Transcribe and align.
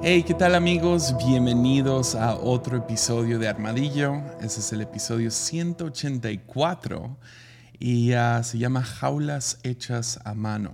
Hey, 0.00 0.22
¿qué 0.22 0.32
tal 0.32 0.54
amigos? 0.54 1.12
Bienvenidos 1.26 2.14
a 2.14 2.36
otro 2.36 2.76
episodio 2.76 3.40
de 3.40 3.48
Armadillo. 3.48 4.22
Ese 4.40 4.60
es 4.60 4.72
el 4.72 4.80
episodio 4.80 5.32
184 5.32 7.18
y 7.80 8.12
ah, 8.12 8.40
se 8.44 8.58
llama 8.58 8.84
Jaulas 8.84 9.58
hechas 9.64 10.20
a 10.24 10.34
mano. 10.34 10.72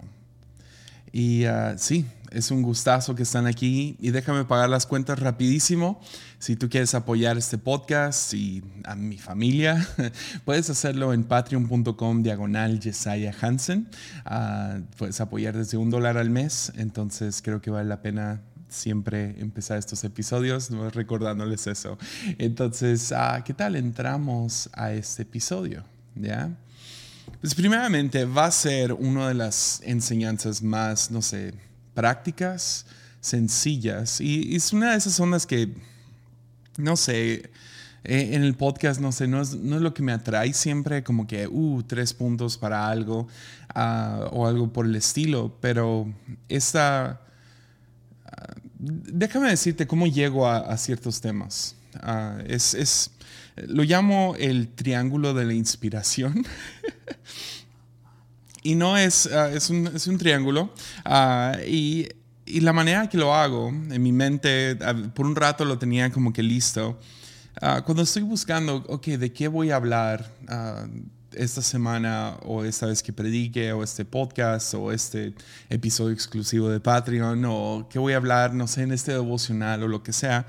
Y 1.10 1.46
ah, 1.46 1.76
sí, 1.78 2.04
es 2.30 2.50
un 2.50 2.60
gustazo 2.60 3.14
que 3.14 3.22
están 3.22 3.46
aquí 3.46 3.96
y 3.98 4.10
déjame 4.10 4.44
pagar 4.44 4.68
las 4.68 4.84
cuentas 4.84 5.18
rapidísimo. 5.18 6.02
Si 6.38 6.54
tú 6.54 6.68
quieres 6.68 6.94
apoyar 6.94 7.38
este 7.38 7.56
podcast 7.56 8.34
y 8.34 8.62
a 8.84 8.94
mi 8.94 9.16
familia, 9.16 9.88
puedes 10.44 10.68
hacerlo 10.68 11.14
en 11.14 11.24
patreon.com 11.24 12.22
diagonal 12.22 12.78
Jesiah 12.78 13.34
Hansen. 13.40 13.88
Ah, 14.26 14.80
puedes 14.98 15.18
apoyar 15.22 15.56
desde 15.56 15.78
un 15.78 15.88
dólar 15.88 16.18
al 16.18 16.28
mes, 16.28 16.74
entonces 16.76 17.40
creo 17.40 17.62
que 17.62 17.70
vale 17.70 17.88
la 17.88 18.02
pena 18.02 18.42
siempre 18.68 19.34
empezar 19.38 19.78
estos 19.78 20.02
episodios 20.04 20.70
recordándoles 20.92 21.66
eso. 21.66 21.98
Entonces, 22.38 23.12
ah, 23.12 23.42
¿qué 23.44 23.54
tal 23.54 23.76
entramos 23.76 24.68
a 24.72 24.92
este 24.92 25.22
episodio? 25.22 25.84
¿Ya? 26.14 26.50
Pues 27.40 27.54
primeramente 27.54 28.24
va 28.24 28.46
a 28.46 28.50
ser 28.50 28.92
una 28.92 29.28
de 29.28 29.34
las 29.34 29.80
enseñanzas 29.84 30.62
más, 30.62 31.10
no 31.10 31.22
sé, 31.22 31.54
prácticas, 31.94 32.86
sencillas. 33.20 34.20
Y, 34.20 34.54
es 34.54 34.72
una 34.72 34.92
de 34.92 34.98
esas 34.98 35.14
zonas 35.14 35.46
que, 35.46 35.74
no 36.76 36.96
sé, 36.96 37.50
eh, 38.04 38.30
en 38.32 38.44
el 38.44 38.54
podcast, 38.54 39.00
no 39.00 39.12
sé, 39.12 39.26
no 39.26 39.40
es, 39.40 39.54
no 39.54 39.76
es, 39.76 39.82
lo 39.82 39.94
que 39.94 40.02
me 40.02 40.12
atrae 40.12 40.52
siempre, 40.52 41.02
como 41.02 41.26
que, 41.26 41.46
uh, 41.46 41.82
tres 41.84 42.12
puntos 42.12 42.58
para 42.58 42.88
algo 42.88 43.28
ah, 43.74 44.28
o 44.32 44.46
algo 44.46 44.72
por 44.72 44.86
el 44.86 44.96
estilo, 44.96 45.56
pero 45.60 46.12
esta 46.48 47.20
déjame 48.84 49.48
decirte 49.50 49.86
cómo 49.86 50.06
llego 50.06 50.48
a, 50.48 50.76
ciertos 50.76 51.20
temas. 51.20 51.76
Ah, 52.00 52.38
es, 52.46 53.10
lo 53.56 53.82
llamo 53.84 54.34
el 54.38 54.68
triángulo 54.68 55.34
de 55.34 55.44
la 55.44 55.54
inspiración. 55.54 56.44
y 58.62 58.74
no 58.74 58.96
es, 58.96 59.26
ah, 59.26 59.50
es, 59.52 59.70
un, 59.70 60.18
triángulo. 60.18 60.72
Ah, 61.04 61.58
y, 61.66 62.08
la 62.46 62.72
manera 62.74 63.08
que 63.08 63.16
lo 63.16 63.34
hago, 63.34 63.68
en 63.68 64.02
mi 64.02 64.12
mente, 64.12 64.76
por 65.14 65.24
un 65.24 65.34
rato 65.34 65.64
lo 65.64 65.78
tenía 65.78 66.10
como 66.10 66.32
que 66.32 66.42
listo. 66.42 67.00
cuando 67.58 68.02
estoy 68.02 68.22
buscando, 68.22 68.84
ok, 68.88 69.06
¿de 69.06 69.32
qué 69.32 69.48
voy 69.48 69.70
a 69.70 69.76
hablar? 69.76 70.30
Esta 71.36 71.62
semana 71.62 72.36
o 72.42 72.64
esta 72.64 72.86
vez 72.86 73.02
que 73.02 73.12
predique 73.12 73.72
o 73.72 73.82
este 73.82 74.04
podcast 74.04 74.74
o 74.74 74.92
este 74.92 75.34
episodio 75.68 76.12
exclusivo 76.12 76.68
de 76.68 76.80
Patreon 76.80 77.44
o 77.46 77.86
que 77.88 77.98
voy 77.98 78.12
a 78.12 78.16
hablar, 78.16 78.54
no 78.54 78.66
sé, 78.66 78.82
en 78.82 78.92
este 78.92 79.12
devocional 79.12 79.82
o 79.82 79.88
lo 79.88 80.02
que 80.02 80.12
sea, 80.12 80.46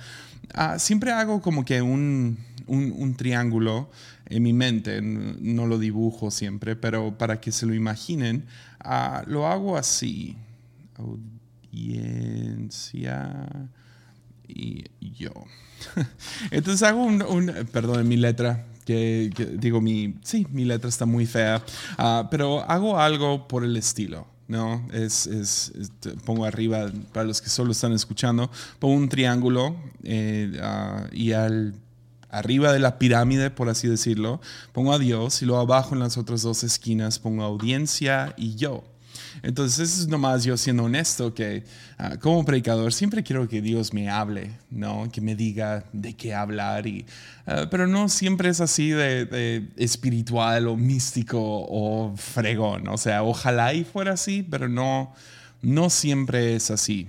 ah, 0.53 0.79
siempre 0.79 1.11
hago 1.11 1.41
como 1.41 1.65
que 1.65 1.81
un, 1.81 2.37
un, 2.67 3.15
triángulo 3.15 3.89
en 4.27 4.43
mi 4.43 4.53
mente, 4.53 5.01
no 5.01 5.67
lo 5.67 5.77
dibujo 5.77 6.31
siempre, 6.31 6.75
pero 6.75 7.17
para 7.17 7.39
que 7.39 7.51
se 7.51 7.65
lo 7.65 7.73
imaginen, 7.73 8.45
ah, 8.79 9.23
lo 9.27 9.47
hago 9.47 9.77
así. 9.77 10.37
Audiencia 10.97 12.49
y 14.47 15.11
yo. 15.13 15.31
Entonces 16.51 16.83
hago 16.83 17.03
un, 17.03 17.21
un 17.21 17.51
perdón, 17.71 18.07
mi 18.07 18.17
letra, 18.17 18.65
que, 18.85 19.31
digo, 19.59 19.81
mi, 19.81 20.15
sí, 20.23 20.47
mi 20.51 20.65
letra 20.65 20.89
está 20.89 21.05
muy 21.05 21.25
fea, 21.25 21.63
ah, 21.97 22.27
pero 22.29 22.61
hago 22.69 22.99
algo 22.99 23.47
por 23.47 23.63
el 23.63 23.75
estilo. 23.77 24.27
¿no? 24.47 24.87
Es, 24.93 25.25
es, 25.25 25.73
pongo 26.23 26.45
arriba, 26.45 26.91
para 27.13 27.25
los 27.25 27.41
que 27.41 27.49
solo 27.49 27.71
están 27.71 27.93
escuchando, 27.93 28.51
pongo 28.77 28.93
un 28.93 29.09
triángulo 29.09 29.75
eh, 30.03 30.59
ah, 30.61 31.07
y 31.11 31.31
al, 31.31 31.73
arriba 32.29 32.73
de 32.73 32.79
la 32.79 32.99
pirámide, 32.99 33.49
por 33.49 33.69
así 33.69 33.87
decirlo, 33.87 34.41
pongo 34.71 34.93
a 34.93 34.99
Dios 34.99 35.41
y 35.41 35.45
luego 35.45 35.61
abajo 35.61 35.95
en 35.95 35.99
las 35.99 36.17
otras 36.17 36.41
dos 36.41 36.63
esquinas 36.63 37.17
pongo 37.19 37.43
audiencia 37.43 38.33
y 38.37 38.55
yo. 38.55 38.83
Entonces, 39.43 39.99
es 39.99 40.07
nomás 40.07 40.43
yo 40.43 40.57
siendo 40.57 40.83
honesto, 40.83 41.33
que 41.33 41.63
ah, 41.97 42.17
como 42.19 42.43
predicador 42.45 42.93
siempre 42.93 43.23
quiero 43.23 43.47
que 43.47 43.61
Dios 43.61 43.93
me 43.93 44.09
hable, 44.09 44.51
¿no? 44.69 45.09
Que 45.11 45.21
me 45.21 45.35
diga 45.35 45.85
de 45.93 46.15
qué 46.15 46.33
hablar, 46.33 46.87
y, 46.87 47.05
ah, 47.45 47.67
pero 47.69 47.87
no 47.87 48.09
siempre 48.09 48.49
es 48.49 48.61
así 48.61 48.89
de, 48.89 49.67
espiritual 49.77 50.67
o 50.67 50.75
místico 50.75 51.39
o 51.39 52.15
fregón. 52.15 52.87
O 52.87 52.97
sea, 52.97 53.23
ojalá 53.23 53.73
y 53.73 53.83
fuera 53.83 54.13
así, 54.13 54.43
pero 54.43 54.67
no, 54.67 55.13
no 55.61 55.89
siempre 55.89 56.55
es 56.55 56.71
así. 56.71 57.07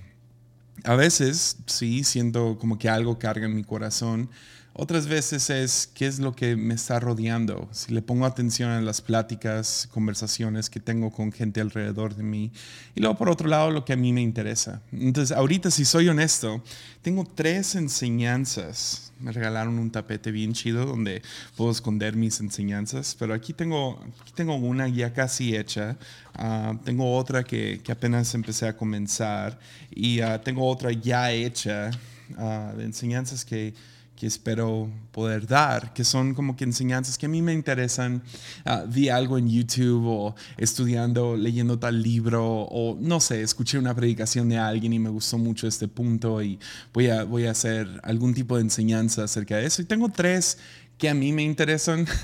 A 0.84 0.94
veces 0.94 1.58
sí 1.66 2.04
siento 2.04 2.58
como 2.58 2.78
que 2.78 2.88
algo 2.88 3.18
carga 3.18 3.46
en 3.46 3.56
mi 3.56 3.64
corazón 3.64 4.30
otras 4.78 5.06
veces 5.06 5.48
es 5.48 5.90
qué 5.94 6.06
es 6.06 6.18
lo 6.18 6.36
que 6.36 6.54
me 6.54 6.74
está 6.74 7.00
rodeando. 7.00 7.66
Si 7.72 7.94
le 7.94 8.02
pongo 8.02 8.26
atención 8.26 8.70
a 8.70 8.80
las 8.82 9.00
pláticas, 9.00 9.88
conversaciones 9.90 10.68
que 10.68 10.80
tengo 10.80 11.10
con 11.10 11.32
gente 11.32 11.62
alrededor 11.62 12.14
de 12.14 12.22
mí. 12.22 12.52
Y 12.94 13.00
luego 13.00 13.16
por 13.16 13.30
otro 13.30 13.48
lado 13.48 13.70
lo 13.70 13.86
que 13.86 13.94
a 13.94 13.96
mí 13.96 14.12
me 14.12 14.20
interesa. 14.20 14.82
Entonces 14.92 15.34
ahorita 15.34 15.70
si 15.70 15.86
soy 15.86 16.08
honesto, 16.08 16.62
tengo 17.00 17.24
tres 17.24 17.74
enseñanzas. 17.74 19.12
Me 19.18 19.32
regalaron 19.32 19.78
un 19.78 19.90
tapete 19.90 20.30
bien 20.30 20.52
chido 20.52 20.84
donde 20.84 21.22
puedo 21.56 21.70
esconder 21.70 22.14
mis 22.14 22.38
enseñanzas. 22.40 23.16
Pero 23.18 23.32
aquí 23.32 23.54
tengo, 23.54 23.98
aquí 24.20 24.32
tengo 24.34 24.56
una 24.56 24.88
ya 24.88 25.14
casi 25.14 25.56
hecha. 25.56 25.96
Ah, 26.34 26.78
tengo 26.84 27.16
otra 27.16 27.44
que, 27.44 27.80
que, 27.82 27.92
apenas 27.92 28.34
empecé 28.34 28.68
a 28.68 28.76
comenzar. 28.76 29.58
Y 29.90 30.20
ah, 30.20 30.42
tengo 30.42 30.68
otra 30.68 30.92
ya 30.92 31.32
hecha 31.32 31.90
ah, 32.36 32.74
de 32.76 32.84
enseñanzas 32.84 33.42
que 33.42 33.72
que 34.16 34.26
espero 34.26 34.90
poder 35.12 35.46
dar, 35.46 35.92
que 35.92 36.04
son 36.04 36.34
como 36.34 36.56
que 36.56 36.64
enseñanzas 36.64 37.18
que 37.18 37.26
a 37.26 37.28
mí 37.28 37.42
me 37.42 37.52
interesan. 37.52 38.22
Ah, 38.64 38.84
vi 38.88 39.08
algo 39.08 39.38
en 39.38 39.48
YouTube 39.48 40.06
o 40.06 40.34
estudiando, 40.56 41.36
leyendo 41.36 41.78
tal 41.78 42.02
libro 42.02 42.44
o 42.44 42.96
no 43.00 43.20
sé, 43.20 43.42
escuché 43.42 43.78
una 43.78 43.94
predicación 43.94 44.48
de 44.48 44.58
alguien 44.58 44.92
y 44.92 44.98
me 44.98 45.10
gustó 45.10 45.38
mucho 45.38 45.68
este 45.68 45.86
punto 45.86 46.42
y 46.42 46.58
voy 46.92 47.08
a, 47.08 47.24
voy 47.24 47.46
a 47.46 47.50
hacer 47.50 47.88
algún 48.02 48.34
tipo 48.34 48.56
de 48.56 48.62
enseñanza 48.62 49.24
acerca 49.24 49.56
de 49.58 49.66
eso. 49.66 49.82
Y 49.82 49.84
tengo 49.84 50.08
tres 50.08 50.58
que 50.98 51.08
a 51.08 51.14
mí 51.14 51.32
me 51.32 51.42
interesan. 51.42 52.06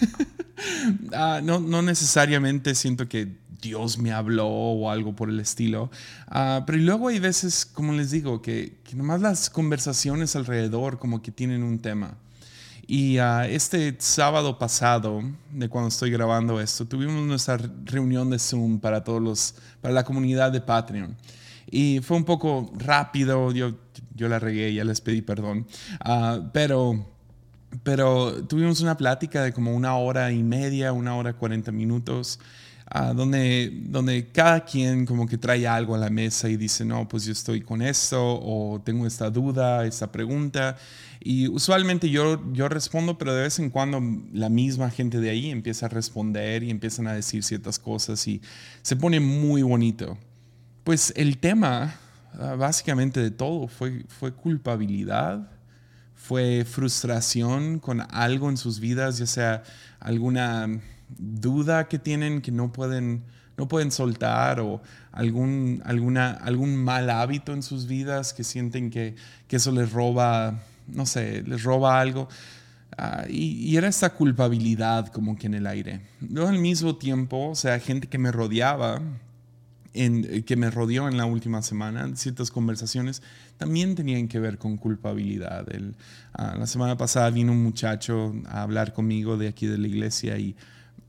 Ah, 1.12 1.40
no, 1.42 1.58
no 1.58 1.82
necesariamente 1.82 2.76
siento 2.76 3.08
que 3.08 3.36
Dios 3.62 3.96
me 3.96 4.12
habló 4.12 4.48
o 4.48 4.90
algo 4.90 5.14
por 5.14 5.30
el 5.30 5.40
estilo. 5.40 5.90
Ah, 6.26 6.64
pero 6.66 6.76
luego 6.78 7.08
hay 7.08 7.20
veces, 7.20 7.64
como 7.64 7.92
les 7.92 8.10
digo, 8.10 8.42
que, 8.42 8.76
que, 8.84 8.96
nomás 8.96 9.20
las 9.20 9.48
conversaciones 9.48 10.36
alrededor 10.36 10.98
como 10.98 11.22
que 11.22 11.30
tienen 11.30 11.62
un 11.62 11.78
tema. 11.78 12.18
Y 12.86 13.18
uh, 13.20 13.42
este 13.48 13.96
sábado 14.00 14.58
pasado, 14.58 15.22
de 15.52 15.68
cuando 15.68 15.88
estoy 15.88 16.10
grabando 16.10 16.60
esto, 16.60 16.84
tuvimos 16.84 17.24
nuestra 17.24 17.58
reunión 17.84 18.28
de 18.28 18.38
Zoom 18.38 18.80
para 18.80 19.04
todos 19.04 19.22
los, 19.22 19.54
para 19.80 19.94
la 19.94 20.04
comunidad 20.04 20.50
de 20.50 20.60
Patreon. 20.60 21.16
Y 21.70 22.00
fue 22.00 22.16
un 22.16 22.24
poco 22.24 22.72
rápido, 22.76 23.52
yo, 23.52 23.76
yo 24.14 24.28
la 24.28 24.40
regué, 24.40 24.74
ya 24.74 24.84
les 24.84 25.00
pedí 25.00 25.22
perdón. 25.22 25.66
Uh, 26.04 26.50
pero 26.52 27.12
pero 27.84 28.44
tuvimos 28.44 28.82
una 28.82 28.98
plática 28.98 29.42
de 29.42 29.52
como 29.54 29.74
una 29.74 29.96
hora 29.96 30.30
y 30.30 30.42
media, 30.42 30.92
una 30.92 31.16
hora 31.16 31.32
cuarenta 31.32 31.72
minutos 31.72 32.38
donde, 33.14 33.70
donde 33.86 34.28
cada 34.28 34.64
quien 34.64 35.06
como 35.06 35.26
que 35.26 35.38
trae 35.38 35.66
algo 35.66 35.94
a 35.94 35.98
la 35.98 36.10
mesa 36.10 36.48
y 36.50 36.56
dice, 36.56 36.84
no, 36.84 37.08
pues 37.08 37.24
yo 37.24 37.32
estoy 37.32 37.62
con 37.62 37.80
esto 37.80 38.18
o 38.20 38.82
tengo 38.84 39.06
esta 39.06 39.30
duda, 39.30 39.86
esta 39.86 40.12
pregunta. 40.12 40.76
Y 41.18 41.48
usualmente 41.48 42.10
yo, 42.10 42.52
yo 42.52 42.68
respondo, 42.68 43.16
pero 43.16 43.34
de 43.34 43.44
vez 43.44 43.58
en 43.58 43.70
cuando 43.70 44.02
la 44.32 44.50
misma 44.50 44.90
gente 44.90 45.20
de 45.20 45.30
ahí 45.30 45.50
empieza 45.50 45.86
a 45.86 45.88
responder 45.88 46.62
y 46.64 46.70
empiezan 46.70 47.06
a 47.06 47.14
decir 47.14 47.42
ciertas 47.44 47.78
cosas 47.78 48.26
y 48.28 48.42
se 48.82 48.94
pone 48.94 49.20
muy 49.20 49.62
bonito. 49.62 50.18
Pues 50.84 51.14
el 51.16 51.38
tema, 51.38 51.94
ah, 52.38 52.56
básicamente 52.56 53.20
de 53.20 53.30
todo, 53.30 53.68
fue, 53.68 54.04
fue 54.08 54.34
culpabilidad, 54.34 55.48
fue 56.14 56.66
frustración 56.66 57.78
con 57.78 58.02
algo 58.10 58.50
en 58.50 58.58
sus 58.58 58.80
vidas, 58.80 59.16
ya 59.16 59.26
sea 59.26 59.62
alguna 59.98 60.80
duda 61.18 61.88
que 61.88 61.98
tienen 61.98 62.40
que 62.40 62.52
no 62.52 62.72
pueden, 62.72 63.22
no 63.56 63.68
pueden 63.68 63.90
soltar 63.90 64.60
o 64.60 64.82
algún, 65.12 65.82
alguna, 65.84 66.32
algún 66.32 66.76
mal 66.76 67.10
hábito 67.10 67.52
en 67.52 67.62
sus 67.62 67.86
vidas 67.86 68.32
que 68.32 68.44
sienten 68.44 68.90
que, 68.90 69.14
que 69.48 69.56
eso 69.56 69.72
les 69.72 69.92
roba, 69.92 70.60
no 70.88 71.06
sé, 71.06 71.42
les 71.42 71.62
roba 71.62 72.00
algo. 72.00 72.28
Ah, 72.98 73.24
y, 73.28 73.76
era 73.76 73.88
esta 73.88 74.10
culpabilidad 74.10 75.08
como 75.08 75.36
que 75.36 75.46
en 75.46 75.54
el 75.54 75.66
aire. 75.66 76.00
Luego 76.20 76.50
al 76.50 76.58
mismo 76.58 76.96
tiempo, 76.96 77.50
o 77.50 77.54
sea, 77.54 77.78
gente 77.78 78.06
que 78.06 78.18
me 78.18 78.30
rodeaba, 78.30 79.00
en, 79.94 80.42
que 80.44 80.56
me 80.56 80.70
rodeó 80.70 81.08
en 81.08 81.16
la 81.16 81.24
última 81.24 81.62
semana, 81.62 82.14
ciertas 82.16 82.50
conversaciones, 82.50 83.22
también 83.56 83.94
tenían 83.94 84.28
que 84.28 84.38
ver 84.40 84.58
con 84.58 84.76
culpabilidad. 84.76 85.72
El, 85.72 85.94
ah, 86.34 86.54
la 86.58 86.66
semana 86.66 86.96
pasada 86.96 87.30
vino 87.30 87.52
un 87.52 87.62
muchacho 87.62 88.34
a 88.46 88.62
hablar 88.62 88.92
conmigo 88.92 89.36
de 89.36 89.48
aquí 89.48 89.66
de 89.66 89.78
la 89.78 89.88
iglesia 89.88 90.38
y 90.38 90.54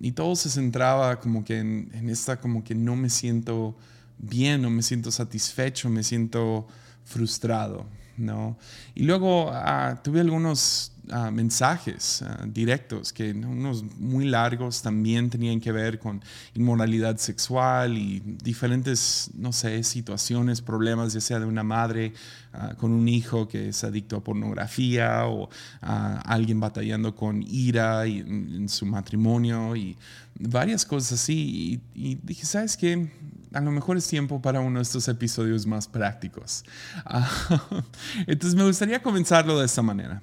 y 0.03 0.11
todo 0.11 0.35
se 0.35 0.50
centraba 0.50 1.21
como 1.21 1.45
que 1.45 1.59
en, 1.59 2.09
esta 2.09 2.38
como 2.38 2.61
que 2.61 2.75
no 2.75 2.97
me 2.97 3.09
siento 3.09 3.73
bien, 4.17 4.61
no 4.61 4.69
me 4.69 4.83
siento 4.83 5.11
satisfecho, 5.11 5.89
me 5.89 6.03
siento 6.03 6.67
frustrado. 7.05 7.85
¿no? 8.17 8.57
Y 8.95 9.03
luego 9.03 9.50
ah, 9.53 10.01
tuve 10.03 10.19
algunos 10.19 10.91
ah, 11.09 11.31
mensajes 11.31 12.21
ah, 12.21 12.45
directos, 12.47 13.13
que 13.13 13.31
unos 13.31 13.83
muy 13.97 14.25
largos 14.25 14.81
también 14.81 15.29
tenían 15.29 15.59
que 15.59 15.71
ver 15.71 16.00
con 16.00 16.21
inmoralidad 16.53 17.17
sexual 17.17 17.97
y 17.97 18.21
diferentes, 18.44 19.29
no 19.33 19.53
sé, 19.53 19.83
situaciones, 19.83 20.61
problemas, 20.61 21.13
ya 21.13 21.21
sea 21.21 21.39
de 21.39 21.45
una 21.45 21.63
madre 21.63 22.13
con 22.77 22.91
un 22.91 23.07
hijo 23.07 23.47
que 23.47 23.69
es 23.69 23.83
adicto 23.83 24.15
a 24.15 24.23
pornografía 24.23 25.25
o 25.25 25.50
alguien 25.81 26.59
batallando 26.59 27.15
con 27.15 27.41
ira 27.41 28.05
en, 28.05 28.69
su 28.69 28.85
matrimonio 28.85 29.75
y 29.75 29.97
varias 30.39 30.85
cosas 30.85 31.13
así. 31.13 31.81
Y, 31.95 32.11
y 32.11 32.19
dije, 32.21 32.45
¿sabes 32.45 32.77
qué? 32.77 33.09
a 33.53 33.61
lo 33.61 33.71
mejor 33.71 33.97
es 33.97 34.07
tiempo 34.07 34.41
para 34.41 34.59
uno 34.59 34.79
de 34.79 34.83
estos 34.83 35.07
episodios 35.07 35.65
más 35.65 35.88
prácticos. 35.88 36.63
Ah, 37.05 37.29
entonces 38.27 38.55
me 38.55 38.65
gustaría 38.65 39.01
comenzarlo 39.01 39.59
de 39.59 39.65
esta 39.65 39.81
manera. 39.81 40.21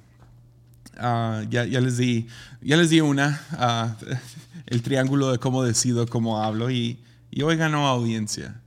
Ah, 0.97 1.43
ya, 1.49 1.63
les 1.65 1.97
di, 1.97 2.27
ya 2.61 2.77
les 2.77 2.89
di 2.89 3.01
una, 3.01 3.41
ah, 3.53 3.95
el 4.67 4.81
triángulo 4.81 5.31
de 5.31 5.39
cómo 5.39 5.63
decido, 5.63 6.05
cómo 6.07 6.43
hablo 6.43 6.69
y, 6.69 6.99
hoy 7.41 7.55
ganó 7.55 7.87
audiencia, 7.87 8.61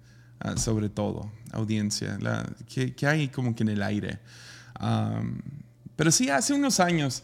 sobre 0.56 0.88
todo, 0.88 1.30
audiencia, 1.52 2.18
que, 2.66 3.06
hay 3.06 3.28
como 3.28 3.54
que 3.54 3.62
en 3.62 3.68
el 3.68 3.82
aire. 3.82 4.18
pero 5.96 6.10
sí, 6.10 6.30
hace 6.30 6.54
unos 6.54 6.80
años 6.80 7.22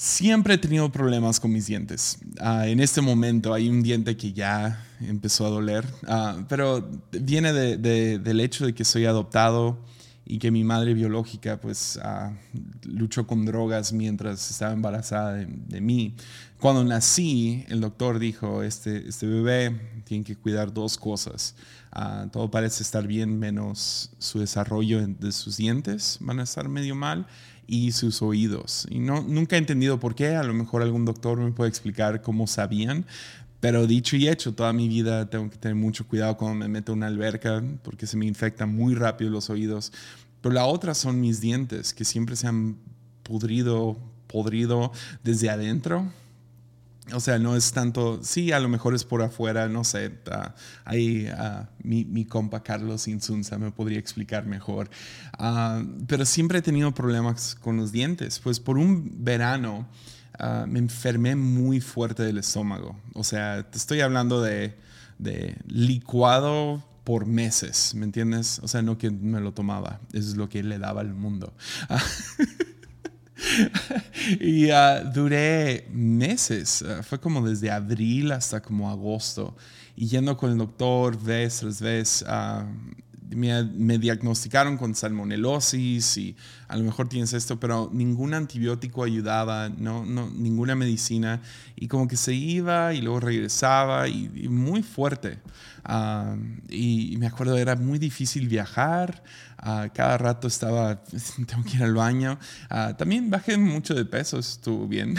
Siempre 0.00 0.54
he 0.54 0.58
tenido 0.58 0.92
problemas 0.92 1.40
con 1.40 1.50
mis 1.50 1.66
dientes. 1.66 2.18
En 2.40 2.78
este 2.78 3.00
momento 3.00 3.52
hay 3.52 3.68
un 3.68 3.82
diente 3.82 4.16
que 4.16 4.32
ya 4.32 4.86
empezó 5.00 5.44
a 5.44 5.48
doler, 5.48 5.84
pero 6.48 6.88
viene 7.10 7.52
del 7.52 8.38
hecho 8.38 8.64
de 8.64 8.74
que 8.76 8.84
soy 8.84 9.06
adoptado 9.06 9.76
y 10.30 10.38
que 10.38 10.50
mi 10.50 10.62
madre 10.62 10.92
biológica 10.92 11.58
pues 11.58 11.98
ah, 12.02 12.32
luchó 12.84 13.26
con 13.26 13.46
drogas 13.46 13.94
mientras 13.94 14.50
estaba 14.50 14.72
embarazada 14.72 15.32
de, 15.32 15.80
mí. 15.80 16.14
Cuando 16.60 16.84
nací, 16.84 17.64
el 17.68 17.80
doctor 17.80 18.18
dijo, 18.18 18.62
este, 18.62 19.08
este 19.08 19.26
bebé 19.26 20.02
tiene 20.04 20.24
que 20.24 20.36
cuidar 20.36 20.72
dos 20.74 20.98
cosas. 20.98 21.54
todo 22.30 22.50
parece 22.50 22.82
estar 22.82 23.06
bien 23.06 23.38
menos 23.38 24.10
su 24.18 24.38
desarrollo 24.38 25.06
de 25.06 25.32
sus 25.32 25.56
dientes 25.56 26.18
van 26.20 26.40
a 26.40 26.42
estar 26.42 26.68
medio 26.68 26.94
mal 26.94 27.26
y 27.66 27.92
sus 27.92 28.20
oídos. 28.20 28.86
Y 28.90 28.98
no, 28.98 29.22
nunca 29.22 29.56
he 29.56 29.58
entendido 29.58 29.98
por 29.98 30.14
qué, 30.14 30.36
a 30.36 30.42
lo 30.42 30.52
mejor 30.52 30.82
algún 30.82 31.06
doctor 31.06 31.38
me 31.38 31.52
puede 31.52 31.70
explicar 31.70 32.20
cómo 32.20 32.46
sabían, 32.46 33.06
pero 33.60 33.86
dicho 33.86 34.16
y 34.16 34.28
hecho, 34.28 34.54
toda 34.54 34.72
mi 34.72 34.88
vida 34.88 35.28
tengo 35.28 35.50
que 35.50 35.56
tener 35.56 35.74
mucho 35.74 36.06
cuidado 36.06 36.36
cuando 36.36 36.56
me 36.56 36.68
meto 36.68 36.92
en 36.92 36.98
una 36.98 37.06
alberca 37.08 37.62
porque 37.82 38.06
se 38.06 38.16
me 38.16 38.26
infectan 38.26 38.74
muy 38.74 38.94
rápido 38.94 39.30
los 39.30 39.50
oídos. 39.50 39.92
Pero 40.40 40.54
la 40.54 40.66
otra 40.66 40.94
son 40.94 41.20
mis 41.20 41.40
dientes, 41.40 41.92
que 41.92 42.04
siempre 42.04 42.36
se 42.36 42.46
han 42.46 42.76
pudrido, 43.24 43.98
podrido 44.28 44.92
desde 45.24 45.50
adentro 45.50 46.06
o 47.12 47.20
sea, 47.20 47.38
no 47.38 47.56
es 47.56 47.72
tanto, 47.72 48.20
sí, 48.22 48.52
a 48.52 48.60
lo 48.60 48.68
mejor 48.68 48.94
es 48.94 49.04
por 49.04 49.22
afuera, 49.22 49.68
no 49.68 49.84
sé, 49.84 50.12
ahí 50.84 51.28
mi, 51.82 52.24
compa 52.26 52.62
Carlos 52.62 53.08
Insunza 53.08 53.58
me 53.58 53.70
podría 53.70 53.98
explicar 53.98 54.46
mejor. 54.46 54.90
Ah, 55.38 55.82
pero 56.06 56.24
siempre 56.26 56.58
he 56.58 56.62
tenido 56.62 56.92
problemas 56.92 57.54
con 57.54 57.76
los 57.76 57.92
dientes, 57.92 58.38
pues 58.40 58.60
por 58.60 58.76
un 58.76 59.24
verano 59.24 59.88
ah, 60.38 60.66
me 60.68 60.78
enfermé 60.78 61.36
muy 61.36 61.80
fuerte 61.80 62.22
del 62.22 62.38
estómago. 62.38 62.96
O 63.14 63.24
sea, 63.24 63.68
te 63.70 63.78
estoy 63.78 64.00
hablando 64.00 64.42
de, 64.42 64.76
de 65.18 65.56
licuado 65.66 66.84
por 67.04 67.24
meses, 67.24 67.94
¿me 67.94 68.04
entiendes? 68.04 68.60
O 68.62 68.68
sea, 68.68 68.82
no 68.82 68.98
que 68.98 69.10
me 69.10 69.40
lo 69.40 69.54
tomaba, 69.54 70.00
eso 70.12 70.28
es 70.28 70.36
lo 70.36 70.48
que 70.48 70.62
le 70.62 70.78
daba 70.78 71.00
al 71.00 71.14
mundo. 71.14 71.54
y 74.40 74.70
uh, 74.70 75.10
duré 75.14 75.88
meses, 75.90 76.82
uh, 76.82 77.02
fue 77.02 77.18
como 77.18 77.48
desde 77.48 77.70
abril 77.70 78.32
hasta 78.32 78.60
como 78.60 78.90
agosto, 78.90 79.56
y 79.96 80.08
yendo 80.08 80.36
con 80.36 80.52
el 80.52 80.58
doctor 80.58 81.18
vez 81.18 81.60
tras 81.60 81.80
vez. 81.80 82.24
Uh, 82.28 82.66
me, 83.30 83.98
diagnosticaron 83.98 84.76
con 84.76 84.94
salmonelosis 84.94 86.16
y 86.16 86.36
a 86.68 86.76
lo 86.76 86.84
mejor 86.84 87.08
tienes 87.08 87.32
esto, 87.32 87.58
pero 87.60 87.90
ningún 87.92 88.34
antibiótico 88.34 89.04
ayudaba, 89.04 89.68
no, 89.68 90.04
no, 90.04 90.30
ninguna 90.30 90.74
medicina. 90.74 91.40
Y 91.76 91.88
como 91.88 92.08
que 92.08 92.16
se 92.16 92.34
iba 92.34 92.94
y 92.94 93.00
luego 93.00 93.20
regresaba 93.20 94.08
y, 94.08 94.28
muy 94.48 94.82
fuerte. 94.82 95.38
y, 96.68 97.16
me 97.18 97.26
acuerdo, 97.26 97.56
era 97.56 97.76
muy 97.76 97.98
difícil 97.98 98.48
viajar. 98.48 99.22
Ah, 99.58 99.88
cada 99.92 100.18
rato 100.18 100.48
estaba, 100.48 101.02
tengo 101.46 101.64
que 101.64 101.76
ir 101.76 101.82
al 101.82 101.94
baño. 101.94 102.38
Ah, 102.70 102.94
también 102.96 103.30
bajé 103.30 103.56
mucho 103.58 103.94
de 103.94 104.04
peso, 104.04 104.38
estuvo 104.38 104.86
bien. 104.86 105.18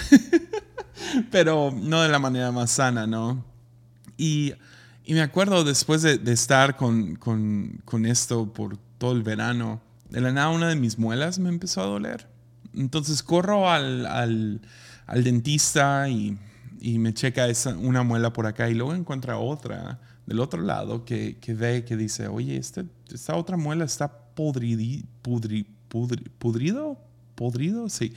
Pero 1.31 1.71
no 1.75 2.01
de 2.01 2.09
la 2.09 2.19
manera 2.19 2.51
más 2.51 2.71
sana, 2.71 3.07
¿no? 3.07 3.45
Y, 4.17 4.53
y 5.09 5.15
me 5.15 5.21
acuerdo 5.21 5.63
después 5.63 6.03
de, 6.03 6.19
de 6.19 6.33
estar 6.33 6.75
con, 6.75 7.15
con, 7.15 7.81
con, 7.83 8.05
esto 8.05 8.53
por 8.53 8.77
todo 8.99 9.13
el 9.13 9.23
verano, 9.23 9.81
de 10.07 10.21
la 10.21 10.31
nada 10.31 10.49
una 10.49 10.67
de 10.67 10.75
mis 10.75 10.99
muelas 10.99 11.39
me 11.39 11.49
empezó 11.49 11.81
a 11.81 11.85
doler. 11.85 12.27
Entonces 12.75 13.23
corro 13.23 13.67
al, 13.71 14.05
al, 14.05 14.61
al 15.07 15.23
dentista 15.23 16.07
y, 16.09 16.37
y, 16.79 16.99
me 16.99 17.11
checa 17.15 17.47
esa, 17.47 17.75
una 17.75 18.03
muela 18.03 18.31
por 18.33 18.45
acá 18.45 18.69
y 18.69 18.75
luego 18.75 18.93
encuentra 18.93 19.39
otra 19.39 19.99
del 20.27 20.39
otro 20.39 20.61
lado 20.61 21.05
que, 21.05 21.39
que 21.39 21.55
ve, 21.55 21.83
que 21.85 21.97
dice, 21.97 22.27
oye, 22.27 22.57
este, 22.57 22.85
esta 23.11 23.35
otra 23.35 23.57
muela 23.57 23.85
está 23.85 24.15
podrido, 24.35 25.07
podrido, 25.87 26.99
podrido, 27.33 27.89
sí. 27.89 28.13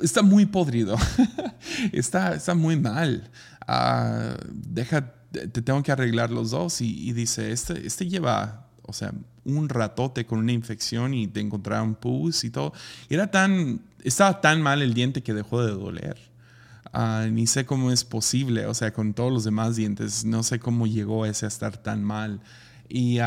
está 0.00 0.22
muy 0.22 0.46
podrido, 0.46 0.96
está, 1.92 2.34
está 2.34 2.54
muy 2.54 2.78
mal. 2.78 3.30
Uh, 3.68 4.34
deja, 4.50 5.19
te 5.30 5.62
tengo 5.62 5.82
que 5.82 5.92
arreglar 5.92 6.30
los 6.30 6.50
dos. 6.50 6.80
Y, 6.80 7.12
dice, 7.12 7.52
este, 7.52 7.86
este 7.86 8.08
lleva, 8.08 8.68
o 8.82 8.92
sea, 8.92 9.12
un 9.44 9.68
ratote 9.68 10.26
con 10.26 10.38
una 10.38 10.52
infección 10.52 11.14
y 11.14 11.26
te 11.26 11.40
encontraron 11.40 11.94
pus 11.94 12.44
y 12.44 12.50
todo. 12.50 12.72
Era 13.08 13.30
tan, 13.30 13.82
estaba 14.02 14.40
tan 14.40 14.62
mal 14.62 14.82
el 14.82 14.94
diente 14.94 15.22
que 15.22 15.34
dejó 15.34 15.64
de 15.64 15.72
doler. 15.72 16.16
Ah, 16.92 17.26
ni 17.30 17.46
sé 17.46 17.64
cómo 17.66 17.92
es 17.92 18.04
posible, 18.04 18.66
o 18.66 18.74
sea, 18.74 18.92
con 18.92 19.14
todos 19.14 19.32
los 19.32 19.44
demás 19.44 19.76
dientes, 19.76 20.24
no 20.24 20.42
sé 20.42 20.58
cómo 20.58 20.88
llegó 20.88 21.24
ese 21.24 21.44
a 21.44 21.48
estar 21.48 21.76
tan 21.76 22.02
mal. 22.02 22.40
Y, 22.88 23.18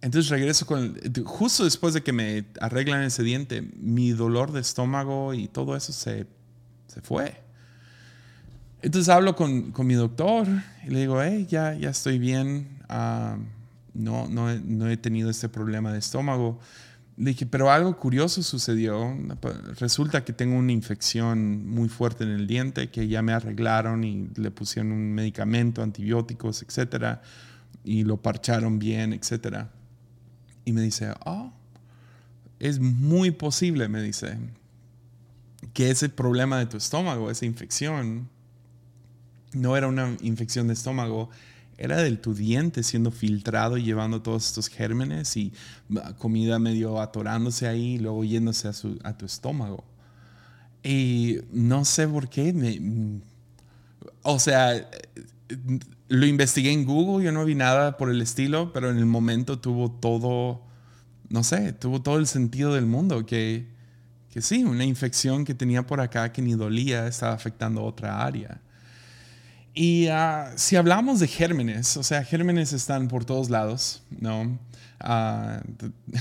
entonces 0.00 0.28
regreso 0.28 0.66
con, 0.66 0.96
justo 1.24 1.64
después 1.64 1.94
de 1.94 2.02
que 2.02 2.12
me 2.12 2.44
arreglan 2.60 3.02
ese 3.02 3.22
diente, 3.22 3.62
mi 3.62 4.12
dolor 4.12 4.52
de 4.52 4.60
estómago 4.60 5.34
y 5.34 5.48
todo 5.48 5.74
eso 5.74 5.92
se, 5.92 6.26
se 6.86 7.00
fue. 7.00 7.43
Entonces 8.84 9.08
hablo 9.08 9.34
con, 9.34 9.72
con, 9.72 9.86
mi 9.86 9.94
doctor 9.94 10.46
y 10.86 10.90
le 10.90 11.00
digo, 11.00 11.22
hey, 11.22 11.46
ya, 11.48 11.72
ya 11.72 11.88
estoy 11.88 12.18
bien, 12.18 12.68
ah, 12.90 13.38
no, 13.94 14.28
no, 14.28 14.54
no, 14.58 14.90
he, 14.90 14.98
tenido 14.98 15.30
este 15.30 15.48
problema 15.48 15.90
de 15.90 16.00
estómago. 16.00 16.60
Le 17.16 17.30
dije, 17.30 17.46
pero 17.46 17.70
algo 17.70 17.96
curioso 17.96 18.42
sucedió. 18.42 19.16
Resulta 19.80 20.22
que 20.22 20.34
tengo 20.34 20.58
una 20.58 20.72
infección 20.72 21.66
muy 21.66 21.88
fuerte 21.88 22.24
en 22.24 22.32
el 22.32 22.46
diente 22.46 22.90
que 22.90 23.08
ya 23.08 23.22
me 23.22 23.32
arreglaron 23.32 24.04
y 24.04 24.28
le 24.36 24.50
pusieron 24.50 24.92
un 24.92 25.14
medicamento, 25.14 25.82
antibióticos, 25.82 26.62
etcétera, 26.62 27.22
y 27.84 28.04
lo 28.04 28.18
parcharon 28.18 28.78
bien, 28.78 29.14
etcétera. 29.14 29.70
Y 30.66 30.72
me 30.72 30.82
dice, 30.82 31.14
oh, 31.24 31.54
es 32.58 32.80
muy 32.80 33.30
posible, 33.30 33.88
me 33.88 34.02
dice, 34.02 34.36
que 35.72 35.90
ese 35.90 36.10
problema 36.10 36.58
de 36.58 36.66
tu 36.66 36.76
estómago, 36.76 37.30
esa 37.30 37.46
infección, 37.46 38.28
no 39.54 39.76
era 39.76 39.88
una 39.88 40.16
infección 40.20 40.68
de 40.68 40.74
estómago, 40.74 41.30
era 41.78 41.96
del 42.02 42.20
tu 42.20 42.34
diente 42.34 42.82
siendo 42.82 43.10
filtrado 43.10 43.76
y 43.76 43.82
llevando 43.82 44.22
todos 44.22 44.46
estos 44.46 44.68
gérmenes 44.68 45.36
y 45.36 45.52
comida 46.18 46.58
medio 46.58 47.00
atorándose 47.00 47.66
ahí 47.66 47.94
y 47.94 47.98
luego 47.98 48.24
yéndose 48.24 48.68
a, 48.68 48.72
su, 48.72 48.98
a 49.02 49.16
tu 49.16 49.26
estómago. 49.26 49.84
Y 50.82 51.38
no 51.50 51.84
sé 51.84 52.06
por 52.06 52.28
qué, 52.28 52.52
me, 52.52 53.20
o 54.22 54.38
sea, 54.38 54.88
lo 56.08 56.26
investigué 56.26 56.72
en 56.72 56.84
Google, 56.84 57.24
yo 57.24 57.32
no 57.32 57.44
vi 57.44 57.54
nada 57.54 57.96
por 57.96 58.10
el 58.10 58.20
estilo, 58.20 58.72
pero 58.72 58.90
en 58.90 58.98
el 58.98 59.06
momento 59.06 59.58
tuvo 59.58 59.90
todo, 59.90 60.62
no 61.28 61.42
sé, 61.42 61.72
tuvo 61.72 62.02
todo 62.02 62.18
el 62.18 62.26
sentido 62.26 62.74
del 62.74 62.86
mundo, 62.86 63.24
que, 63.26 63.66
que 64.30 64.42
sí, 64.42 64.64
una 64.64 64.84
infección 64.84 65.44
que 65.44 65.54
tenía 65.54 65.86
por 65.86 66.00
acá 66.00 66.32
que 66.32 66.42
ni 66.42 66.54
dolía 66.54 67.06
estaba 67.06 67.32
afectando 67.32 67.82
otra 67.82 68.24
área. 68.24 68.60
Y 69.74 70.06
ah, 70.06 70.52
si 70.54 70.76
hablamos 70.76 71.18
de 71.18 71.26
gérmenes, 71.26 71.96
o 71.96 72.04
sea, 72.04 72.22
gérmenes 72.24 72.72
están 72.72 73.08
por 73.08 73.24
todos 73.24 73.50
lados, 73.50 74.02
¿no? 74.10 74.58
Ah, 75.00 75.60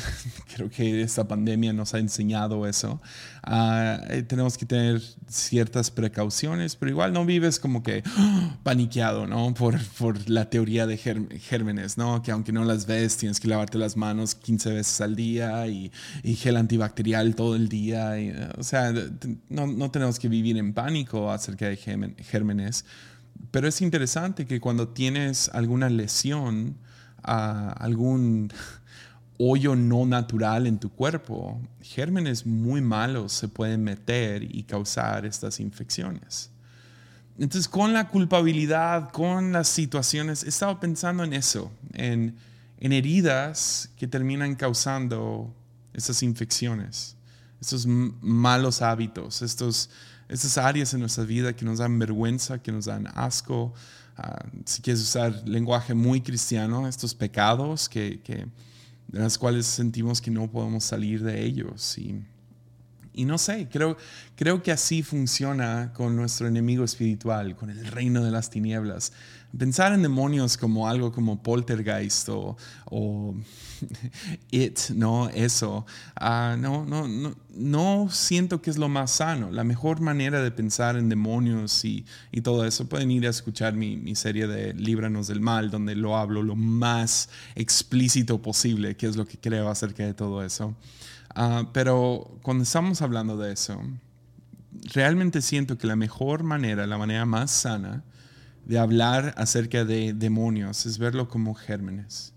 creo 0.56 0.70
que 0.72 1.04
esta 1.04 1.28
pandemia 1.28 1.72
nos 1.72 1.94
ha 1.94 2.00
enseñado 2.00 2.66
eso. 2.68 3.00
Eh, 3.48 4.24
tenemos 4.28 4.58
que 4.58 4.66
tener 4.66 5.02
ciertas 5.28 5.92
precauciones, 5.92 6.76
pero 6.76 6.90
igual 6.90 7.14
no 7.14 7.26
vives 7.26 7.60
como 7.60 7.84
que 7.84 8.04
paniqueado, 8.64 9.28
¿no? 9.28 9.54
Por, 9.54 9.80
por 10.00 10.30
la 10.30 10.50
teoría 10.50 10.88
de 10.88 10.98
gérmenes, 10.98 11.98
¿no? 11.98 12.24
Que 12.24 12.32
aunque 12.32 12.52
no 12.52 12.66
las 12.66 12.88
ves, 12.88 13.18
tienes 13.18 13.40
que 13.40 13.48
lavarte 13.48 13.78
las 13.78 13.96
manos 13.96 14.34
15 14.34 14.72
veces 14.74 15.00
al 15.00 15.16
día 15.16 15.68
y, 15.68 15.92
y 16.24 16.36
gel 16.36 16.58
antibacterial 16.58 17.36
todo 17.36 17.56
el 17.56 17.70
día. 17.70 18.16
o 18.58 18.64
sea, 18.64 18.92
no, 19.50 19.68
no 19.68 19.92
tenemos 19.92 20.18
que 20.18 20.28
vivir 20.28 20.58
en 20.58 20.74
pánico 20.74 21.32
acerca 21.32 21.68
de 21.68 21.78
gérmenes. 21.78 22.84
Pero 23.54 23.68
es 23.68 23.82
interesante 23.82 24.48
que 24.48 24.60
cuando 24.60 24.88
tienes 24.88 25.48
alguna 25.50 25.88
lesión, 25.88 26.76
algún 27.22 28.52
hoyo 29.38 29.76
no 29.76 30.08
natural 30.08 30.66
en 30.66 30.80
tu 30.80 30.90
cuerpo, 30.90 31.62
gérmenes 31.80 32.48
muy 32.48 32.82
malos 32.82 33.32
se 33.32 33.48
pueden 33.48 33.84
meter 33.84 34.42
y 34.42 34.64
causar 34.64 35.28
estas 35.28 35.60
infecciones. 35.60 36.50
Entonces, 37.38 37.68
con 37.68 37.94
la 37.94 38.08
culpabilidad, 38.08 39.12
con 39.12 39.52
las 39.52 39.68
situaciones, 39.68 40.44
he 40.44 40.50
estado 40.50 40.80
pensando 40.80 41.24
en 41.24 41.34
eso, 41.34 41.72
en, 41.94 42.36
heridas 42.80 43.88
que 43.98 44.08
terminan 44.08 44.56
causando 44.56 45.54
estas 45.94 46.24
infecciones, 46.24 47.18
estos 47.62 47.86
malos 47.86 48.82
hábitos, 48.82 49.44
estos, 49.44 49.92
estas 50.34 50.58
áreas 50.58 50.94
en 50.94 51.00
nuestra 51.00 51.24
vida 51.24 51.54
que 51.54 51.64
nos 51.64 51.80
dan 51.80 51.98
vergüenza, 52.00 52.62
que 52.62 52.72
nos 52.72 52.86
dan 52.86 53.08
asco, 53.14 53.74
Ah, 54.16 54.46
si 54.66 54.82
quieres 54.82 55.02
usar 55.02 55.48
lenguaje 55.48 55.94
muy 55.94 56.22
cristiano, 56.22 56.88
estos 56.88 57.16
pecados 57.16 57.90
que, 57.90 58.22
que, 58.22 58.46
de 59.08 59.20
los 59.20 59.38
cuales 59.38 59.66
sentimos 59.66 60.22
que 60.22 60.30
no 60.30 60.52
podemos 60.52 60.84
salir 60.84 61.24
de 61.24 61.44
ellos. 61.44 61.98
Y, 61.98 62.24
y 63.14 63.26
no 63.26 63.40
sé, 63.40 63.68
creo, 63.72 63.98
creo 64.36 64.62
que 64.62 64.72
así 64.72 65.02
funciona 65.02 65.92
con 65.94 66.16
nuestro 66.16 66.48
enemigo 66.48 66.84
espiritual, 66.84 67.56
con 67.56 67.72
el 67.72 67.88
reino 67.88 68.24
de 68.24 68.30
las 68.30 68.52
tinieblas. 68.52 69.14
Pensar 69.58 69.94
en 69.94 70.02
demonios 70.02 70.58
como 70.58 70.88
algo 70.88 71.12
como 71.12 71.42
poltergeist 71.44 72.30
o, 72.30 72.58
o 72.86 73.36
it, 74.52 74.80
¿no? 74.96 75.30
Eso. 75.30 75.86
Ah, 76.16 76.56
no, 76.60 76.86
no, 76.86 77.08
no, 77.08 77.36
no 77.56 78.08
siento 78.10 78.62
que 78.62 78.70
es 78.70 78.78
lo 78.78 78.90
más 78.90 79.12
sano. 79.12 79.52
La 79.52 79.64
mejor 79.64 80.02
manera 80.02 80.42
de 80.42 80.52
pensar 80.52 80.98
en 80.98 81.10
demonios 81.10 81.86
y, 81.86 82.06
y 82.32 82.42
todo 82.42 82.66
eso, 82.66 82.88
pueden 82.88 83.12
ir 83.12 83.28
a 83.28 83.30
escuchar 83.30 83.74
mi, 83.74 83.98
mi, 83.98 84.16
serie 84.16 84.48
de 84.48 84.74
Líbranos 84.74 85.28
del 85.28 85.42
Mal, 85.42 85.70
donde 85.70 85.96
lo 85.96 86.18
hablo 86.18 86.44
lo 86.44 86.56
más 86.56 87.30
explícito 87.56 88.42
posible, 88.42 88.96
que 88.96 89.08
es 89.08 89.16
lo 89.16 89.26
que 89.26 89.38
creo 89.38 89.70
acerca 89.70 90.06
de 90.06 90.14
todo 90.14 90.44
eso. 90.44 90.76
Ah, 91.36 91.70
pero 91.74 92.38
cuando 92.42 92.64
estamos 92.64 93.02
hablando 93.02 93.38
de 93.38 93.54
eso, 93.54 93.82
realmente 94.94 95.42
siento 95.42 95.78
que 95.78 95.88
la 95.88 95.96
mejor 95.96 96.44
manera, 96.44 96.88
la 96.88 96.98
manera 96.98 97.26
más 97.26 97.52
sana 97.52 98.04
de 98.66 98.80
hablar 98.80 99.34
acerca 99.38 99.86
de 99.86 100.14
demonios 100.14 100.86
es 100.86 100.98
verlo 100.98 101.28
como 101.28 101.54
gérmenes 101.54 102.34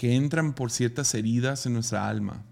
que 0.00 0.14
entran 0.14 0.54
por 0.54 0.70
ciertas 0.70 1.12
heridas 1.14 1.66
en 1.66 1.74
nuestra 1.74 2.08
alma 2.08 2.42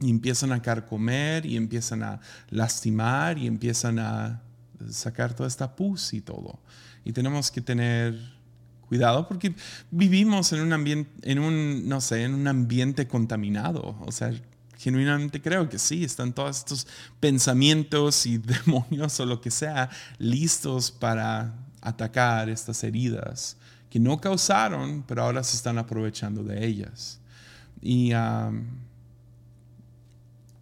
y 0.00 0.08
empiezan 0.08 0.52
a 0.52 0.62
carcomer 0.62 1.44
y 1.44 1.56
empiezan 1.56 2.04
a 2.04 2.20
lastimar 2.48 3.38
y 3.38 3.48
empiezan 3.48 3.98
a 3.98 4.40
sacar 4.88 5.34
toda 5.34 5.48
esta 5.48 5.74
pus 5.74 6.14
y 6.14 6.20
todo. 6.20 6.60
Y 7.04 7.12
tenemos 7.12 7.50
que 7.50 7.60
tener 7.60 8.16
cuidado 8.86 9.26
porque 9.26 9.52
vivimos 9.90 10.52
en 10.52 10.60
un 10.60 10.72
ambiente, 10.72 11.10
en 11.30 11.40
un, 11.40 11.88
no 11.88 12.00
sé, 12.00 12.22
en 12.22 12.34
un 12.34 12.46
ambiente 12.46 13.08
contaminado. 13.08 13.96
O 14.06 14.12
sea, 14.12 14.32
genuinamente 14.78 15.42
creo 15.42 15.68
que 15.68 15.78
sí, 15.78 16.04
están 16.04 16.32
todos 16.32 16.58
estos 16.58 16.86
pensamientos 17.18 18.26
y 18.26 18.38
demonios 18.64 19.18
o 19.18 19.26
lo 19.26 19.40
que 19.40 19.50
sea 19.50 19.90
listos 20.18 20.92
para 20.92 21.52
atacar 21.80 22.48
estas 22.48 22.82
heridas 22.84 23.56
que 23.90 23.98
no 23.98 24.20
causaron, 24.20 25.02
pero 25.06 25.22
ahora 25.22 25.42
se 25.42 25.56
están 25.56 25.76
aprovechando 25.76 26.44
de 26.44 26.64
ellas. 26.64 27.18
Y, 27.82 28.12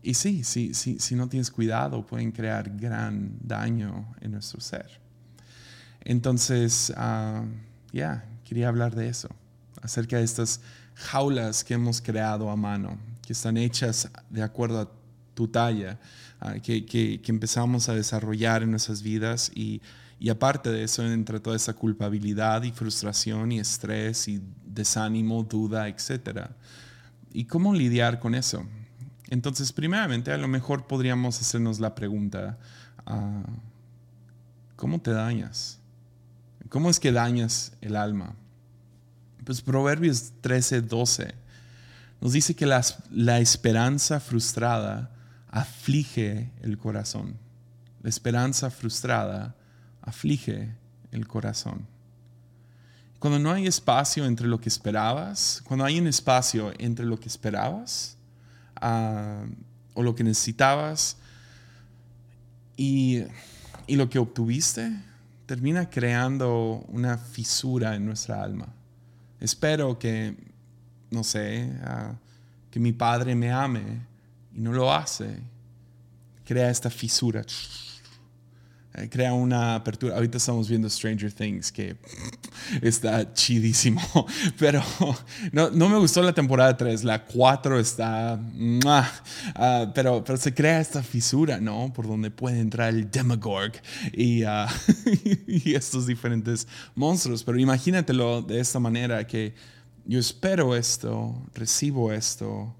y 0.02 0.14
sí, 0.14 0.44
sí, 0.44 0.72
sí, 0.72 0.98
si 0.98 1.14
no 1.14 1.28
tienes 1.28 1.50
cuidado, 1.50 2.06
pueden 2.06 2.32
crear 2.32 2.70
gran 2.76 3.36
daño 3.42 4.14
en 4.20 4.32
nuestro 4.32 4.60
ser. 4.60 4.88
Entonces, 6.00 6.92
ya, 7.92 8.24
quería 8.44 8.68
hablar 8.68 8.94
de 8.94 9.08
eso, 9.08 9.28
acerca 9.82 10.16
de 10.16 10.24
estas 10.24 10.60
jaulas 10.94 11.64
que 11.64 11.74
hemos 11.74 12.00
creado 12.00 12.50
a 12.50 12.56
mano, 12.56 12.98
que 13.26 13.34
están 13.34 13.58
hechas 13.58 14.10
de 14.30 14.42
acuerdo 14.42 14.80
a 14.80 14.90
tu 15.34 15.48
talla, 15.48 15.98
ah, 16.40 16.54
que, 16.54 16.86
que, 16.86 17.20
que 17.20 17.30
empezamos 17.30 17.88
a 17.88 17.94
desarrollar 17.94 18.62
en 18.62 18.70
nuestras 18.70 19.02
vidas 19.02 19.52
y 19.54 19.82
y 20.20 20.30
aparte 20.30 20.70
de 20.70 20.82
eso, 20.82 21.04
entre 21.04 21.38
toda 21.38 21.56
esa 21.56 21.74
culpabilidad 21.74 22.62
y 22.64 22.72
frustración 22.72 23.52
y 23.52 23.60
estrés 23.60 24.26
y 24.26 24.42
desánimo, 24.66 25.44
duda, 25.44 25.88
etc. 25.88 26.48
¿Y 27.32 27.44
cómo 27.44 27.72
lidiar 27.72 28.18
con 28.18 28.34
eso? 28.34 28.66
Entonces, 29.28 29.72
primeramente, 29.72 30.32
a 30.32 30.38
lo 30.38 30.48
mejor 30.48 30.86
podríamos 30.86 31.40
hacernos 31.40 31.78
la 31.78 31.94
pregunta, 31.94 32.58
ah, 33.06 33.44
¿cómo 34.74 35.00
te 35.00 35.12
dañas? 35.12 35.78
¿Cómo 36.68 36.90
es 36.90 36.98
que 36.98 37.12
dañas 37.12 37.72
el 37.80 37.94
alma? 37.94 38.34
Pues 39.44 39.62
Proverbios 39.62 40.32
13, 40.40 40.82
12 40.82 41.34
nos 42.20 42.32
dice 42.32 42.56
que 42.56 42.66
la 42.66 43.38
esperanza 43.38 44.18
frustrada 44.18 45.12
aflige 45.48 46.50
el 46.62 46.76
corazón. 46.76 47.36
La 48.02 48.08
esperanza 48.08 48.70
frustrada 48.70 49.54
aflige 50.08 50.74
el 51.12 51.26
corazón. 51.26 51.86
Cuando 53.18 53.38
no 53.38 53.52
hay 53.52 53.66
espacio 53.66 54.24
entre 54.26 54.46
lo 54.46 54.60
que 54.60 54.68
esperabas, 54.68 55.62
cuando 55.64 55.84
hay 55.84 55.98
un 55.98 56.06
espacio 56.06 56.72
entre 56.78 57.04
lo 57.04 57.18
que 57.18 57.28
esperabas 57.28 58.16
ah, 58.76 59.44
o 59.94 60.02
lo 60.02 60.14
que 60.14 60.24
necesitabas 60.24 61.16
y, 62.76 63.24
lo 63.88 64.08
que 64.08 64.18
obtuviste, 64.18 64.92
termina 65.46 65.88
creando 65.88 66.84
una 66.88 67.18
fisura 67.18 67.96
en 67.96 68.04
nuestra 68.06 68.42
alma. 68.42 68.68
Espero 69.40 69.98
que, 69.98 70.36
no 71.10 71.24
sé, 71.24 71.72
ah, 71.84 72.14
que 72.70 72.78
mi 72.78 72.92
padre 72.92 73.34
me 73.34 73.50
ame 73.50 74.06
y 74.54 74.60
no 74.60 74.72
lo 74.72 74.92
hace. 74.92 75.40
Crea 76.44 76.70
esta 76.70 76.90
fisura 76.90 77.42
crea 79.10 79.32
una 79.32 79.76
apertura. 79.76 80.14
Ahorita 80.16 80.38
estamos 80.38 80.68
viendo 80.68 80.88
Stranger 80.88 81.32
Things, 81.32 81.70
que 81.70 81.96
está 82.82 83.32
chidísimo, 83.32 84.00
pero 84.58 84.82
no, 85.52 85.70
no 85.70 85.88
me 85.88 85.98
gustó 85.98 86.22
la 86.22 86.32
temporada 86.32 86.76
3, 86.76 87.04
la 87.04 87.24
4 87.24 87.78
está... 87.78 88.40
Uh, 88.58 89.92
pero, 89.94 90.24
pero 90.24 90.36
se 90.38 90.52
crea 90.52 90.80
esta 90.80 91.02
fisura, 91.02 91.60
¿no? 91.60 91.92
Por 91.92 92.06
donde 92.06 92.30
puede 92.30 92.60
entrar 92.60 92.88
el 92.88 93.10
Demogorg 93.10 93.72
y, 94.12 94.44
uh, 94.44 94.66
y 95.46 95.74
estos 95.74 96.06
diferentes 96.06 96.66
monstruos. 96.94 97.44
Pero 97.44 97.58
imagínatelo 97.58 98.42
de 98.42 98.60
esta 98.60 98.78
manera, 98.80 99.26
que 99.26 99.54
yo 100.04 100.18
espero 100.18 100.74
esto, 100.74 101.34
recibo 101.54 102.12
esto 102.12 102.74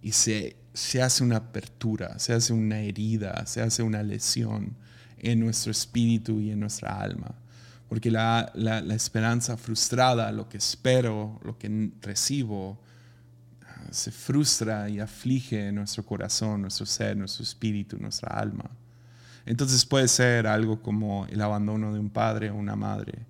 y 0.00 0.12
se, 0.12 0.56
se 0.72 1.02
hace 1.02 1.24
una 1.24 1.36
apertura, 1.36 2.18
se 2.18 2.32
hace 2.32 2.52
una 2.52 2.80
herida, 2.80 3.44
se 3.46 3.60
hace 3.60 3.82
una 3.82 4.02
lesión 4.02 4.76
en 5.20 5.40
nuestro 5.40 5.72
espíritu 5.72 6.40
y 6.40 6.50
en 6.50 6.60
nuestra 6.60 7.00
alma. 7.00 7.34
Porque 7.88 8.10
la, 8.10 8.50
la, 8.54 8.94
esperanza 8.94 9.56
frustrada, 9.56 10.30
lo 10.30 10.48
que 10.48 10.58
espero, 10.58 11.40
lo 11.42 11.56
que 11.56 11.90
recibo, 12.02 12.78
se 13.90 14.10
frustra 14.10 14.90
y 14.90 15.00
aflige 15.00 15.72
nuestro 15.72 16.04
corazón, 16.04 16.62
nuestro 16.62 16.84
ser, 16.84 17.16
nuestro 17.16 17.42
espíritu, 17.42 17.96
nuestra 17.98 18.28
alma. 18.38 18.70
Entonces 19.46 19.86
puede 19.86 20.08
ser 20.08 20.46
algo 20.46 20.82
como 20.82 21.26
el 21.26 21.40
abandono 21.40 21.94
de 21.94 21.98
un 21.98 22.10
padre 22.10 22.50
o 22.50 22.54
una 22.54 22.76
madre. 22.76 23.26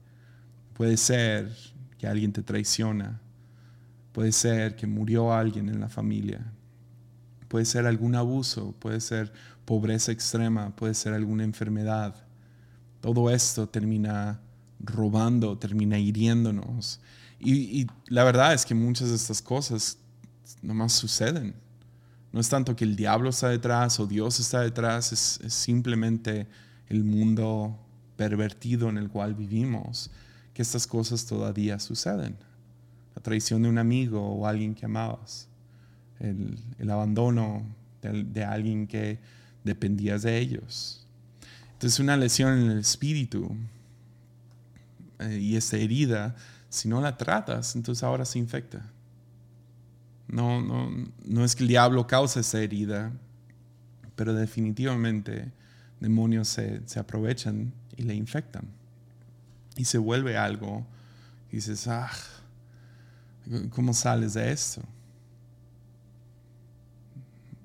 Puede 0.75 0.97
ser 0.97 1.54
que 1.97 2.09
alguien 2.09 2.33
te 2.33 2.42
traiciona. 2.42 3.21
Puede 4.12 4.33
ser 4.33 4.75
que 4.75 4.88
murió 4.88 5.33
alguien 5.33 5.68
en 5.68 5.78
la 5.78 5.88
familia. 5.88 6.40
Puede 7.47 7.64
ser 7.64 7.87
algún 7.87 8.16
abuso, 8.16 8.75
puede 8.80 9.00
ser 9.00 9.33
pobreza 9.68 10.12
extrema, 10.12 10.75
puede 10.75 10.94
ser 10.94 11.12
alguna 11.12 11.44
enfermedad. 11.44 12.14
Todo 13.02 13.28
esto 13.28 13.68
termina 13.68 14.40
robando, 14.80 15.58
termina 15.58 15.98
hiriéndonos. 15.98 17.00
Y, 17.38 17.87
la 18.06 18.25
verdad 18.25 18.54
es 18.54 18.64
que 18.64 18.75
muchas 18.75 19.10
de 19.10 19.16
estas 19.16 19.42
cosas 19.42 19.98
nomás 20.62 20.94
suceden. 20.94 21.54
No 22.32 22.40
es 22.40 22.48
tanto 22.48 22.75
que 22.75 22.84
el 22.84 22.96
diablo 22.96 23.28
está 23.28 23.50
detrás 23.50 24.00
o 24.00 24.06
Dios 24.06 24.40
está 24.40 24.62
detrás, 24.62 25.12
es, 25.12 25.52
simplemente 25.52 26.48
el 26.88 27.04
mundo 27.04 27.78
pervertido 28.16 28.88
en 28.88 28.96
el 28.96 29.10
cual 29.10 29.34
vivimos 29.34 30.10
que 30.54 30.62
estas 30.62 30.87
cosas 30.87 31.26
todavía 31.26 31.78
suceden. 31.78 32.38
La 33.14 33.20
traición 33.20 33.64
de 33.64 33.68
un 33.68 33.76
amigo 33.76 34.26
o 34.26 34.46
alguien 34.46 34.75
que 34.75 34.87
amabas, 34.87 35.46
el, 36.20 36.90
abandono 36.90 37.66
de, 38.00 38.44
alguien 38.44 38.87
que 38.87 39.18
dependías 39.65 40.23
de 40.23 40.38
ellos. 40.38 41.07
Entonces 41.73 42.00
una 42.00 42.17
lesión 42.17 42.59
en 42.59 42.71
el 42.71 42.79
espíritu 42.79 43.55
eh, 45.21 45.38
y 45.41 45.57
esa 45.57 45.77
herida, 45.77 46.35
si 46.69 46.88
no 46.88 47.00
la 47.00 47.17
tratas, 47.17 47.77
entonces 47.77 48.03
ahora 48.03 48.25
se 48.25 48.38
infecta. 48.38 48.91
No, 50.27 50.61
no, 50.61 50.91
no 51.25 51.45
es 51.45 51.55
que 51.55 51.62
el 51.62 51.69
diablo 51.69 52.07
cause 52.07 52.41
esa 52.41 52.61
herida, 52.61 53.12
pero 54.17 54.35
definitivamente 54.35 55.53
demonios 56.00 56.49
se, 56.49 56.83
se 56.87 56.99
aprovechan 56.99 57.73
y 57.97 58.03
le 58.03 58.15
infectan. 58.15 58.67
Y 59.77 59.85
se 59.85 59.99
vuelve 59.99 60.37
algo 60.37 60.85
y 61.50 61.57
dices, 61.57 61.87
ah, 61.88 62.11
¿cómo 63.71 63.95
sales 63.95 64.35
de 64.35 64.50
esto? 64.50 64.83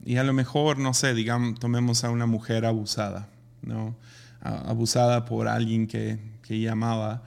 Y 0.05 0.17
a 0.17 0.23
lo 0.23 0.33
mejor, 0.33 0.79
no 0.79 0.93
sé, 0.93 1.13
digamos, 1.13 1.59
tomemos 1.59 2.03
a 2.03 2.09
una 2.09 2.25
mujer 2.25 2.65
abusada, 2.65 3.29
¿no? 3.61 3.95
Abusada 4.41 5.25
por 5.25 5.47
alguien 5.47 5.87
que, 5.87 6.19
que 6.41 6.59
llamaba 6.59 7.23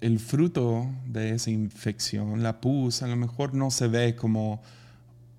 el 0.00 0.20
fruto 0.20 0.86
de 1.06 1.34
esa 1.34 1.50
infección, 1.50 2.42
la 2.42 2.60
pus, 2.60 3.02
a 3.02 3.08
lo 3.08 3.16
mejor 3.16 3.54
no 3.54 3.70
se 3.70 3.88
ve 3.88 4.14
como 4.14 4.62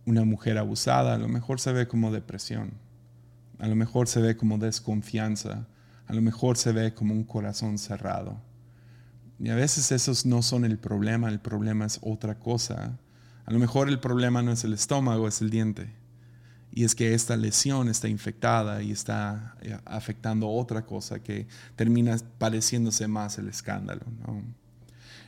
una 0.06 0.26
mujer 0.26 0.58
abusada, 0.58 1.16
a 1.16 1.18
lo 1.18 1.28
mejor 1.28 1.60
se 1.60 1.72
ve 1.72 1.88
como 1.88 2.12
depresión, 2.12 2.72
a 3.60 3.68
lo 3.68 3.76
mejor 3.76 4.08
se 4.08 4.22
ve 4.22 4.36
como 4.36 4.58
desconfianza, 4.58 5.68
a 6.08 6.14
lo 6.14 6.22
mejor 6.22 6.58
se 6.58 6.72
ve 6.72 6.94
como 6.94 7.14
un 7.14 7.24
corazón 7.24 7.78
cerrado. 7.78 8.42
Y 9.40 9.50
a 9.50 9.56
veces 9.56 9.92
esos 9.92 10.26
no 10.26 10.42
son 10.42 10.66
el 10.66 10.78
problema, 10.78 11.30
el 11.30 11.40
problema 11.40 11.86
es 11.86 12.00
otra 12.02 12.36
cosa. 12.40 12.98
A 13.50 13.52
lo 13.52 13.58
mejor 13.58 13.90
el 13.90 14.00
problema 14.00 14.44
no 14.44 14.52
es 14.52 14.64
el 14.64 14.74
estómago, 14.74 15.28
es 15.28 15.42
el 15.42 15.50
diente. 15.50 15.90
Y 16.72 16.84
es 16.84 16.94
que 16.94 17.16
esta 17.16 17.36
lesión 17.36 17.90
está 17.90 18.08
infectada 18.08 18.84
y 18.84 18.92
está 18.92 19.56
eh, 19.62 19.76
afectando 19.86 20.48
otra 20.48 20.86
cosa 20.86 21.24
que 21.24 21.48
termina 21.76 22.16
pareciéndose 22.38 23.08
más 23.08 23.40
el 23.40 23.48
escándalo. 23.48 24.02
¿no? 24.20 24.44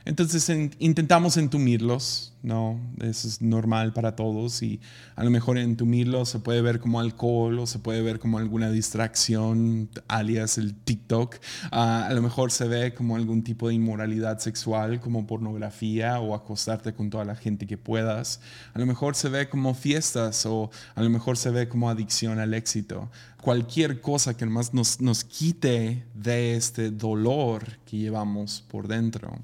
Entonces 0.04 0.50
intentamos 0.78 1.36
entumirlos, 1.36 2.32
¿no? 2.42 2.80
Eso 3.00 3.28
es 3.28 3.40
normal 3.40 3.92
para 3.92 4.16
todos 4.16 4.62
y 4.62 4.80
a 5.14 5.22
lo 5.22 5.30
mejor 5.30 5.58
entumirlos 5.58 6.28
se 6.28 6.40
puede 6.40 6.60
ver 6.60 6.80
como 6.80 6.98
alcohol 6.98 7.58
o 7.60 7.66
se 7.66 7.78
puede 7.78 8.02
ver 8.02 8.18
como 8.18 8.38
alguna 8.38 8.70
distracción, 8.70 9.88
alias 10.08 10.58
el 10.58 10.74
TikTok. 10.74 11.36
Ah, 11.70 12.06
a 12.08 12.12
lo 12.14 12.22
mejor 12.22 12.50
se 12.50 12.66
ve 12.66 12.94
como 12.94 13.16
algún 13.16 13.44
tipo 13.44 13.68
de 13.68 13.74
inmoralidad 13.74 14.38
sexual, 14.38 15.00
como 15.00 15.26
pornografía 15.26 16.18
o 16.20 16.34
acostarte 16.34 16.94
con 16.94 17.10
toda 17.10 17.24
la 17.24 17.36
gente 17.36 17.66
que 17.66 17.78
puedas. 17.78 18.40
A 18.74 18.80
lo 18.80 18.86
mejor 18.86 19.14
se 19.14 19.28
ve 19.28 19.48
como 19.48 19.74
fiestas 19.74 20.44
o 20.46 20.70
a 20.94 21.02
lo 21.02 21.10
mejor 21.10 21.36
se 21.36 21.50
ve 21.50 21.68
como 21.68 21.88
adicción 21.88 22.40
al 22.40 22.54
éxito. 22.54 23.08
Cualquier 23.40 24.00
cosa 24.00 24.36
que 24.36 24.46
más 24.46 24.74
nos, 24.74 25.00
nos 25.00 25.24
quite 25.24 26.06
de 26.14 26.56
este 26.56 26.90
dolor 26.90 27.78
que 27.84 27.98
llevamos 27.98 28.64
por 28.68 28.88
dentro. 28.88 29.38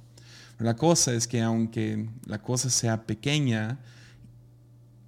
La 0.58 0.74
cosa 0.74 1.12
es 1.14 1.28
que 1.28 1.40
aunque 1.40 2.08
la 2.26 2.42
cosa 2.42 2.68
sea 2.68 3.04
pequeña, 3.06 3.78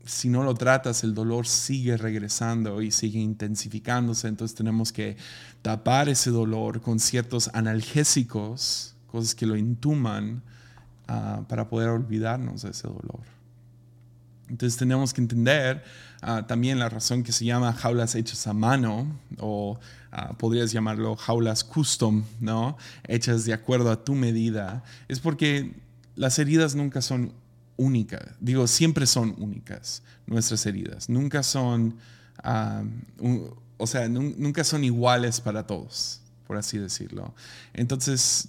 si 0.05 0.29
no 0.29 0.43
lo 0.43 0.55
tratas, 0.55 1.05
el 1.05 1.15
dolor 1.15 1.47
sigue 1.47 1.97
regresando 1.97 2.83
y 2.83 2.91
sigue 2.91 3.21
intensificándose. 3.21 4.29
Entonces 4.29 4.57
tenemos 4.57 4.93
que 4.93 5.17
tapar 5.63 6.09
ese 6.09 6.31
dolor 6.31 6.81
con 6.81 6.99
ciertos 6.99 7.51
analgésicos, 7.53 8.95
cosas 9.07 9.35
que 9.35 9.47
lo 9.47 9.57
intuman, 9.57 10.43
ah, 11.09 11.43
para 11.49 11.69
poder 11.69 11.89
olvidarnos 11.89 12.63
de 12.63 12.71
ese 12.71 12.89
dolor. 12.89 13.40
Entonces 14.51 14.77
tenemos 14.77 15.15
que 15.15 15.21
entender 15.21 15.83
ah, 16.23 16.47
también 16.47 16.79
la 16.79 16.89
razón 16.89 17.23
que 17.23 17.33
se 17.33 17.45
llama 17.45 17.73
jaulas 17.73 18.15
hechas 18.17 18.47
a 18.47 18.53
mano 18.53 19.07
o 19.39 19.79
ah, 20.11 20.35
podrías 20.37 20.73
llamarlo 20.73 21.17
jaulas 21.17 21.63
custom, 21.63 22.25
¿no? 22.41 22.77
Hechas 23.07 23.45
de 23.45 23.53
acuerdo 23.53 23.91
a 23.91 24.05
tu 24.05 24.15
medida. 24.15 24.83
Es 25.09 25.21
porque 25.21 25.75
las 26.17 26.39
heridas 26.39 26.75
nunca 26.75 27.01
son 27.01 27.33
únicas. 27.77 28.23
Digo, 28.41 28.67
siempre 28.67 29.07
son 29.07 29.35
únicas 29.39 30.03
nuestras 30.27 30.67
heridas. 30.67 31.09
Nunca 31.09 31.43
son, 31.43 31.97
ah, 32.43 32.83
o 33.79 33.87
sea, 33.87 34.09
nunca 34.09 34.65
son 34.65 34.83
iguales 34.85 35.41
para 35.41 35.67
todos, 35.67 36.21
por 36.47 36.57
así 36.57 36.77
decirlo. 36.77 37.35
Entonces 37.73 38.49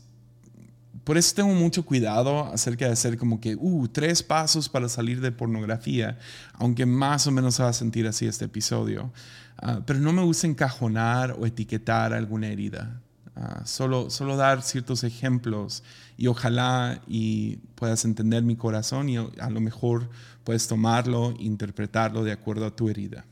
por 1.04 1.18
eso 1.18 1.36
tengo 1.36 1.54
mucho 1.54 1.84
cuidado 1.84 2.46
acerca 2.46 2.86
de 2.86 2.92
hacer 2.92 3.18
como 3.18 3.40
que, 3.40 3.56
uh, 3.56 3.88
tres 3.88 4.22
pasos 4.22 4.70
para 4.70 4.90
salir 4.90 5.22
de 5.22 5.32
pornografía, 5.32 6.20
aunque 6.54 6.86
más 6.86 7.28
o 7.28 7.32
menos 7.32 7.56
se 7.56 7.64
va 7.64 7.70
a 7.70 7.74
sentir 7.74 8.08
así 8.08 8.28
este 8.28 8.46
episodio. 8.46 9.12
Ah, 9.58 9.82
pero 9.86 10.00
no 10.00 10.12
me 10.12 10.24
gusta 10.24 10.48
encajonar 10.48 11.36
o 11.40 11.46
etiquetar 11.46 12.14
alguna 12.14 12.48
herida. 12.48 13.02
Ah, 13.36 13.62
solo, 13.66 14.10
solo 14.10 14.36
dar 14.36 14.62
ciertos 14.62 15.04
ejemplos 15.04 15.84
y 16.18 16.28
ojalá 16.28 17.02
y 17.08 17.58
puedas 17.76 18.04
entender 18.06 18.44
mi 18.44 18.56
corazón 18.56 19.10
y 19.10 19.18
a 19.18 19.50
lo 19.50 19.62
mejor 19.62 20.10
puedes 20.44 20.68
tomarlo, 20.68 21.34
interpretarlo 21.40 22.24
de 22.24 22.34
acuerdo 22.34 22.66
a 22.66 22.76
tu 22.76 22.90
herida. 22.90 23.26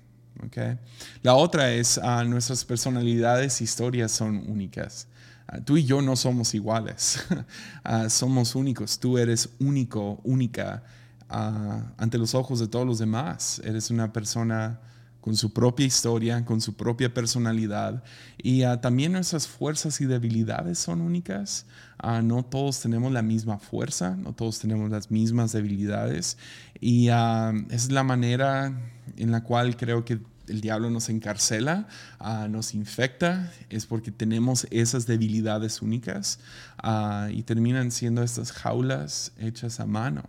Okay? 0.45 0.77
La 1.21 1.35
otra 1.35 1.71
es, 1.71 1.97
uh, 1.97 2.23
nuestras 2.23 2.63
personalidades, 2.63 3.61
historias 3.61 4.11
son 4.11 4.49
únicas. 4.49 5.07
Ah, 5.51 5.61
tú 5.61 5.77
y 5.77 5.83
yo 5.83 6.01
no 6.01 6.15
somos 6.15 6.53
iguales, 6.53 7.25
ah, 7.83 8.07
somos 8.09 8.53
únicos, 8.53 8.99
tú 8.99 9.17
eres 9.17 9.49
único, 9.59 10.19
única 10.23 10.83
ah, 11.27 11.91
ante 11.97 12.19
los 12.19 12.35
ojos 12.35 12.59
de 12.59 12.67
todos 12.67 12.85
los 12.85 12.99
demás, 12.99 13.59
eres 13.65 13.89
una 13.89 14.13
persona 14.13 14.79
con 15.21 15.35
su 15.35 15.51
propia 15.51 15.87
historia, 15.87 16.45
con 16.45 16.61
su 16.61 16.75
propia 16.75 17.13
personalidad. 17.13 18.03
Y 18.37 18.61
también 18.81 19.11
nuestras 19.11 19.47
fuerzas 19.47 19.99
y 19.99 20.05
debilidades 20.05 20.79
son 20.79 21.01
únicas. 21.01 21.65
no 22.23 22.43
todos 22.43 22.79
tenemos 22.79 23.11
la 23.11 23.21
misma 23.21 23.59
fuerza, 23.59 24.15
no 24.15 24.33
todos 24.33 24.59
tenemos 24.59 24.89
las 24.89 25.11
mismas 25.11 25.51
debilidades. 25.51 26.37
Y 26.79 27.09
es 27.69 27.91
la 27.91 28.03
manera 28.03 28.73
en 29.17 29.31
la 29.31 29.43
cual 29.43 29.75
creo 29.75 30.05
que 30.05 30.19
el 30.49 30.61
diablo 30.61 30.89
nos 30.89 31.09
encarcela, 31.09 31.87
ah, 32.19 32.47
nos 32.49 32.73
infecta, 32.73 33.51
es 33.69 33.85
porque 33.85 34.11
tenemos 34.11 34.67
esas 34.71 35.05
debilidades 35.05 35.81
únicas 35.81 36.39
ah, 36.77 37.29
y 37.31 37.43
terminan 37.43 37.91
siendo 37.91 38.23
estas 38.23 38.51
jaulas 38.51 39.31
hechas 39.37 39.79
a 39.79 39.85
mano, 39.85 40.23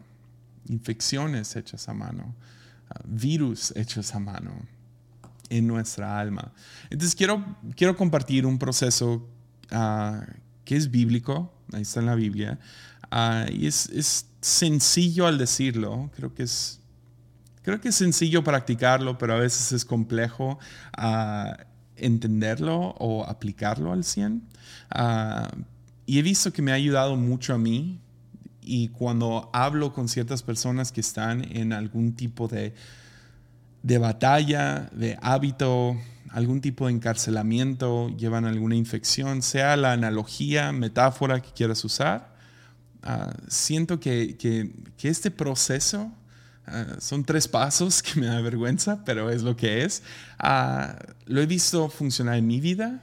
infecciones 0.68 1.56
hechas 1.56 1.88
a 1.88 1.94
mano, 1.94 2.35
ah, 2.90 3.00
virus 3.04 3.72
hechos 3.76 4.14
a 4.14 4.18
mano 4.18 4.52
en 5.48 5.66
nuestra 5.66 6.18
alma. 6.18 6.52
Entonces 6.90 7.14
quiero, 7.14 7.44
quiero 7.76 7.96
compartir 7.96 8.46
un 8.46 8.59
proceso 8.59 9.28
que 10.64 10.76
es 10.76 10.90
bíblico, 10.90 11.52
ahí 11.72 11.83
está 11.83 12.00
en 12.00 12.06
la 12.06 12.16
Biblia, 12.16 12.59
y 13.52 13.66
es, 13.66 13.88
es 13.90 14.26
sencillo 14.40 15.26
al 15.26 15.38
decirlo, 15.38 16.11
creo 16.16 16.35
que 16.35 16.42
es 16.42 16.79
Creo 17.62 17.80
que 17.80 17.88
es 17.88 17.94
sencillo 17.94 18.42
practicarlo, 18.42 19.18
pero 19.18 19.34
a 19.34 19.36
veces 19.36 19.72
es 19.72 19.84
complejo 19.84 20.58
ah, 20.96 21.56
entenderlo 21.96 22.94
o 22.98 23.24
aplicarlo 23.24 23.92
al 23.92 24.04
100. 24.04 24.42
Ah, 24.90 25.50
y 26.06 26.18
he 26.18 26.22
visto 26.22 26.52
que 26.52 26.62
me 26.62 26.72
ha 26.72 26.74
ayudado 26.74 27.16
mucho 27.16 27.54
a 27.54 27.58
mí 27.58 28.00
y 28.62 28.88
cuando 28.88 29.50
hablo 29.52 29.92
con 29.92 30.08
ciertas 30.08 30.42
personas 30.42 30.90
que 30.90 31.00
están 31.00 31.44
en 31.56 31.72
algún 31.72 32.14
tipo 32.14 32.48
de, 32.48 32.74
de 33.82 33.98
batalla, 33.98 34.88
de 34.92 35.18
hábito, 35.20 35.96
algún 36.30 36.60
tipo 36.60 36.86
de 36.86 36.92
encarcelamiento, 36.92 38.08
llevan 38.16 38.46
alguna 38.46 38.76
infección, 38.76 39.42
sea 39.42 39.76
la 39.76 39.92
analogía, 39.92 40.72
metáfora 40.72 41.40
que 41.40 41.52
quieras 41.52 41.84
usar, 41.84 42.34
ah, 43.02 43.34
siento 43.48 44.00
que, 44.00 44.36
que, 44.38 44.72
que 44.96 45.08
este 45.08 45.30
proceso 45.30 46.10
Ah, 46.70 46.96
son 47.00 47.24
tres 47.24 47.48
pasos 47.48 48.02
que 48.02 48.20
me 48.20 48.26
da 48.26 48.40
vergüenza, 48.40 49.04
pero 49.04 49.30
es 49.30 49.42
lo 49.42 49.56
que 49.56 49.85
es. 49.85 50.02
Ah, 50.38 50.96
lo 51.26 51.40
he 51.40 51.46
visto 51.46 51.88
funcionar 51.88 52.37
en 52.37 52.46
mi 52.46 52.61
vida 52.61 53.02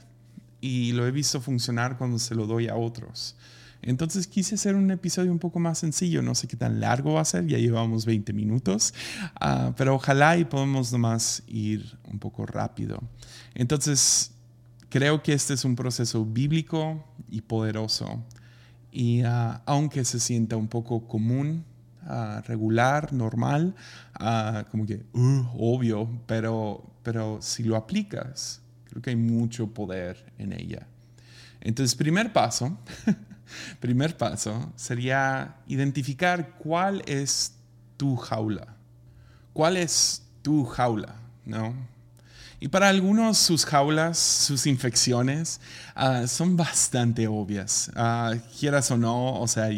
y 0.62 0.94
lo 0.94 1.06
he 1.06 1.12
visto 1.12 1.42
funcionar 1.42 1.98
cuando 1.98 2.18
se 2.20 2.34
lo 2.34 2.48
doy 2.48 2.68
a 2.68 2.76
otros. 2.76 3.36
Entonces 3.82 4.26
quise 4.28 4.56
hacer 4.56 4.76
un 4.76 4.90
episodio 4.90 5.32
un 5.32 5.40
poco 5.40 5.60
más 5.60 5.80
sencillo, 5.80 6.22
no 6.22 6.34
sé 6.34 6.48
qué 6.48 6.58
tan 6.58 6.80
largo 6.80 7.14
va 7.14 7.22
a 7.22 7.26
ser, 7.26 7.46
ya 7.46 7.58
llevamos 7.58 8.06
20 8.06 8.34
minutos, 8.34 8.94
ah, 9.40 9.74
pero 9.78 9.96
ojalá 9.96 10.38
y 10.38 10.46
podemos 10.46 10.92
nomás 10.92 11.44
ir 11.48 11.98
un 12.12 12.20
poco 12.20 12.46
rápido. 12.46 13.02
Entonces, 13.54 14.32
creo 14.90 15.22
que 15.22 15.34
este 15.34 15.54
es 15.54 15.64
un 15.64 15.76
proceso 15.76 16.26
bíblico 16.26 17.06
y 17.30 17.42
poderoso 17.42 18.24
y 18.92 19.22
aunque 19.66 20.04
se 20.06 20.20
sienta 20.20 20.56
un 20.56 20.68
poco 20.68 21.08
común, 21.08 21.64
regular, 22.46 23.14
normal, 23.14 23.76
como 24.72 24.86
que 24.86 25.06
uh, 25.14 25.46
obvio, 25.58 26.10
pero, 26.26 26.84
pero 27.04 27.40
si 27.42 27.64
lo 27.64 27.76
aplicas, 27.76 28.62
creo 28.86 29.02
que 29.02 29.10
hay 29.12 29.16
mucho 29.16 29.68
poder 29.68 30.32
en 30.38 30.54
ella. 30.54 30.88
Entonces, 31.62 31.96
primer 31.96 32.32
paso, 32.32 32.78
primer 33.80 34.16
paso 34.16 34.72
sería 34.76 35.56
identificar 35.68 36.52
cuál 36.58 37.04
es 37.06 37.54
tu 37.98 38.16
jaula. 38.16 38.68
¿Cuál 39.54 39.78
es 39.78 40.24
tu 40.42 40.66
jaula? 40.66 41.16
¿No? 41.46 41.74
Y 42.60 42.70
para 42.70 42.90
algunos 42.90 43.38
sus 43.38 43.66
jaulas, 43.66 44.18
sus 44.18 44.66
infecciones, 44.66 45.62
ah, 45.94 46.26
son 46.28 46.58
bastante 46.58 47.28
obvias. 47.28 47.92
Uh, 47.96 48.38
quieras 48.60 48.90
o 48.90 48.98
no, 48.98 49.40
o 49.40 49.48
sea, 49.48 49.70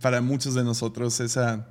para 0.00 0.20
muchos 0.20 0.54
de 0.54 0.64
nosotros 0.64 1.20
esa, 1.20 1.66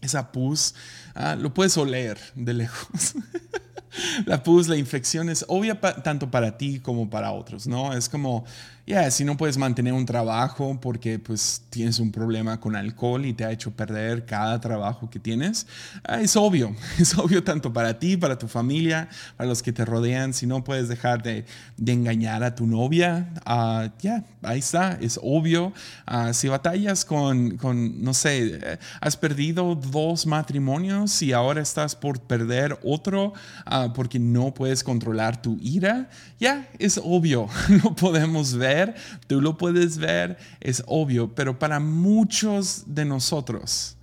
esa 0.00 0.32
pus 0.32 0.74
ah, 1.14 1.36
lo 1.36 1.52
puedes 1.54 1.76
oler 1.76 2.18
de 2.34 2.54
lejos. 2.54 3.14
la 4.26 4.42
pus, 4.42 4.68
la 4.68 4.76
infección 4.76 5.28
es 5.28 5.44
obvia 5.48 5.78
tanto 5.80 6.30
para 6.30 6.56
ti 6.56 6.80
como 6.80 7.10
para 7.10 7.32
otros, 7.32 7.66
¿no? 7.66 7.92
Es 7.92 8.08
como, 8.08 8.44
ya, 8.86 9.10
si 9.10 9.24
no 9.24 9.36
puedes 9.36 9.58
mantener 9.58 9.92
un 9.92 10.06
trabajo 10.06 10.78
porque 10.80 11.18
pues 11.18 11.62
tienes 11.70 11.98
un 11.98 12.10
problema 12.10 12.58
con 12.58 12.74
alcohol 12.74 13.24
y 13.24 13.32
te 13.32 13.44
ha 13.44 13.52
hecho 13.52 13.70
perder 13.70 14.26
cada 14.26 14.60
trabajo 14.60 15.08
que 15.10 15.20
tienes, 15.20 15.66
ah, 16.04 16.20
es 16.20 16.36
obvio, 16.36 16.74
es 16.98 17.16
obvio 17.16 17.44
tanto 17.44 17.72
para 17.72 17.98
ti, 17.98 18.16
para 18.16 18.38
tu 18.38 18.48
familia, 18.48 19.08
para 19.36 19.48
los 19.48 19.62
que 19.62 19.72
te 19.72 19.84
rodean, 19.84 20.32
si 20.32 20.46
no 20.46 20.64
puedes 20.64 20.88
dejar 20.88 21.22
de, 21.22 21.44
de 21.76 21.92
engañar 21.92 22.42
a 22.42 22.54
tu 22.54 22.66
novia, 22.66 23.28
uh, 23.46 23.88
ya, 24.00 24.24
ahí 24.42 24.58
está, 24.58 24.98
es 25.00 25.18
obvio. 25.22 25.72
Uh, 26.10 26.32
si 26.32 26.48
batallas 26.48 27.04
con, 27.04 27.56
con, 27.58 28.02
no 28.02 28.14
sé, 28.14 28.58
eh, 28.62 28.78
has 29.00 29.16
perdido 29.16 29.74
dos 29.74 30.26
matrimonios 30.26 31.01
y 31.22 31.32
ahora 31.32 31.60
estás 31.60 31.94
por 31.96 32.20
perder 32.20 32.78
otro 32.84 33.32
uh, 33.66 33.92
porque 33.94 34.18
no 34.18 34.54
puedes 34.54 34.84
controlar 34.84 35.40
tu 35.40 35.58
ira, 35.60 36.08
ya, 36.38 36.68
es 36.78 37.00
obvio, 37.02 37.48
no 37.82 37.96
podemos 37.96 38.54
ver 38.54 38.94
tú 39.26 39.40
lo 39.40 39.56
puedes 39.56 39.98
ver, 39.98 40.36
es 40.60 40.82
obvio, 40.86 41.34
pero 41.34 41.58
para 41.58 41.80
muchos 41.80 42.84
de 42.86 43.04
nosotros, 43.04 43.96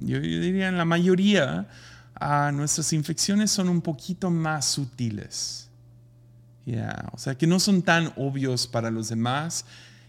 yo, 0.00 0.20
diría 0.20 0.68
en 0.68 0.78
la 0.78 0.84
mayoría, 0.84 1.68
uh, 2.20 2.52
nuestras 2.52 2.92
infecciones 2.92 3.50
son 3.50 3.68
un 3.68 3.80
poquito 3.80 4.30
más 4.30 4.64
sutiles. 4.66 5.68
O 7.12 7.18
sea, 7.18 7.34
que 7.36 7.46
no 7.46 7.60
son 7.60 7.82
tan 7.82 8.12
obvios 8.16 8.66
para 8.66 8.90
los 8.90 9.08
demás 9.08 9.64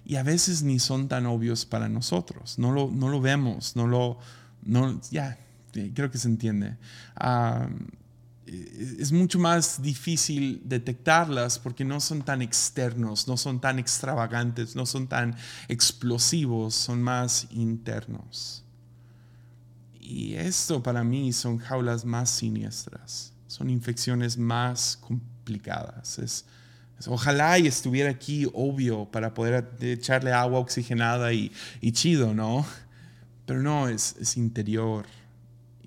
y 0.05 0.17
a 0.17 0.23
veces 0.23 0.61
ni 0.61 0.79
son 0.79 1.07
tan 1.07 1.25
obvios 1.25 1.65
para 1.65 1.87
nosotros. 1.87 2.59
No 2.59 2.71
lo, 2.71 2.89
no 2.91 3.09
lo 3.09 3.21
vemos, 3.21 3.75
no 3.75 3.87
lo, 3.87 4.17
no, 4.63 4.99
ya, 5.09 5.37
creo 5.93 6.11
que 6.11 6.17
se 6.17 6.27
entiende 6.27 6.77
es 8.97 9.11
mucho 9.11 9.39
más 9.39 9.81
difícil 9.81 10.61
detectarlas 10.65 11.59
porque 11.59 11.85
no 11.85 11.99
son 11.99 12.21
tan 12.23 12.41
externos, 12.41 13.27
no 13.27 13.37
son 13.37 13.59
tan 13.59 13.79
extravagantes, 13.79 14.75
no 14.75 14.85
son 14.85 15.07
tan 15.07 15.35
explosivos, 15.67 16.75
son 16.75 17.01
más 17.01 17.47
internos. 17.51 18.63
Y 19.99 20.33
esto 20.35 20.81
para 20.81 21.03
mí 21.03 21.31
son 21.33 21.59
jaulas 21.59 22.05
más 22.05 22.31
siniestras, 22.31 23.33
son 23.47 23.69
infecciones 23.69 24.37
más 24.37 24.97
complicadas. 24.97 26.17
Es, 26.17 26.45
ojalá 27.05 27.59
y 27.59 27.67
estuviera 27.67 28.09
aquí 28.09 28.47
obvio 28.53 29.05
para 29.05 29.33
poder 29.33 29.69
echarle 29.81 30.33
agua 30.33 30.59
oxigenada 30.59 31.31
y, 31.33 31.51
chido, 31.91 32.33
¿no? 32.33 32.65
Pero 33.45 33.61
no, 33.61 33.87
es, 33.89 34.15
es 34.19 34.37
interior. 34.37 35.05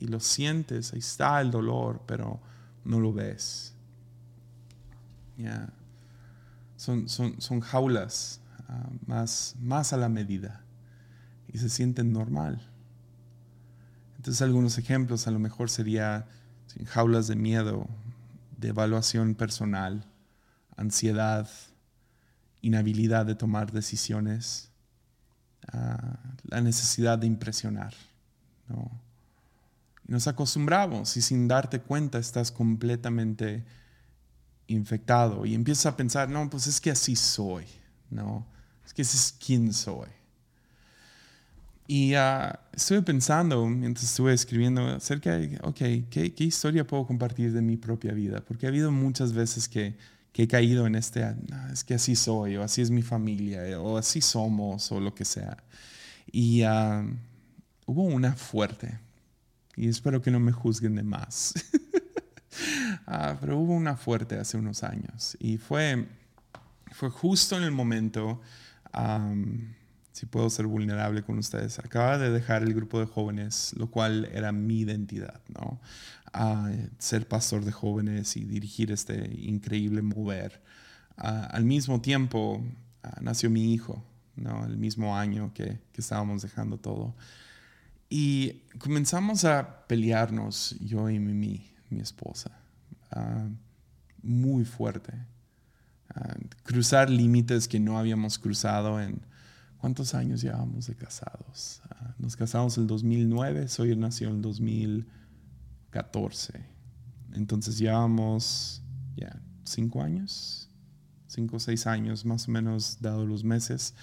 Y 0.02 0.08
lo 0.08 0.18
sientes, 0.18 0.92
ahí 0.92 0.98
está 0.98 1.40
el 1.40 1.52
dolor, 1.52 2.02
pero 2.06 2.40
no 2.84 2.98
lo 2.98 3.12
ves. 3.12 3.72
Son, 6.76 7.08
son, 7.08 7.40
son, 7.40 7.60
jaulas 7.60 8.40
ah, 8.68 8.90
más, 9.06 9.54
más 9.60 9.92
a 9.92 9.96
la 9.96 10.08
medida 10.08 10.64
y 11.52 11.58
se 11.58 11.68
sienten 11.68 12.12
normal. 12.12 12.60
Entonces 14.16 14.42
algunos 14.42 14.76
ejemplos 14.76 15.28
a 15.28 15.30
lo 15.30 15.38
mejor 15.38 15.70
sería 15.70 16.26
jaulas 16.86 17.28
de 17.28 17.36
miedo, 17.36 17.86
de 18.58 18.70
evaluación 18.70 19.36
personal, 19.36 20.04
ansiedad, 20.76 21.48
inhabilidad 22.60 23.24
de 23.24 23.36
tomar 23.36 23.70
decisiones, 23.70 24.72
ah, 25.72 26.18
la 26.42 26.60
necesidad 26.60 27.20
de 27.20 27.28
impresionar. 27.28 27.94
¿no? 28.68 28.90
Nos 30.06 30.26
acostumbramos 30.26 31.16
y 31.16 31.22
sin 31.22 31.48
darte 31.48 31.80
cuenta 31.80 32.18
estás 32.18 32.50
completamente 32.50 33.64
infectado 34.66 35.44
y 35.46 35.54
empiezas 35.54 35.86
a 35.86 35.96
pensar, 35.96 36.28
no, 36.28 36.48
pues 36.50 36.66
es 36.66 36.80
que 36.80 36.90
así 36.90 37.16
soy, 37.16 37.64
no, 38.10 38.46
es 38.84 38.92
que 38.92 39.02
ese 39.02 39.16
es 39.16 39.32
quien 39.44 39.72
soy. 39.72 40.08
Y 41.86 42.14
uh, 42.14 42.52
estuve 42.72 43.02
pensando 43.02 43.66
mientras 43.66 44.04
estuve 44.04 44.32
escribiendo 44.32 44.86
acerca 44.86 45.36
de, 45.36 45.58
ok, 45.62 46.08
¿qué, 46.10 46.32
¿qué, 46.34 46.44
historia 46.44 46.86
puedo 46.86 47.06
compartir 47.06 47.52
de 47.52 47.60
mi 47.60 47.76
propia 47.76 48.12
vida? 48.12 48.40
Porque 48.40 48.66
ha 48.66 48.68
habido 48.70 48.90
muchas 48.90 49.32
veces 49.32 49.68
que, 49.68 49.96
que 50.32 50.44
he 50.44 50.48
caído 50.48 50.86
en 50.86 50.94
este, 50.94 51.24
ah, 51.24 51.36
es 51.72 51.84
que 51.84 51.94
así 51.94 52.16
soy, 52.16 52.56
o 52.56 52.62
así 52.62 52.80
es 52.80 52.90
mi 52.90 53.02
familia, 53.02 53.78
o 53.80 53.98
así 53.98 54.20
somos, 54.20 54.90
o 54.92 55.00
lo 55.00 55.14
que 55.14 55.24
sea. 55.24 55.56
Y 56.30 56.62
uh, 56.64 57.14
hubo 57.86 58.04
una 58.04 58.32
fuerte 58.34 58.98
y 59.76 59.88
espero 59.88 60.22
que 60.22 60.30
no 60.30 60.40
me 60.40 60.52
juzguen 60.52 60.96
de 60.96 61.02
más. 61.02 61.54
Ah, 63.06 63.38
pero 63.40 63.58
hubo 63.58 63.72
una 63.72 63.96
fuerte 63.96 64.38
hace 64.38 64.58
unos 64.58 64.82
años 64.84 65.36
y 65.40 65.56
fue, 65.56 66.06
fue 66.92 67.08
justo 67.08 67.56
en 67.56 67.62
el 67.62 67.72
momento, 67.72 68.40
si 70.12 70.26
puedo 70.26 70.50
ser 70.50 70.66
vulnerable 70.66 71.22
con 71.22 71.38
ustedes, 71.38 71.78
acaba 71.78 72.18
de 72.18 72.30
dejar 72.30 72.62
el 72.62 72.74
grupo 72.74 73.00
de 73.00 73.06
jóvenes, 73.06 73.72
lo 73.76 73.90
cual 73.90 74.28
era 74.32 74.52
mi 74.52 74.80
identidad, 74.80 75.40
¿no? 75.48 75.80
ser 76.98 77.26
pastor 77.26 77.64
de 77.64 77.72
jóvenes 77.72 78.36
y 78.36 78.44
dirigir 78.44 78.92
este 78.92 79.34
increíble 79.40 80.02
mover. 80.02 80.62
al 81.16 81.64
mismo 81.64 82.00
tiempo 82.00 82.62
nació 83.20 83.50
mi 83.50 83.72
hijo, 83.72 84.04
¿no? 84.36 84.64
El 84.64 84.76
mismo 84.76 85.16
año 85.16 85.52
que, 85.54 85.80
que 85.92 86.00
estábamos 86.00 86.42
dejando 86.42 86.78
todo. 86.78 87.14
Y 88.14 88.64
comenzamos 88.78 89.46
a 89.46 89.86
pelearnos, 89.86 90.76
yo 90.80 91.08
y 91.08 91.18
Mimi, 91.18 91.72
mi 91.88 92.00
esposa, 92.00 92.50
ah, 93.10 93.48
muy 94.22 94.66
fuerte. 94.66 95.14
Ah, 96.14 96.36
cruzar 96.62 97.08
límites 97.08 97.68
que 97.68 97.80
no 97.80 97.98
habíamos 97.98 98.38
cruzado 98.38 99.00
en... 99.00 99.22
¿Cuántos 99.78 100.14
años 100.14 100.42
llevamos 100.42 100.88
de 100.88 100.94
casados? 100.94 101.80
Ah, 101.88 102.14
nos 102.18 102.36
casamos 102.36 102.76
en 102.76 102.82
el 102.82 102.88
2009, 102.88 103.68
soy 103.68 103.96
nació 103.96 104.28
en 104.28 104.36
el 104.36 104.42
2014. 104.42 106.66
Entonces 107.32 107.78
llevamos 107.78 108.82
ya 109.16 109.40
cinco 109.64 110.02
años, 110.02 110.68
cinco 111.28 111.56
o 111.56 111.60
seis 111.60 111.86
años 111.86 112.26
más 112.26 112.46
o 112.46 112.50
menos, 112.50 112.98
dado 113.00 113.24
los 113.24 113.42
meses. 113.42 113.94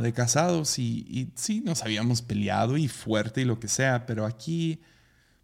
De 0.00 0.12
casados 0.14 0.78
y, 0.78 1.32
sí, 1.34 1.60
nos 1.60 1.82
habíamos 1.82 2.22
peleado 2.22 2.78
y 2.78 2.88
fuerte 2.88 3.42
y 3.42 3.44
lo 3.44 3.60
que 3.60 3.68
sea, 3.68 4.06
pero 4.06 4.24
aquí 4.24 4.80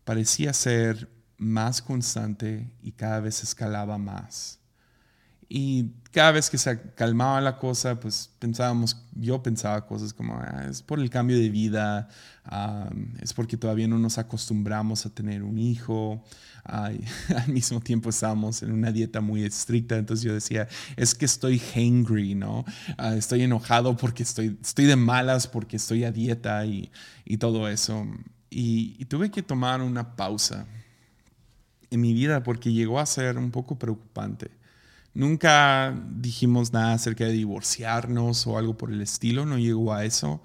parecía 0.04 0.54
ser 0.54 1.10
más 1.36 1.82
constante 1.82 2.72
y 2.80 2.92
cada 2.92 3.20
vez 3.20 3.42
escalaba 3.42 3.98
más. 3.98 4.62
Y 5.54 5.90
cada 6.12 6.32
vez 6.32 6.48
que 6.48 6.56
se 6.56 6.80
calmaba 6.94 7.38
la 7.42 7.58
cosa, 7.58 8.00
pues 8.00 8.30
pensábamos, 8.38 8.96
yo 9.14 9.42
pensaba 9.42 9.84
cosas 9.84 10.14
como, 10.14 10.34
ah, 10.34 10.64
es 10.70 10.80
por 10.80 10.98
el 10.98 11.10
cambio 11.10 11.36
de 11.36 11.50
vida, 11.50 12.08
es 13.20 13.34
porque 13.34 13.58
todavía 13.58 13.86
no 13.86 13.98
nos 13.98 14.16
acostumbramos 14.16 15.04
a 15.04 15.10
tener 15.10 15.42
un 15.42 15.58
hijo, 15.58 16.24
al 16.64 16.98
mismo 17.48 17.80
tiempo 17.80 18.08
estábamos 18.08 18.62
en 18.62 18.72
una 18.72 18.92
dieta 18.92 19.20
muy 19.20 19.44
estricta, 19.44 19.98
entonces 19.98 20.24
yo 20.24 20.32
decía, 20.32 20.68
es 20.96 21.14
que 21.14 21.26
estoy 21.26 21.58
hangry, 21.58 22.34
¿no? 22.34 22.64
Ah, 22.96 23.14
estoy 23.14 23.42
enojado 23.42 23.94
porque 23.94 24.22
estoy, 24.22 24.56
estoy 24.62 24.86
de 24.86 24.96
malas, 24.96 25.46
porque 25.48 25.76
estoy 25.76 26.04
a 26.04 26.12
dieta 26.12 26.64
y, 26.64 26.90
y 27.26 27.36
todo 27.36 27.68
eso. 27.68 28.06
Y, 28.48 28.96
y 28.98 29.04
tuve 29.04 29.30
que 29.30 29.42
tomar 29.42 29.82
una 29.82 30.16
pausa 30.16 30.64
en 31.90 32.00
mi 32.00 32.14
vida 32.14 32.42
porque 32.42 32.72
llegó 32.72 32.98
a 32.98 33.04
ser 33.04 33.36
un 33.36 33.50
poco 33.50 33.78
preocupante. 33.78 34.62
Nunca 35.14 35.94
dijimos 36.11 36.72
nada 36.72 36.94
acerca 36.94 37.25
de 37.25 37.33
divorciarnos 37.33 38.46
o 38.46 38.57
algo 38.57 38.77
por 38.77 38.90
el 38.90 39.03
estilo, 39.03 39.44
no 39.44 39.59
llegó 39.59 39.92
a 39.92 40.05
eso. 40.05 40.42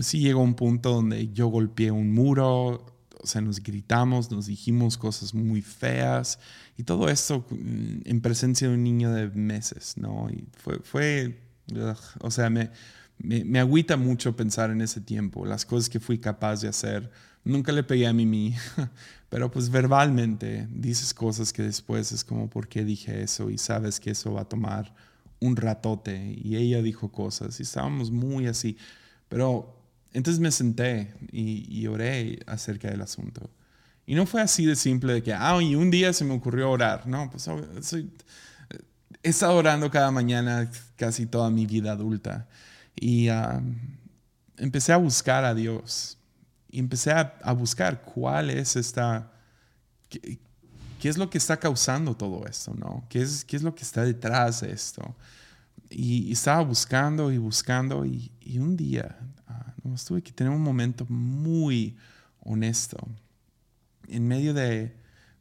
Sí 0.00 0.20
llegó 0.20 0.42
un 0.42 0.54
punto 0.54 0.92
donde 0.92 1.32
yo 1.32 1.48
golpeé 1.48 1.90
un 1.90 2.12
muro, 2.12 2.86
o 3.20 3.26
sea, 3.26 3.40
nos 3.40 3.60
gritamos, 3.62 4.30
nos 4.30 4.46
dijimos 4.46 4.96
cosas 4.96 5.34
muy 5.34 5.62
feas 5.62 6.38
y 6.76 6.84
todo 6.84 7.08
esto 7.08 7.44
mm, 7.50 8.00
en 8.04 8.20
presencia 8.20 8.68
de 8.68 8.74
un 8.74 8.84
niño 8.84 9.12
de 9.12 9.28
meses, 9.30 9.96
¿no? 9.96 10.28
Y 10.30 10.46
fue, 10.84 11.40
o 12.20 12.30
sea, 12.30 12.50
me, 12.50 12.70
me, 13.18 13.44
me, 13.44 13.58
agüita 13.58 13.96
mucho 13.96 14.36
pensar 14.36 14.70
en 14.70 14.80
ese 14.80 15.00
tiempo, 15.00 15.44
las 15.44 15.64
cosas 15.64 15.88
que 15.88 15.98
fui 16.00 16.18
capaz 16.18 16.60
de 16.60 16.68
hacer. 16.68 17.10
Nunca 17.44 17.72
le 17.72 17.82
pegué 17.82 18.06
a 18.06 18.12
Mimi, 18.12 18.54
pero 19.28 19.50
pues 19.50 19.70
verbalmente 19.70 20.68
dices 20.70 21.14
cosas 21.14 21.52
que 21.52 21.62
después 21.62 22.12
es 22.12 22.24
como, 22.24 22.48
¿por 22.50 22.68
qué 22.68 22.84
dije 22.84 23.22
eso? 23.22 23.50
Y 23.50 23.58
sabes 23.58 24.00
que 24.00 24.10
eso 24.10 24.32
va 24.32 24.42
a 24.42 24.48
tomar 24.48 24.94
un 25.40 25.56
ratote 25.56 26.34
y 26.36 26.56
ella 26.56 26.82
dijo 26.82 27.10
cosas 27.10 27.58
y 27.60 27.62
estábamos 27.62 28.10
muy 28.10 28.46
así. 28.46 28.76
Pero 29.28 29.78
entonces 30.12 30.40
me 30.40 30.50
senté 30.50 31.14
y, 31.30 31.86
oré 31.86 32.40
acerca 32.46 32.90
del 32.90 33.02
asunto. 33.02 33.50
Y 34.06 34.14
no 34.14 34.26
fue 34.26 34.40
así 34.40 34.64
de 34.64 34.74
simple 34.74 35.12
de 35.12 35.22
que, 35.22 35.34
ah, 35.34 35.58
y 35.62 35.74
un 35.74 35.90
día 35.90 36.12
se 36.12 36.24
me 36.24 36.34
ocurrió 36.34 36.70
orar. 36.70 37.06
No, 37.06 37.30
pues 37.30 37.48
soy, 37.82 38.10
he 39.22 39.28
estado 39.28 39.56
orando 39.56 39.90
cada 39.90 40.10
mañana 40.10 40.70
casi 40.96 41.26
toda 41.26 41.50
mi 41.50 41.66
vida 41.66 41.92
adulta. 41.92 42.48
Y 42.96 43.28
ah, 43.28 43.62
empecé 44.56 44.92
a 44.92 44.96
buscar 44.96 45.44
a 45.44 45.54
Dios. 45.54 46.17
Y 46.70 46.78
empecé 46.78 47.12
a, 47.12 47.52
buscar 47.52 48.02
cuál 48.02 48.50
es 48.50 48.76
esta, 48.76 49.32
qué, 50.08 50.38
qué, 51.00 51.08
es 51.08 51.16
lo 51.16 51.30
que 51.30 51.38
está 51.38 51.56
causando 51.58 52.14
todo 52.14 52.46
esto, 52.46 52.74
¿no? 52.74 53.04
¿Qué 53.08 53.22
es, 53.22 53.44
qué 53.44 53.56
es 53.56 53.62
lo 53.62 53.74
que 53.74 53.82
está 53.82 54.04
detrás 54.04 54.60
de 54.60 54.72
esto? 54.72 55.16
Y, 55.90 56.30
estaba 56.32 56.62
buscando 56.62 57.32
y 57.32 57.38
buscando 57.38 58.04
y, 58.04 58.30
y 58.40 58.58
un 58.58 58.76
día 58.76 59.16
tuve 60.04 60.22
que 60.22 60.32
tener 60.32 60.52
un 60.52 60.62
momento 60.62 61.06
muy 61.08 61.96
honesto 62.40 62.96
en 64.08 64.26
medio 64.26 64.54
de, 64.54 64.94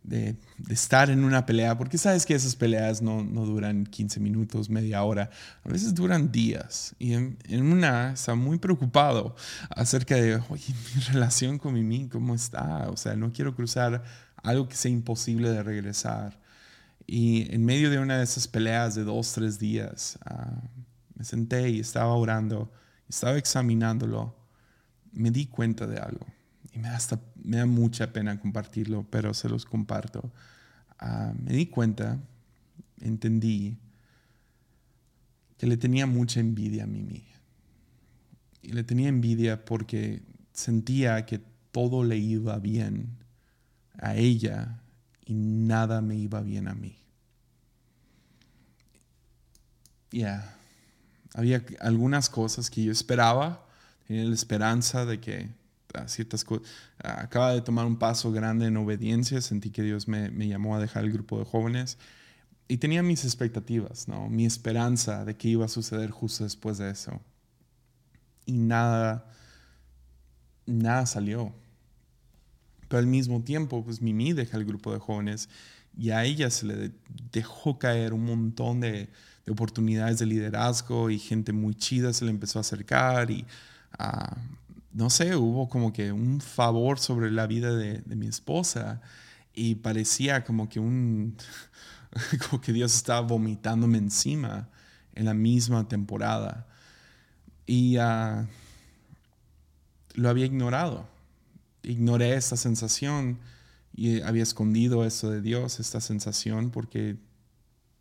de, 0.03 0.35
estar 0.69 1.09
en 1.09 1.23
una 1.23 1.45
pelea, 1.45 1.77
porque 1.77 1.97
sabes 1.97 2.25
que 2.25 2.33
esas 2.33 2.55
peleas 2.55 3.01
no, 3.01 3.23
no, 3.23 3.45
duran 3.45 3.85
15 3.85 4.19
minutos, 4.19 4.69
media 4.69 5.03
hora, 5.03 5.29
a 5.63 5.69
veces 5.69 5.93
duran 5.93 6.31
días. 6.31 6.95
Y 6.99 7.13
en, 7.13 7.37
una 7.49 8.13
estaba 8.13 8.35
muy 8.35 8.57
preocupado 8.57 9.35
acerca 9.69 10.15
de, 10.15 10.35
oye, 10.49 10.73
mi 10.95 11.01
relación 11.13 11.57
con 11.57 11.73
Mimi, 11.73 12.07
¿cómo 12.07 12.35
está? 12.35 12.89
O 12.89 12.97
sea, 12.97 13.15
no 13.15 13.31
quiero 13.31 13.55
cruzar 13.55 14.03
algo 14.43 14.67
que 14.67 14.75
sea 14.75 14.91
imposible 14.91 15.49
de 15.49 15.63
regresar. 15.63 16.39
Y 17.05 17.53
en 17.53 17.65
medio 17.65 17.89
de 17.89 17.99
una 17.99 18.17
de 18.17 18.23
esas 18.23 18.47
peleas 18.47 18.95
de 18.95 19.03
dos, 19.03 19.33
tres 19.33 19.59
días, 19.59 20.19
ah, 20.25 20.61
me 21.15 21.23
senté 21.23 21.69
y 21.69 21.79
estaba 21.79 22.13
orando, 22.13 22.71
estaba 23.07 23.37
examinándolo 23.37 24.35
me 25.17 25.31
di 25.31 25.47
cuenta 25.47 25.87
de 25.87 25.97
algo 25.97 26.25
me 26.77 26.89
hasta, 26.89 27.19
me 27.35 27.57
da 27.57 27.65
mucha 27.65 28.13
pena 28.13 28.39
compartirlo, 28.39 29.05
pero 29.09 29.33
se 29.33 29.49
los 29.49 29.65
comparto. 29.65 30.31
Ah, 30.99 31.33
me 31.43 31.53
di 31.53 31.67
cuenta, 31.67 32.19
entendí 33.01 33.77
que 35.57 35.67
le 35.67 35.77
tenía 35.77 36.05
mucha 36.05 36.39
envidia 36.39 36.83
a 36.83 36.87
Mimi. 36.87 37.25
Y 38.61 38.73
le 38.73 38.83
tenía 38.83 39.09
envidia 39.09 39.65
porque 39.65 40.21
sentía 40.53 41.25
que 41.25 41.41
todo 41.71 42.03
le 42.03 42.17
iba 42.17 42.57
bien 42.59 43.17
a 43.97 44.15
ella 44.15 44.81
y 45.25 45.33
nada 45.33 46.01
me 46.01 46.15
iba 46.15 46.41
bien 46.41 46.67
a 46.67 46.73
mí. 46.73 46.97
Ya, 50.11 50.55
había 51.33 51.63
algunas 51.79 52.29
cosas 52.29 52.69
que 52.69 52.83
yo 52.83 52.91
esperaba 52.91 53.67
tenía 54.07 54.23
la 54.23 54.33
esperanza 54.33 55.05
de 55.05 55.19
que 55.19 55.49
ciertas 56.07 56.43
cosas, 56.43 56.67
acaba 56.99 57.53
de 57.53 57.61
tomar 57.61 57.85
un 57.85 57.97
paso 57.97 58.31
grande 58.31 58.67
en 58.67 58.77
obediencia, 58.77 59.41
sentí 59.41 59.71
que 59.71 59.81
Dios 59.81 60.07
me, 60.07 60.29
me, 60.29 60.47
llamó 60.47 60.75
a 60.75 60.79
dejar 60.79 61.03
el 61.03 61.11
grupo 61.11 61.39
de 61.39 61.45
jóvenes 61.45 61.97
y 62.67 62.77
tenía 62.77 63.01
mis 63.01 63.23
expectativas, 63.23 64.07
¿no? 64.07 64.29
mi 64.29 64.45
esperanza 64.45 65.23
de 65.25 65.35
que 65.35 65.47
iba 65.47 65.65
a 65.65 65.69
suceder 65.69 66.11
justo 66.11 66.43
después 66.43 66.77
de 66.77 66.91
eso. 66.91 67.21
Y 68.45 68.57
nada, 68.57 69.31
nada 70.65 71.05
salió. 71.05 71.53
Pero 72.87 72.99
al 72.99 73.07
mismo 73.07 73.41
tiempo, 73.41 73.83
pues 73.83 74.01
Mimi 74.01 74.33
deja 74.33 74.57
el 74.57 74.65
grupo 74.65 74.93
de 74.93 74.99
jóvenes 74.99 75.49
y 75.97 76.11
a 76.11 76.23
ella 76.25 76.49
se 76.49 76.65
le 76.65 76.91
dejó 77.31 77.79
caer 77.79 78.13
un 78.13 78.25
montón 78.25 78.81
de, 78.81 79.09
de 79.45 79.51
oportunidades 79.51 80.19
de 80.19 80.25
liderazgo 80.25 81.09
y 81.09 81.19
gente 81.19 81.53
muy 81.53 81.73
chida 81.73 82.13
se 82.13 82.25
le 82.25 82.31
empezó 82.31 82.59
a 82.59 82.61
acercar 82.61 83.31
y 83.31 83.45
no 84.97 85.11
sé, 85.11 85.35
hubo 85.35 85.69
como 85.69 85.93
que 85.93 86.11
un 86.11 86.41
favor 86.41 86.97
sobre 86.97 87.29
la 87.29 87.45
vida 87.45 87.71
de, 87.75 88.01
mi 88.15 88.25
esposa 88.25 88.99
y 89.53 89.75
parecía 89.75 90.43
como 90.43 90.69
que 90.69 90.79
un, 90.79 91.37
como 92.49 92.59
que 92.59 92.73
Dios 92.73 92.95
estaba 92.95 93.21
vomitándome 93.21 93.99
encima 93.99 94.69
en 95.13 95.25
la 95.25 95.35
misma 95.35 95.87
temporada. 95.87 96.65
Y 97.67 97.97
ah, 97.97 98.47
lo 100.15 100.29
había 100.29 100.47
ignorado. 100.47 101.07
Ignoré 101.83 102.33
esta 102.33 102.57
sensación 102.57 103.37
y 103.95 104.21
había 104.21 104.41
escondido 104.41 105.05
eso 105.05 105.29
de 105.29 105.41
Dios, 105.41 105.79
esta 105.79 106.01
sensación, 106.01 106.71
porque 106.71 107.17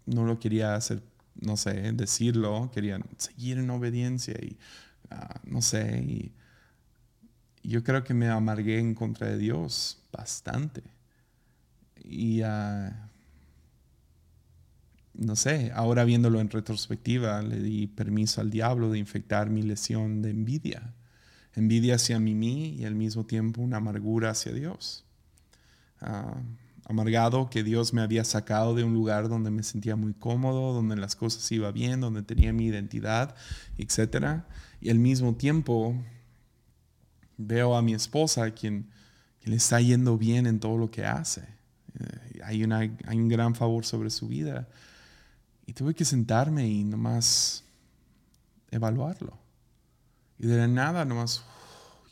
no 0.06 0.24
lo 0.24 0.38
quería 0.38 0.74
hacer, 0.74 1.02
no 1.34 1.58
sé, 1.58 1.92
decirlo, 1.92 2.70
quería 2.72 2.98
seguir 3.18 3.58
en 3.58 3.68
obediencia 3.68 4.34
y 4.40 4.56
Ah, 5.10 5.40
no 5.44 5.62
sé, 5.62 6.32
yo 7.68 7.82
creo 7.82 8.04
que 8.04 8.14
me 8.14 8.28
amargué 8.28 8.78
en 8.78 8.94
contra 8.94 9.28
de 9.28 9.38
Dios 9.38 9.98
bastante. 10.12 10.82
Y 12.04 12.42
ah, 12.42 13.10
no 15.14 15.34
sé, 15.36 15.72
ahora 15.74 16.04
viéndolo 16.04 16.40
en 16.40 16.50
retrospectiva, 16.50 17.42
le 17.42 17.60
di 17.60 17.86
permiso 17.86 18.40
al 18.40 18.50
diablo 18.50 18.90
de 18.90 18.98
infectar 18.98 19.50
mi 19.50 19.62
lesión 19.62 20.22
de 20.22 20.30
envidia. 20.30 20.94
Envidia 21.54 21.96
hacia 21.96 22.20
mí 22.20 22.76
y 22.78 22.84
al 22.84 22.94
mismo 22.94 23.24
tiempo 23.24 23.62
una 23.62 23.78
amargura 23.78 24.30
hacia 24.30 24.52
Dios. 24.52 25.04
Ah, 26.00 26.40
amargado 26.84 27.50
que 27.50 27.64
Dios 27.64 27.92
me 27.92 28.02
había 28.02 28.24
sacado 28.24 28.74
de 28.74 28.84
un 28.84 28.94
lugar 28.94 29.28
donde 29.28 29.50
me 29.50 29.64
sentía 29.64 29.96
muy 29.96 30.14
cómodo, 30.14 30.72
donde 30.72 30.96
las 30.96 31.16
cosas 31.16 31.50
iban 31.50 31.74
bien, 31.74 32.00
donde 32.00 32.22
tenía 32.22 32.52
mi 32.52 32.66
identidad, 32.66 33.34
etc. 33.78 34.42
Y 34.80 34.90
al 34.90 35.00
mismo 35.00 35.34
tiempo 35.34 35.96
veo 37.36 37.76
a 37.76 37.82
mi 37.82 37.94
esposa, 37.94 38.50
quien, 38.50 38.90
quien 39.40 39.50
le 39.50 39.56
está 39.56 39.80
yendo 39.80 40.18
bien 40.18 40.46
en 40.46 40.60
todo 40.60 40.76
lo 40.76 40.90
que 40.90 41.04
hace. 41.04 41.42
Eh, 41.98 42.40
hay, 42.44 42.64
una, 42.64 42.78
hay 42.78 43.18
un 43.18 43.28
gran 43.28 43.54
favor 43.54 43.84
sobre 43.84 44.10
su 44.10 44.28
vida. 44.28 44.68
Y 45.66 45.72
tuve 45.72 45.94
que 45.94 46.04
sentarme 46.04 46.68
y 46.68 46.84
nomás 46.84 47.64
evaluarlo. 48.70 49.38
Y 50.38 50.46
de 50.46 50.56
la 50.56 50.68
nada 50.68 51.04
nomás 51.04 51.42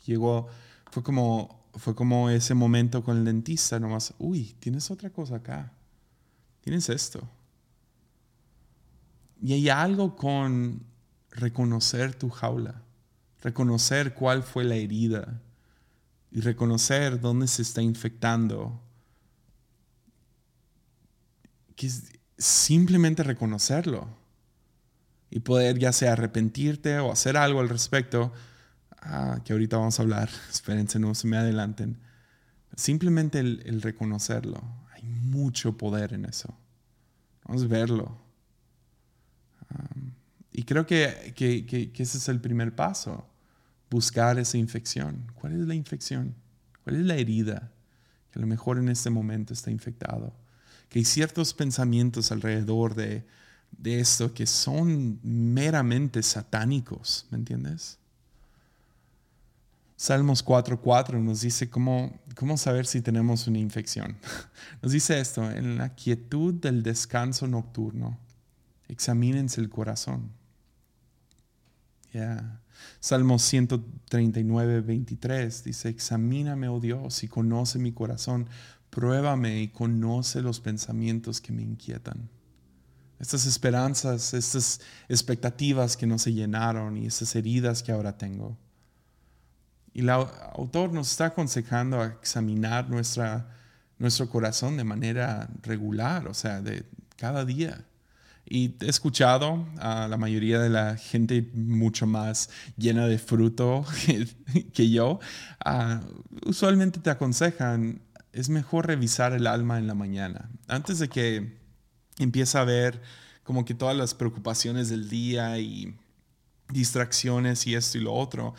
llegó, 0.05 0.47
fue 0.91 1.03
como 1.03 1.65
fue 1.77 1.95
como 1.95 2.29
ese 2.29 2.53
momento 2.53 3.03
con 3.03 3.17
el 3.17 3.25
dentista, 3.25 3.79
nomás, 3.79 4.13
uy, 4.17 4.55
tienes 4.59 4.89
otra 4.91 5.09
cosa 5.09 5.37
acá, 5.37 5.71
tienes 6.61 6.89
esto. 6.89 7.27
Y 9.41 9.53
hay 9.53 9.69
algo 9.69 10.15
con 10.15 10.83
reconocer 11.31 12.15
tu 12.15 12.29
jaula, 12.29 12.81
reconocer 13.41 14.13
cuál 14.13 14.43
fue 14.43 14.63
la 14.63 14.75
herida 14.75 15.41
y 16.31 16.41
reconocer 16.41 17.19
dónde 17.19 17.47
se 17.47 17.61
está 17.61 17.81
infectando. 17.81 18.81
Que 21.75 21.91
simplemente 22.37 23.23
reconocerlo 23.23 24.07
y 25.29 25.39
poder 25.39 25.79
ya 25.79 25.91
sea 25.91 26.13
arrepentirte 26.13 26.99
o 26.99 27.11
hacer 27.11 27.37
algo 27.37 27.59
al 27.59 27.69
respecto 27.69 28.31
Ah, 29.07 29.39
que 29.45 29.53
ahorita 29.53 29.77
vamos 29.77 29.99
a 29.99 30.03
hablar, 30.03 30.29
espérense, 30.51 30.97
no 30.97 31.13
se 31.13 31.27
me 31.27 31.37
adelanten. 31.37 31.99
Simplemente 32.75 33.39
el, 33.39 33.81
reconocerlo, 33.81 34.61
hay 34.93 35.03
mucho 35.03 35.77
poder 35.77 36.13
en 36.13 36.25
eso. 36.25 36.57
Vamos 37.45 37.63
a 37.63 37.67
verlo. 37.67 38.17
Creo 40.65 40.85
que, 40.85 41.33
que, 41.35 41.65
que, 41.65 42.03
ese 42.03 42.17
es 42.17 42.29
el 42.29 42.41
primer 42.41 42.75
paso, 42.75 43.27
buscar 43.89 44.39
esa 44.39 44.57
infección. 44.57 45.31
¿Cuál 45.35 45.53
es 45.53 45.67
la 45.67 45.75
infección? 45.75 46.35
¿Cuál 46.83 46.97
es 46.97 47.05
la 47.05 47.15
herida 47.15 47.71
que 48.31 48.39
a 48.39 48.41
lo 48.41 48.47
mejor 48.47 48.77
en 48.77 48.89
este 48.89 49.09
momento 49.09 49.53
está 49.53 49.71
infectado? 49.71 50.33
Que 50.89 50.99
hay 50.99 51.05
ciertos 51.05 51.53
pensamientos 51.53 52.31
alrededor 52.31 52.95
de, 52.95 53.25
de 53.71 53.99
esto 53.99 54.33
que 54.33 54.45
son 54.45 55.19
meramente 55.23 56.21
satánicos, 56.23 57.27
¿me 57.31 57.37
entiendes? 57.37 57.97
Salmos 59.97 60.45
4.4 60.45 61.21
nos 61.21 61.41
dice 61.41 61.69
cómo, 61.69 62.19
cómo 62.35 62.57
saber 62.57 62.85
si 62.85 63.01
tenemos 63.01 63.47
una 63.47 63.59
infección. 63.59 64.17
Nos 64.81 64.91
dice 64.91 65.21
esto, 65.21 65.49
en 65.49 65.77
la 65.77 65.95
quietud 65.95 66.53
del 66.53 66.83
descanso 66.83 67.47
nocturno, 67.47 68.19
examínense 68.89 69.61
el 69.61 69.69
corazón. 69.69 70.31
Yeah. 72.15 72.61
Salmos 73.01 73.41
139, 73.41 74.79
23 74.79 75.65
dice, 75.65 75.89
examíname, 75.89 76.69
oh 76.69 76.79
Dios, 76.79 77.25
y 77.25 77.27
conoce 77.27 77.77
mi 77.77 77.91
corazón, 77.91 78.47
pruébame 78.89 79.61
y 79.61 79.67
conoce 79.67 80.41
los 80.41 80.61
pensamientos 80.61 81.41
que 81.41 81.51
me 81.51 81.61
inquietan. 81.61 82.29
Estas 83.19 83.45
esperanzas, 83.45 84.33
estas 84.33 84.79
expectativas 85.09 85.97
que 85.97 86.07
no 86.07 86.17
se 86.17 86.31
llenaron 86.31 86.95
y 86.95 87.05
esas 87.05 87.35
heridas 87.35 87.83
que 87.83 87.91
ahora 87.91 88.17
tengo. 88.17 88.57
Y 89.93 89.99
el 89.99 90.09
autor 90.09 90.93
nos 90.93 91.11
está 91.11 91.25
aconsejando 91.25 91.99
a 91.99 92.07
examinar 92.07 92.89
nuestra, 92.89 93.49
nuestro 93.99 94.29
corazón 94.29 94.77
de 94.77 94.85
manera 94.85 95.49
regular, 95.63 96.29
o 96.29 96.33
sea, 96.33 96.61
de 96.61 96.85
cada 97.17 97.43
día. 97.43 97.85
Y 98.47 98.75
he 98.81 98.89
escuchado 98.89 99.67
a 99.79 100.07
la 100.07 100.17
mayoría 100.17 100.59
de 100.59 100.69
la 100.69 100.97
gente 100.97 101.49
mucho 101.53 102.05
más 102.05 102.49
llena 102.77 103.07
de 103.07 103.17
fruto 103.17 103.85
que, 104.73 104.89
yo. 104.89 105.19
Ah, 105.63 106.01
usualmente 106.45 106.99
te 106.99 107.09
aconsejan, 107.09 108.01
es 108.33 108.49
mejor 108.49 108.87
revisar 108.87 109.33
el 109.33 109.47
alma 109.47 109.79
en 109.79 109.87
la 109.87 109.95
mañana. 109.95 110.49
Antes 110.67 110.99
de 110.99 111.09
que 111.09 111.57
empiece 112.19 112.57
a 112.57 112.63
ver 112.63 113.01
como 113.43 113.65
que 113.65 113.73
todas 113.73 113.95
las 113.95 114.13
preocupaciones 114.13 114.89
del 114.89 115.09
día 115.09 115.57
y 115.59 115.95
distracciones 116.69 117.65
y 117.67 117.75
esto 117.75 117.97
y 117.97 118.01
lo 118.01 118.13
otro. 118.13 118.53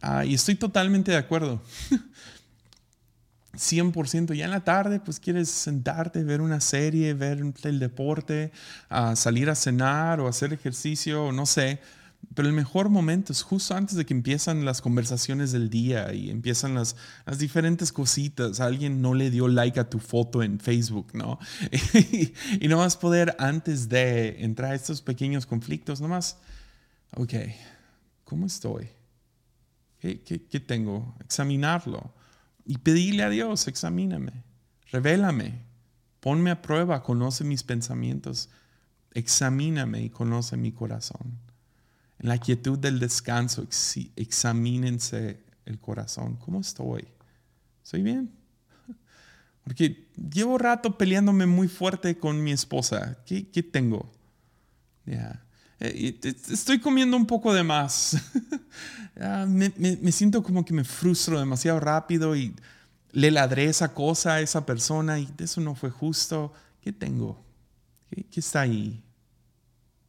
Ah, 0.00 0.24
y 0.24 0.34
estoy 0.34 0.54
totalmente 0.54 1.12
de 1.12 1.18
acuerdo. 1.18 1.62
100%. 3.56 4.34
Ya 4.34 4.44
en 4.44 4.50
la 4.50 4.64
tarde, 4.64 5.00
pues 5.00 5.20
quieres 5.20 5.48
sentarte, 5.48 6.24
ver 6.24 6.40
una 6.40 6.60
serie, 6.60 7.14
ver 7.14 7.42
el 7.64 7.78
deporte, 7.78 8.52
salir 9.14 9.50
a 9.50 9.54
cenar 9.54 10.20
o 10.20 10.28
hacer 10.28 10.52
ejercicio, 10.52 11.32
no 11.32 11.46
sé. 11.46 11.80
Pero 12.34 12.48
el 12.48 12.54
mejor 12.54 12.88
momento 12.88 13.32
es 13.32 13.42
justo 13.42 13.74
antes 13.74 13.96
de 13.96 14.06
que 14.06 14.14
empiezan 14.14 14.64
las 14.64 14.80
conversaciones 14.80 15.52
del 15.52 15.68
día 15.68 16.12
y 16.14 16.30
empiezan 16.30 16.74
las, 16.74 16.96
las 17.26 17.38
diferentes 17.38 17.92
cositas. 17.92 18.60
Alguien 18.60 19.02
no 19.02 19.14
le 19.14 19.30
dio 19.30 19.46
like 19.46 19.78
a 19.78 19.90
tu 19.90 19.98
foto 19.98 20.42
en 20.42 20.58
Facebook, 20.58 21.08
¿no? 21.12 21.38
y, 22.60 22.66
no 22.66 22.78
vas 22.78 22.96
a 22.96 23.00
poder, 23.00 23.36
antes 23.38 23.88
de 23.88 24.42
entrar 24.42 24.72
a 24.72 24.74
estos 24.74 25.02
pequeños 25.02 25.44
conflictos, 25.44 26.00
nomás, 26.00 26.38
ok, 27.16 27.34
¿cómo 28.24 28.46
estoy? 28.46 28.88
¿Qué, 30.00 30.22
qué, 30.22 30.42
qué 30.46 30.60
tengo? 30.60 31.14
Examinarlo 31.20 32.12
y 32.64 32.78
pedirle 32.78 33.22
a 33.22 33.30
Dios, 33.30 33.68
examíname, 33.68 34.44
revélame, 34.90 35.60
ponme 36.20 36.50
a 36.50 36.62
prueba, 36.62 37.02
conoce 37.02 37.44
mis 37.44 37.62
pensamientos, 37.62 38.48
examíname 39.12 40.02
y 40.02 40.10
conoce 40.10 40.56
mi 40.56 40.72
corazón. 40.72 41.38
En 42.18 42.28
la 42.28 42.38
quietud 42.38 42.78
del 42.78 43.00
descanso, 43.00 43.66
examínense 44.16 45.44
el 45.66 45.78
corazón. 45.78 46.36
¿Cómo 46.36 46.60
estoy? 46.60 47.06
¿Estoy 47.82 48.02
bien? 48.02 48.30
Porque 49.64 50.08
llevo 50.16 50.56
rato 50.58 50.96
peleándome 50.96 51.46
muy 51.46 51.68
fuerte 51.68 52.18
con 52.18 52.42
mi 52.42 52.52
esposa. 52.52 53.18
¿Qué, 53.26 53.42
tengo? 53.62 54.10
Ya. 55.04 55.43
Eh, 55.86 56.18
estoy 56.50 56.80
comiendo 56.80 57.16
un 57.16 57.26
poco 57.26 57.52
de 57.52 57.62
más. 57.62 58.16
me, 59.48 60.12
siento 60.12 60.42
como 60.42 60.64
que 60.64 60.72
me 60.72 60.84
frustro 60.84 61.38
demasiado 61.38 61.80
rápido 61.80 62.34
y 62.34 62.54
le 63.12 63.30
ladré 63.30 63.66
esa 63.66 63.92
cosa 63.92 64.34
a 64.34 64.40
esa 64.40 64.64
persona 64.64 65.18
y 65.18 65.28
eso 65.38 65.60
no 65.60 65.74
fue 65.74 65.90
justo. 65.90 66.52
¿Qué 66.80 66.92
tengo? 66.92 67.42
¿Qué, 68.10 68.24
qué 68.24 68.40
está 68.40 68.62
ahí? 68.62 69.02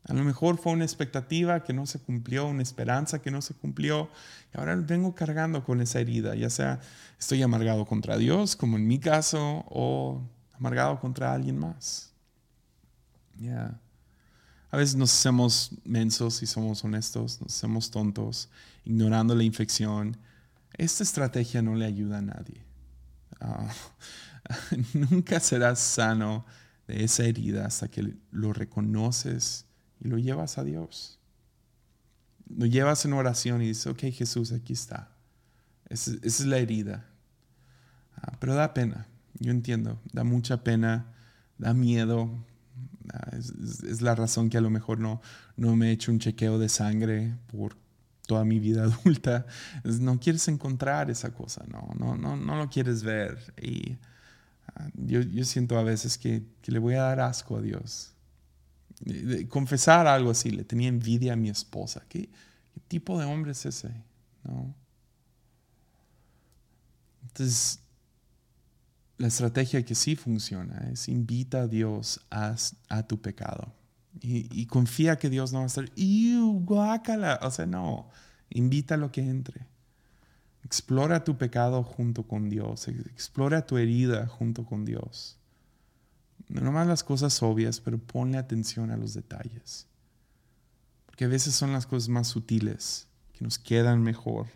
A 0.07 0.13
lo 0.13 0.23
mejor 0.23 0.57
fue 0.57 0.73
una 0.73 0.85
expectativa 0.85 1.63
que 1.63 1.73
no 1.73 1.85
se 1.87 1.99
cumplió, 1.99 2.47
una 2.47 2.61
esperanza 2.61 3.21
que 3.21 3.31
no 3.31 3.41
se 3.41 3.53
cumplió. 3.55 4.09
Y 4.53 4.57
ahora 4.57 4.75
vengo 4.75 5.15
cargando 5.15 5.63
con 5.63 5.81
esa 5.81 5.99
herida, 5.99 6.35
ya 6.35 6.49
sea 6.49 6.79
estoy 7.19 7.41
amargado 7.41 7.85
contra 7.85 8.17
Dios, 8.17 8.55
como 8.55 8.77
en 8.77 8.87
mi 8.87 8.99
caso, 8.99 9.65
o 9.67 10.21
amargado 10.53 10.99
contra 10.99 11.33
alguien 11.33 11.57
más. 11.57 12.13
Ya. 13.39 13.79
A 14.71 14.77
veces 14.77 14.95
nos 14.95 15.13
hacemos 15.13 15.71
mensos 15.83 16.41
y 16.43 16.47
somos 16.47 16.83
honestos, 16.83 17.41
nos 17.41 17.55
hacemos 17.55 17.91
tontos, 17.91 18.49
ignorando 18.83 19.35
la 19.35 19.43
infección. 19.43 20.17
Esta 20.73 21.03
estrategia 21.03 21.61
no 21.61 21.75
le 21.75 21.85
ayuda 21.85 22.17
a 22.17 22.21
nadie. 22.21 22.65
Ah, 23.39 23.71
nunca 24.93 25.39
serás 25.39 25.79
sano 25.79 26.45
de 26.87 27.03
esa 27.03 27.23
herida 27.23 27.65
hasta 27.65 27.87
que 27.87 28.15
lo 28.31 28.53
reconoces 28.53 29.65
y 29.99 30.07
lo 30.07 30.17
llevas 30.17 30.57
a 30.57 30.63
Dios. 30.63 31.19
Lo 32.47 32.65
llevas 32.65 33.05
en 33.05 33.13
oración 33.13 33.61
y 33.61 33.67
dices, 33.67 33.87
ok 33.87 34.03
Jesús, 34.11 34.51
aquí 34.51 34.73
está. 34.73 35.11
Esa, 35.89 36.11
es 36.21 36.45
la 36.45 36.57
herida. 36.57 37.05
Ah, 38.17 38.33
pero 38.39 38.55
da 38.55 38.73
pena, 38.73 39.07
yo 39.39 39.51
entiendo, 39.51 39.99
da 40.11 40.23
mucha 40.23 40.63
pena, 40.63 41.13
da 41.57 41.73
miedo, 41.73 42.29
Ah, 43.13 43.31
es, 43.37 44.01
la 44.01 44.15
razón 44.15 44.49
que 44.49 44.57
a 44.57 44.61
lo 44.61 44.69
mejor 44.69 44.99
no, 44.99 45.21
no 45.57 45.75
me 45.75 45.89
he 45.89 45.91
hecho 45.91 46.11
un 46.11 46.19
chequeo 46.19 46.57
de 46.59 46.69
sangre 46.69 47.35
por 47.47 47.75
toda 48.27 48.43
mi 48.45 48.59
vida 48.59 48.83
adulta. 49.03 49.45
No 49.83 50.19
quieres 50.19 50.47
encontrar 50.47 51.09
esa 51.09 51.31
cosa, 51.31 51.63
no, 51.67 51.93
no, 51.97 52.15
no, 52.15 52.35
no 52.35 52.55
lo 52.55 52.69
quieres 52.69 53.03
ver. 53.03 53.53
Y 53.61 53.97
ah, 54.75 54.89
yo, 54.95 55.21
yo, 55.21 55.43
siento 55.45 55.77
a 55.77 55.83
veces 55.83 56.17
que, 56.17 56.43
que, 56.61 56.71
le 56.71 56.79
voy 56.79 56.95
a 56.95 57.03
dar 57.03 57.19
asco 57.19 57.57
a 57.57 57.61
Dios. 57.61 58.13
confesar 59.49 60.07
algo 60.07 60.31
así, 60.31 60.49
le 60.51 60.63
tenía 60.63 60.89
envidia 60.89 61.33
a 61.33 61.35
mi 61.35 61.49
esposa. 61.49 62.03
¿Qué, 62.09 62.29
qué 62.73 62.79
tipo 62.87 63.19
de 63.19 63.25
hombre 63.25 63.51
es 63.51 63.65
ese? 63.65 63.89
¿No? 64.43 64.73
Entonces, 67.23 67.79
la 69.17 69.27
estrategia 69.27 69.83
que 69.83 69.95
sí 69.95 70.15
funciona 70.15 70.89
es 70.91 71.07
invita 71.07 71.61
a 71.61 71.67
Dios 71.67 72.21
a, 72.29 73.03
tu 73.07 73.21
pecado. 73.21 73.73
Y, 74.21 74.65
confía 74.67 75.17
que 75.17 75.29
Dios 75.29 75.51
no 75.51 75.59
va 75.59 75.65
a 75.65 75.67
estar, 75.67 75.89
guácala! 76.63 77.39
O 77.43 77.51
sea, 77.51 77.65
no, 77.65 78.09
invita 78.49 78.95
a 78.95 78.97
lo 78.97 79.11
que 79.11 79.21
entre. 79.21 79.67
Explora 80.63 81.23
tu 81.23 81.37
pecado 81.37 81.83
junto 81.83 82.23
con 82.23 82.49
Dios, 82.49 82.87
explora 82.87 83.65
tu 83.65 83.77
herida 83.77 84.27
junto 84.27 84.65
con 84.65 84.83
Dios. 84.83 85.37
No 86.47 86.61
nomás 86.61 86.87
las 86.87 87.03
cosas 87.03 87.41
obvias, 87.43 87.79
pero 87.79 87.97
ponle 87.97 88.37
atención 88.37 88.91
a 88.91 88.97
los 88.97 89.13
detalles. 89.13 89.87
Porque 91.05 91.25
a 91.25 91.29
veces 91.29 91.55
son 91.55 91.71
las 91.71 91.85
cosas 91.85 92.09
más 92.09 92.27
sutiles 92.27 93.07
que 93.33 93.43
nos 93.43 93.59
quedan 93.59 94.01
mejor. 94.01 94.47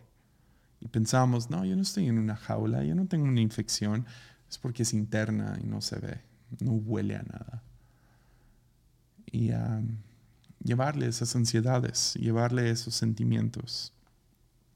Y 0.82 0.88
pensamos, 0.88 1.50
no, 1.50 1.66
yo 1.66 1.76
no 1.76 1.82
estoy 1.82 2.08
en 2.08 2.18
una 2.18 2.36
jaula, 2.36 2.84
yo 2.84 2.96
no 2.96 3.06
tengo 3.06 3.26
una 3.26 3.42
infección, 3.42 4.06
es 4.50 4.58
porque 4.58 4.84
es 4.84 4.94
interna 4.94 5.58
y 5.62 5.68
no 5.68 5.82
se 5.82 6.00
ve, 6.00 6.22
no 6.60 6.72
huele 6.72 7.16
a 7.16 7.24
nada. 7.24 7.64
Y 9.32 9.52
llevarle 10.64 11.08
esas 11.08 11.36
ansiedades, 11.36 12.16
llevarle 12.16 12.70
esos 12.72 12.96
sentimientos. 12.96 13.94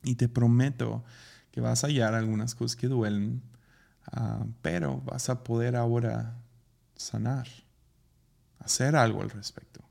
Y 0.03 0.15
te 0.15 0.29
prometo 0.29 1.03
que 1.51 1.61
vas 1.61 1.83
a 1.83 1.87
hallar 1.87 2.13
algunas 2.13 2.55
cosas 2.55 2.75
que 2.75 2.87
duelen, 2.87 3.41
ah, 4.11 4.45
pero 4.61 5.01
vas 5.01 5.29
a 5.29 5.43
poder 5.43 5.75
ahora 5.75 6.37
sanar, 6.95 7.47
hacer 8.59 8.95
algo 8.95 9.21
al 9.21 9.29
respecto. 9.29 9.81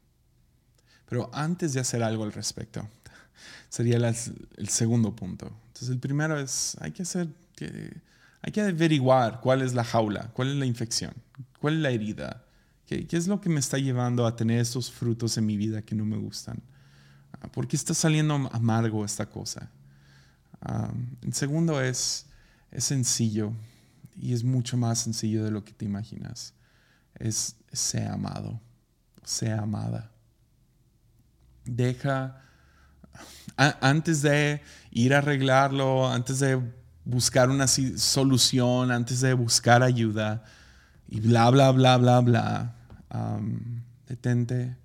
Pero 1.09 1.29
antes 1.33 1.73
de 1.73 1.81
hacer 1.81 2.03
algo 2.03 2.25
al 2.25 2.33
respecto, 2.33 2.88
sería 3.68 3.97
el 3.97 4.68
segundo 4.68 5.16
punto. 5.16 5.47
Entonces 5.68 5.88
el 5.88 5.99
primero 5.99 6.38
es, 6.38 6.77
hay 6.81 6.92
que 6.92 7.03
hacer 7.03 7.29
que 7.57 8.01
hay 8.42 8.50
que 8.50 8.61
averiguar 8.61 9.40
cuál 9.40 9.62
es 9.62 9.72
la 9.72 9.85
jaula, 9.85 10.31
cuál 10.33 10.48
es 10.48 10.57
la 10.57 10.66
infección, 10.66 11.14
cuál 11.61 11.74
es 11.74 11.81
la 11.81 11.90
herida, 11.90 12.44
qué, 12.87 13.07
es 13.09 13.28
lo 13.28 13.40
que 13.40 13.48
me 13.48 13.61
está 13.61 13.78
llevando 13.78 14.26
a 14.26 14.35
tener 14.35 14.61
estos 14.61 14.90
frutos 14.90 15.38
en 15.38 15.46
mi 15.46 15.57
vida 15.57 15.83
que 15.83 15.94
no 15.94 16.05
me 16.05 16.16
gustan. 16.16 16.61
Ah, 17.40 17.46
¿Por 17.48 17.68
qué 17.68 17.76
está 17.76 17.94
saliendo 17.94 18.35
amargo 18.52 19.05
esta 19.05 19.26
cosa? 19.26 19.70
el 21.22 21.35
segundo 21.35 21.81
es, 21.81 22.26
es 22.70 22.85
sencillo 22.85 23.52
y 24.16 24.33
es 24.33 24.44
mucho 24.44 24.76
más 24.76 25.00
sencillo 25.00 25.42
de 25.42 25.50
lo 25.50 25.64
que 25.64 25.72
te 25.72 25.85
imaginas. 25.85 26.55
Es 27.18 27.57
sea 27.72 28.12
amado, 28.12 28.61
sea 29.24 29.62
amada. 29.62 30.12
Deja, 31.64 32.42
antes 33.57 34.22
de 34.22 34.62
ir 34.92 35.14
a 35.14 35.18
arreglarlo, 35.18 36.09
antes 36.09 36.38
de 36.38 36.62
buscar 37.05 37.51
una 37.51 37.67
solución, 37.67 38.91
antes 38.91 39.21
de 39.21 39.35
buscar 39.35 39.83
ayuda 39.83 40.45
y 41.09 41.21
bla, 41.21 41.51
bla, 41.51 41.71
bla, 41.73 41.97
bla, 41.99 42.21
bla, 42.21 42.75
detente 44.07 44.77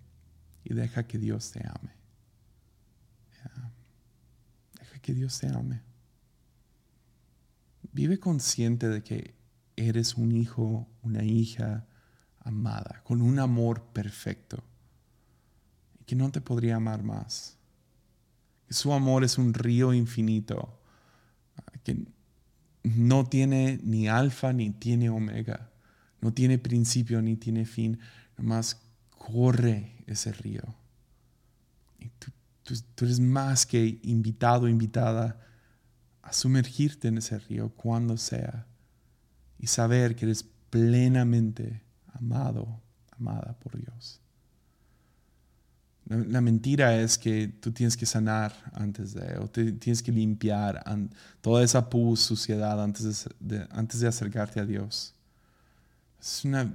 y 0.63 0.73
deja 0.73 1.07
que 1.07 1.17
Dios 1.17 1.51
te 1.51 1.59
ame. 1.59 1.95
Deja 4.79 4.99
que 4.99 5.13
Dios 5.13 5.39
te 5.39 5.47
ame. 5.47 5.81
Vive 7.91 8.19
consciente 8.19 8.89
de 8.89 9.03
que 9.03 9.35
eres 9.75 10.15
un 10.15 10.31
hijo, 10.31 10.87
una 11.03 11.23
hija 11.23 11.85
amada, 12.43 13.01
con 13.03 13.21
un 13.21 13.39
amor 13.39 13.83
perfecto 13.93 14.63
que 16.05 16.15
no 16.15 16.31
te 16.31 16.41
podría 16.41 16.77
amar 16.77 17.03
más. 17.03 17.57
Que 18.67 18.73
su 18.73 18.91
amor 18.93 19.23
es 19.23 19.37
un 19.37 19.53
río 19.53 19.93
infinito 19.93 20.79
que 21.87 22.05
no 22.83 23.25
tiene 23.25 23.79
ni 23.81 24.09
alfa 24.09 24.51
ni 24.51 24.71
tiene 24.71 25.09
omega, 25.09 25.71
no 26.19 26.33
tiene 26.33 26.57
principio 26.57 27.21
ni 27.21 27.37
tiene 27.37 27.63
fin, 27.65 27.97
nomás 28.37 28.81
corre 29.07 30.03
ese 30.05 30.33
río. 30.33 30.63
Y 31.99 32.09
tú, 32.09 33.05
eres 33.05 33.21
más 33.21 33.65
que 33.65 33.99
invitado, 34.03 34.67
invitada 34.67 35.39
a 36.21 36.33
sumergirte 36.33 37.07
en 37.07 37.19
ese 37.19 37.39
río 37.39 37.69
cuando 37.69 38.17
sea 38.17 38.67
y 39.57 39.67
saber 39.67 40.17
que 40.17 40.25
eres 40.25 40.43
plenamente 40.69 41.83
amado, 42.13 42.81
amada 43.11 43.57
por 43.59 43.77
Dios. 43.77 44.19
La, 46.09 46.39
mentira 46.39 46.95
es 46.95 47.17
que 47.17 47.49
tú 47.49 47.71
tienes 47.73 47.97
que 47.97 48.05
sanar 48.05 48.53
antes 48.73 49.13
de, 49.13 49.37
o 49.39 49.49
tienes 49.49 50.01
que 50.01 50.11
limpiar 50.11 50.81
toda 51.41 51.63
esa 51.63 51.89
pus, 51.89 52.21
suciedad 52.21 52.81
antes 52.81 53.27
de, 53.39 53.67
antes 53.71 53.99
de 53.99 54.07
acercarte 54.07 54.61
a 54.61 54.65
Dios. 54.65 55.13
Es 56.19 56.45
una 56.45 56.73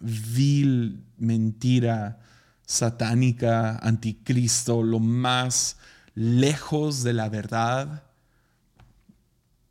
vil 0.00 1.04
mentira 1.18 2.20
satánica, 2.64 3.76
anticristo, 3.78 4.82
lo 4.82 4.98
más 4.98 5.76
lejos 6.14 7.02
de 7.02 7.12
la 7.12 7.28
verdad. 7.28 8.04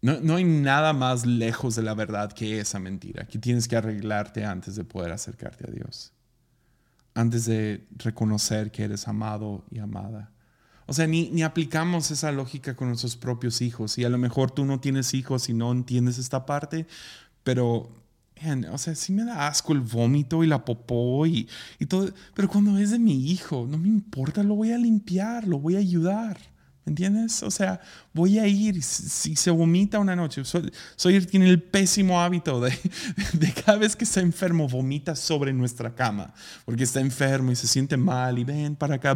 No, 0.01 0.19
no, 0.21 0.35
hay 0.35 0.43
nada 0.43 0.93
más 0.93 1.25
lejos 1.25 1.75
de 1.75 1.81
la 1.81 1.95
verdad 1.95 2.31
que 2.31 2.59
esa 2.59 2.77
mentira, 2.77 3.25
que 3.25 3.39
tienes 3.39 3.67
que 3.67 3.75
arreglarte 3.75 4.45
antes 4.45 4.75
de 4.75 4.83
poder 4.83 5.11
acercarte 5.11 5.65
a 5.67 5.71
Dios 5.71 6.13
antes 7.19 7.45
de 7.45 7.85
reconocer 7.97 8.71
que 8.71 8.83
eres 8.83 9.07
amado 9.07 9.65
y 9.69 9.79
amada. 9.79 10.31
O 10.85 10.93
sea, 10.93 11.05
ni, 11.05 11.29
ni, 11.29 11.43
aplicamos 11.43 12.11
esa 12.11 12.31
lógica 12.31 12.75
con 12.75 12.87
nuestros 12.87 13.17
propios 13.17 13.61
hijos. 13.61 13.97
Y 13.97 14.05
a 14.05 14.09
lo 14.09 14.17
mejor 14.17 14.51
tú 14.51 14.65
no 14.65 14.79
tienes 14.79 15.13
hijos 15.13 15.49
y 15.49 15.53
no 15.53 15.71
entiendes 15.71 16.17
esta 16.17 16.45
parte, 16.45 16.87
pero, 17.43 17.91
o 18.71 18.77
sea, 18.77 18.95
sí 18.95 19.11
me 19.11 19.25
da 19.25 19.47
asco 19.47 19.73
el 19.73 19.81
vómito 19.81 20.43
y 20.43 20.47
la 20.47 20.63
popó 20.63 21.27
y, 21.27 21.47
y 21.77 21.85
todo. 21.85 22.09
Pero 22.33 22.47
cuando 22.47 22.77
es 22.77 22.91
de 22.91 22.99
mi 22.99 23.29
hijo, 23.29 23.67
no 23.69 23.77
me 23.77 23.89
importa, 23.89 24.41
lo 24.41 24.55
voy 24.55 24.71
a 24.71 24.77
limpiar, 24.77 25.45
lo 25.47 25.59
voy 25.59 25.75
a 25.75 25.79
ayudar. 25.79 26.39
¿Entiendes? 26.85 27.43
O 27.43 27.51
sea, 27.51 27.79
voy 28.13 28.39
a 28.39 28.47
ir, 28.47 28.81
si 28.81 29.35
se 29.35 29.51
vomita 29.51 29.99
una 29.99 30.15
noche, 30.15 30.43
soy, 30.43 31.25
tiene 31.25 31.47
el 31.47 31.61
pésimo 31.61 32.19
hábito 32.19 32.59
de, 32.59 32.71
de, 33.33 33.53
cada 33.53 33.77
vez 33.77 33.95
que 33.95 34.05
está 34.05 34.21
enfermo, 34.21 34.67
vomita 34.67 35.15
sobre 35.15 35.53
nuestra 35.53 35.93
cama, 35.93 36.33
porque 36.65 36.85
está 36.85 36.99
enfermo 36.99 37.51
y 37.51 37.55
se 37.55 37.67
siente 37.67 37.95
mal 37.95 38.39
y 38.39 38.43
ven 38.43 38.75
para 38.75 38.95
acá. 38.95 39.15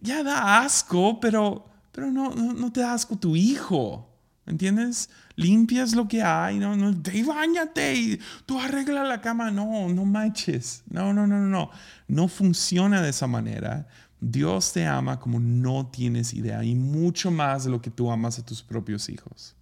Ya 0.00 0.22
da 0.22 0.60
asco, 0.60 1.20
pero, 1.20 1.66
pero 1.92 2.10
no, 2.10 2.30
no, 2.30 2.72
te 2.72 2.80
da 2.80 2.94
asco 2.94 3.16
tu 3.16 3.36
hijo. 3.36 4.06
¿Entiendes? 4.46 5.10
Limpias 5.36 5.94
lo 5.94 6.08
que 6.08 6.22
hay, 6.22 6.58
no, 6.58 6.74
no, 6.74 7.02
te 7.02 7.22
bañate 7.22 7.94
y 7.94 8.20
tú 8.46 8.58
arregla 8.58 9.04
la 9.04 9.20
cama. 9.20 9.50
No, 9.50 9.86
no 9.90 10.06
manches. 10.06 10.84
No, 10.88 11.12
no, 11.12 11.26
no, 11.26 11.38
no. 11.38 11.70
No 12.06 12.28
funciona 12.28 13.02
de 13.02 13.10
esa 13.10 13.26
manera 13.26 13.86
Dios 14.20 14.72
te 14.72 14.84
ama 14.86 15.20
como 15.20 15.38
no 15.38 15.86
tienes 15.86 16.34
idea 16.34 16.64
y 16.64 16.74
mucho 16.74 17.30
más 17.30 17.64
de 17.64 17.70
lo 17.70 17.80
que 17.80 17.90
tú 17.90 18.10
amas 18.10 18.38
a 18.38 18.44
tus 18.44 18.62
propios 18.62 19.08
hijos. 19.08 19.54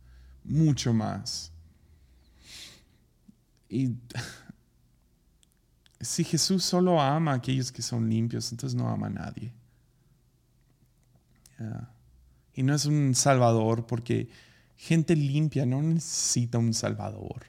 Mucho 0.45 0.95
más. 0.95 1.53
Y 3.69 3.95
si 6.01 6.25
Jesús 6.25 6.65
solo 6.65 7.01
ama 7.01 7.33
a 7.33 7.37
aquellos 7.37 7.71
que 7.71 7.83
son 7.83 8.09
limpios, 8.09 8.51
entonces 8.51 8.77
no 8.77 8.89
ama 8.89 9.09
a 9.09 9.11
nadie. 9.11 9.53
Y 12.55 12.63
no 12.63 12.75
es 12.75 12.87
un 12.87 13.15
salvador 13.15 13.87
porque 13.87 14.29
gente 14.77 15.17
limpia 15.17 15.67
no 15.67 15.83
necesita 15.83 16.59
un 16.59 16.75
salvador. 16.75 17.47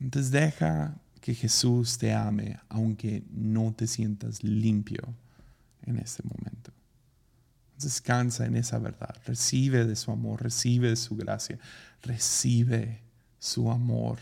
Entonces 0.00 0.30
deja 0.30 0.98
que 1.26 1.34
Jesús 1.34 1.98
te 1.98 2.14
ame 2.14 2.56
aunque 2.68 3.24
no 3.32 3.74
te 3.74 3.88
sientas 3.88 4.44
limpio 4.44 5.02
en 5.82 5.98
este 5.98 6.22
momento. 6.22 6.70
Descansa 7.76 8.46
en 8.46 8.54
esa 8.54 8.78
verdad, 8.78 9.12
recibe 9.24 9.84
de 9.84 9.96
su 9.96 10.12
amor, 10.12 10.40
recibe 10.40 10.90
de 10.90 10.94
su 10.94 11.16
gracia, 11.16 11.58
recibe 12.00 13.02
su 13.40 13.72
amor, 13.72 14.20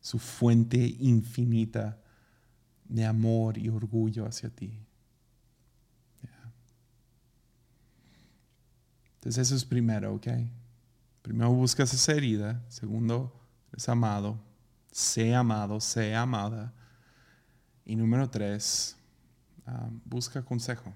su 0.00 0.18
fuente 0.18 0.84
infinita 0.98 1.96
de 2.88 3.04
amor 3.04 3.56
y 3.56 3.68
orgullo 3.68 4.26
hacia 4.26 4.50
ti. 4.50 4.76
Entonces 9.14 9.46
eso 9.46 9.54
es 9.54 9.64
primero, 9.64 10.14
¿ok? 10.14 10.26
Primero 11.22 11.52
buscas 11.52 11.94
esa 11.94 12.14
herida, 12.14 12.64
segundo, 12.68 13.32
es 13.76 13.88
amado, 13.88 14.40
sé 14.92 15.34
amado, 15.34 15.80
sé 15.80 16.14
amada. 16.14 16.72
Y 17.84 17.96
número 17.96 18.30
tres, 18.30 18.96
ah, 19.66 19.88
busca 20.04 20.42
consejo. 20.42 20.92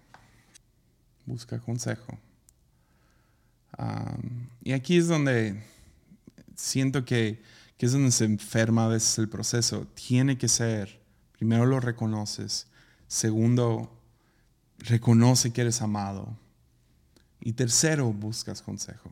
Busca 1.24 1.58
consejo. 1.58 2.16
y 4.62 4.72
aquí 4.72 4.96
es 4.96 5.08
donde 5.08 5.62
siento 6.54 7.04
que, 7.04 7.42
que 7.76 7.86
es 7.86 7.92
donde 7.92 8.12
se 8.12 8.24
enferma 8.24 8.84
a 8.84 8.88
veces 8.88 9.18
el 9.18 9.28
proceso. 9.28 9.86
Tiene 9.94 10.38
que 10.38 10.48
ser, 10.48 11.00
primero 11.32 11.66
lo 11.66 11.80
reconoces, 11.80 12.68
segundo, 13.08 14.00
reconoce 14.78 15.52
que 15.52 15.62
eres 15.62 15.82
amado. 15.82 16.38
Y 17.40 17.54
tercero, 17.54 18.12
buscas 18.12 18.62
consejo. 18.62 19.10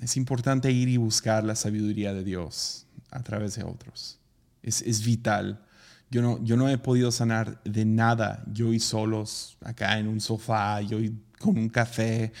es 0.00 0.16
importante 0.16 0.70
ir 0.72 0.88
y 0.88 0.96
buscar 0.96 1.44
la 1.44 1.54
sabiduría 1.54 2.12
de 2.14 2.24
Dios 2.24 2.85
a 3.10 3.22
través 3.22 3.56
de 3.56 3.64
otros. 3.64 4.18
Es, 4.62 5.04
vital. 5.04 5.64
Yo 6.10 6.22
no, 6.22 6.42
yo 6.42 6.56
no 6.56 6.68
he 6.68 6.78
podido 6.78 7.10
sanar 7.12 7.62
de 7.64 7.84
nada 7.84 8.44
yo 8.52 8.72
y 8.72 8.80
solos 8.80 9.58
acá 9.62 9.98
en 9.98 10.08
un 10.08 10.20
sofá, 10.20 10.80
yo 10.80 11.00
y 11.00 11.16
con 11.38 11.58
un 11.58 11.68
café, 11.68 12.32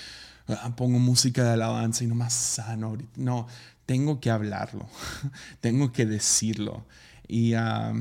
ah, 0.48 0.74
pongo 0.76 0.98
música 0.98 1.44
de 1.44 1.50
alabanza 1.50 2.04
y 2.04 2.06
no 2.06 2.14
más 2.14 2.32
sano. 2.32 2.96
No, 3.16 3.46
tengo 3.86 4.20
que 4.20 4.30
hablarlo, 4.30 4.88
tengo 5.60 5.92
que 5.92 6.06
decirlo. 6.06 6.84
Y 7.28 7.54
ah, 7.54 7.92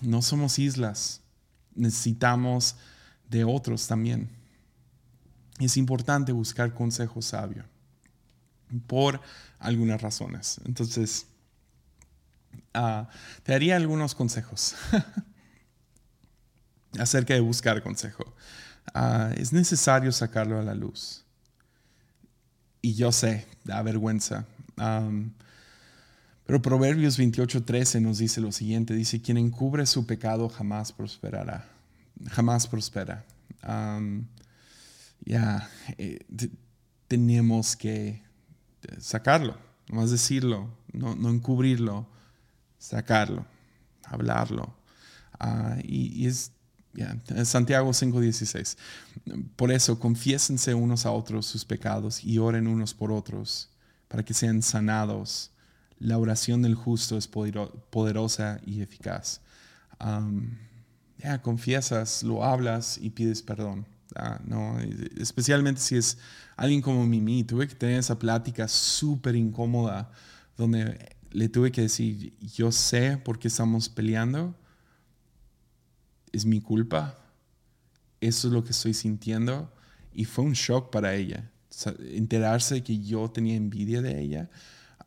no 0.00 0.22
somos 0.22 0.58
islas, 0.58 1.20
necesitamos 1.74 2.76
de 3.28 3.44
otros 3.44 3.86
también. 3.86 4.28
Es 5.58 5.76
importante 5.76 6.32
buscar 6.32 6.74
consejo 6.74 7.22
sabio 7.22 7.64
por 8.86 9.20
algunas 9.58 10.00
razones. 10.00 10.60
Entonces, 10.64 11.26
Ah, 12.74 13.08
te 13.42 13.52
daría 13.52 13.76
algunos 13.76 14.14
consejos 14.14 14.74
acerca 16.98 17.34
de 17.34 17.40
buscar 17.40 17.82
consejo. 17.82 18.24
Ah, 18.94 19.32
es 19.36 19.52
necesario 19.52 20.10
sacarlo 20.12 20.58
a 20.58 20.62
la 20.62 20.74
luz. 20.74 21.24
Y 22.80 22.94
yo 22.94 23.12
sé, 23.12 23.46
da 23.64 23.82
vergüenza. 23.82 24.46
pero 26.46 26.62
Proverbios 26.62 27.18
28:13 27.18 28.00
nos 28.00 28.18
dice 28.18 28.40
lo 28.40 28.52
siguiente, 28.52 28.94
dice, 28.94 29.20
quien 29.20 29.36
encubre 29.36 29.86
su 29.86 30.06
pecado 30.06 30.48
jamás 30.48 30.92
prosperará, 30.92 31.68
jamás 32.30 32.66
prospera. 32.66 33.24
ya, 35.24 35.70
eh, 35.98 36.18
tenemos 37.06 37.76
que 37.76 38.22
sacarlo, 38.98 39.56
más 39.90 40.10
decirlo, 40.10 40.68
no, 40.92 41.14
no 41.14 41.30
encubrirlo 41.30 42.11
sacarlo, 42.82 43.46
hablarlo. 44.04 44.74
Ah, 45.38 45.76
y, 45.82 46.26
es 46.26 46.52
Santiago 47.44 47.92
5:16. 47.92 48.76
Por 49.56 49.70
eso, 49.70 49.98
confiésense 49.98 50.74
unos 50.74 51.06
a 51.06 51.12
otros 51.12 51.46
sus 51.46 51.64
pecados 51.64 52.22
y 52.24 52.38
oren 52.38 52.66
unos 52.66 52.92
por 52.92 53.12
otros 53.12 53.70
para 54.08 54.24
que 54.24 54.34
sean 54.34 54.62
sanados. 54.62 55.50
La 55.98 56.18
oración 56.18 56.62
del 56.62 56.74
justo 56.74 57.16
es 57.16 57.28
poderosa 57.28 58.60
y 58.66 58.82
eficaz. 58.82 59.40
ya 61.18 61.40
confiesas, 61.40 62.24
lo 62.24 62.44
hablas 62.44 62.98
y 63.00 63.10
pides 63.10 63.42
perdón. 63.42 63.86
Ah, 64.16 64.40
no, 64.44 64.78
especialmente 65.16 65.80
si 65.80 65.96
es 65.96 66.18
alguien 66.56 66.82
como 66.82 67.06
Mimi. 67.06 67.44
Tuve 67.44 67.68
que 67.68 67.76
tener 67.76 68.00
esa 68.00 68.18
plática 68.18 68.66
súper 68.66 69.36
incómoda 69.36 70.10
donde 70.56 71.16
le 71.32 71.48
tuve 71.48 71.72
que 71.72 71.82
decir, 71.82 72.36
yo 72.40 72.70
sé 72.72 73.16
por 73.16 73.38
qué 73.38 73.48
estamos 73.48 73.88
peleando, 73.88 74.54
es 76.32 76.44
mi 76.44 76.60
culpa, 76.60 77.18
eso 78.20 78.48
es 78.48 78.54
lo 78.54 78.62
que 78.64 78.70
estoy 78.70 78.94
sintiendo, 78.94 79.72
y 80.12 80.24
fue 80.24 80.44
un 80.44 80.52
shock 80.52 80.90
para 80.90 81.14
ella, 81.14 81.50
enterarse 81.98 82.76
de 82.76 82.82
que 82.82 83.00
yo 83.00 83.30
tenía 83.30 83.56
envidia 83.56 84.02
de 84.02 84.20
ella, 84.20 84.50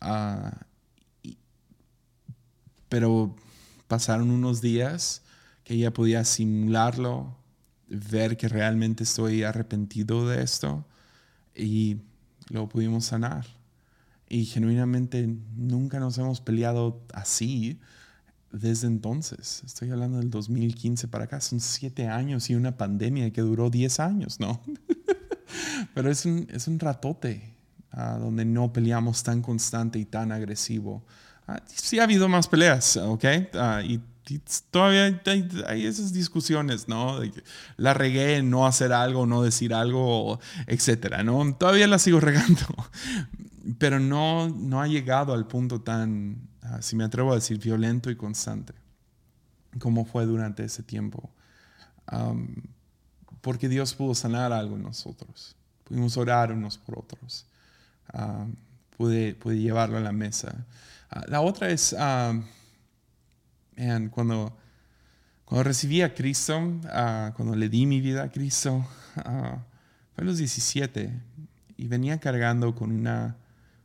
ah, 0.01 0.65
pero 2.89 3.35
pasaron 3.87 4.31
unos 4.31 4.61
días 4.61 5.21
que 5.63 5.75
ella 5.75 5.93
podía 5.93 6.23
simularlo, 6.23 7.37
ver 7.87 8.35
que 8.35 8.47
realmente 8.47 9.03
estoy 9.03 9.43
arrepentido 9.43 10.27
de 10.27 10.43
esto, 10.43 10.85
y 11.55 11.97
lo 12.49 12.67
pudimos 12.67 13.05
sanar. 13.05 13.54
Y 14.35 14.43
genuinamente 14.43 15.33
nunca 15.55 15.97
nos 15.97 16.17
hemos 16.17 16.41
peleado 16.41 17.01
así 17.13 17.79
desde 18.51 18.87
entonces. 18.87 19.63
Estoy 19.65 19.91
hablando 19.91 20.17
del 20.17 20.29
2015 20.29 21.07
para 21.07 21.23
acá. 21.23 21.39
Son 21.39 21.61
siete 21.61 22.09
años 22.09 22.49
y 22.49 22.55
una 22.55 22.75
pandemia 22.75 23.31
que 23.31 23.39
duró 23.39 23.69
diez 23.69 24.01
años, 24.01 24.41
¿no? 24.41 24.59
Pero 25.93 26.11
es 26.11 26.25
un, 26.25 26.49
es 26.51 26.67
un 26.67 26.79
ratote 26.79 27.55
ah, 27.91 28.17
donde 28.19 28.43
no 28.43 28.73
peleamos 28.73 29.23
tan 29.23 29.41
constante 29.41 29.99
y 29.99 30.03
tan 30.03 30.33
agresivo. 30.33 31.05
Ah, 31.47 31.61
sí 31.67 31.99
ha 31.99 32.03
habido 32.03 32.27
más 32.27 32.49
peleas, 32.49 32.97
¿ok? 32.97 33.23
Ah, 33.53 33.83
todavía 34.71 35.21
hay, 35.67 35.85
esas 35.85 36.13
discusiones, 36.13 36.87
¿no? 36.87 37.19
La 37.77 37.93
regué 37.93 38.41
no 38.41 38.65
hacer 38.65 38.93
algo, 38.93 39.25
no 39.25 39.43
decir 39.43 39.73
algo, 39.73 40.39
etcétera, 40.67 41.23
¿no? 41.23 41.55
Todavía 41.55 41.87
la 41.87 41.99
sigo 41.99 42.19
regando, 42.21 42.65
pero 43.77 43.99
no, 43.99 44.49
no 44.49 44.81
ha 44.81 44.87
llegado 44.87 45.33
al 45.33 45.47
punto 45.47 45.81
tan, 45.81 46.49
ah, 46.61 46.81
si 46.81 46.95
me 46.95 47.03
atrevo 47.03 47.31
a 47.31 47.35
decir, 47.35 47.59
violento 47.59 48.09
y 48.09 48.15
constante, 48.15 48.73
como 49.79 50.05
fue 50.05 50.25
durante 50.25 50.63
ese 50.63 50.83
tiempo. 50.83 51.31
porque 53.41 53.69
Dios 53.69 53.93
pudo 53.93 54.15
sanar 54.15 54.51
algo 54.51 54.75
en 54.75 54.83
nosotros. 54.83 55.55
Pudimos 55.83 56.17
orar 56.17 56.51
unos 56.51 56.79
por 56.79 56.97
otros. 56.97 57.45
pude, 58.97 59.35
pude 59.35 59.59
llevarlo 59.59 59.97
a 59.97 60.01
la 60.01 60.11
mesa. 60.11 60.65
Ah, 61.11 61.23
la 61.27 61.41
otra 61.41 61.69
es, 61.69 61.95
uh, 63.77 64.09
cuando, 64.09 64.57
cuando 65.45 65.63
recibí 65.63 66.01
a 66.01 66.13
Cristo, 66.13 66.79
ah, 66.85 67.33
cuando 67.35 67.55
le 67.55 67.69
di 67.69 67.85
mi 67.85 68.01
vida 68.01 68.23
a 68.23 68.31
Cristo, 68.31 68.85
fue 69.13 69.23
a 69.23 70.23
los 70.23 70.37
17 70.37 71.11
y 71.77 71.87
venía 71.87 72.19
cargando 72.19 72.73
con 72.75 72.91
una 72.91 73.37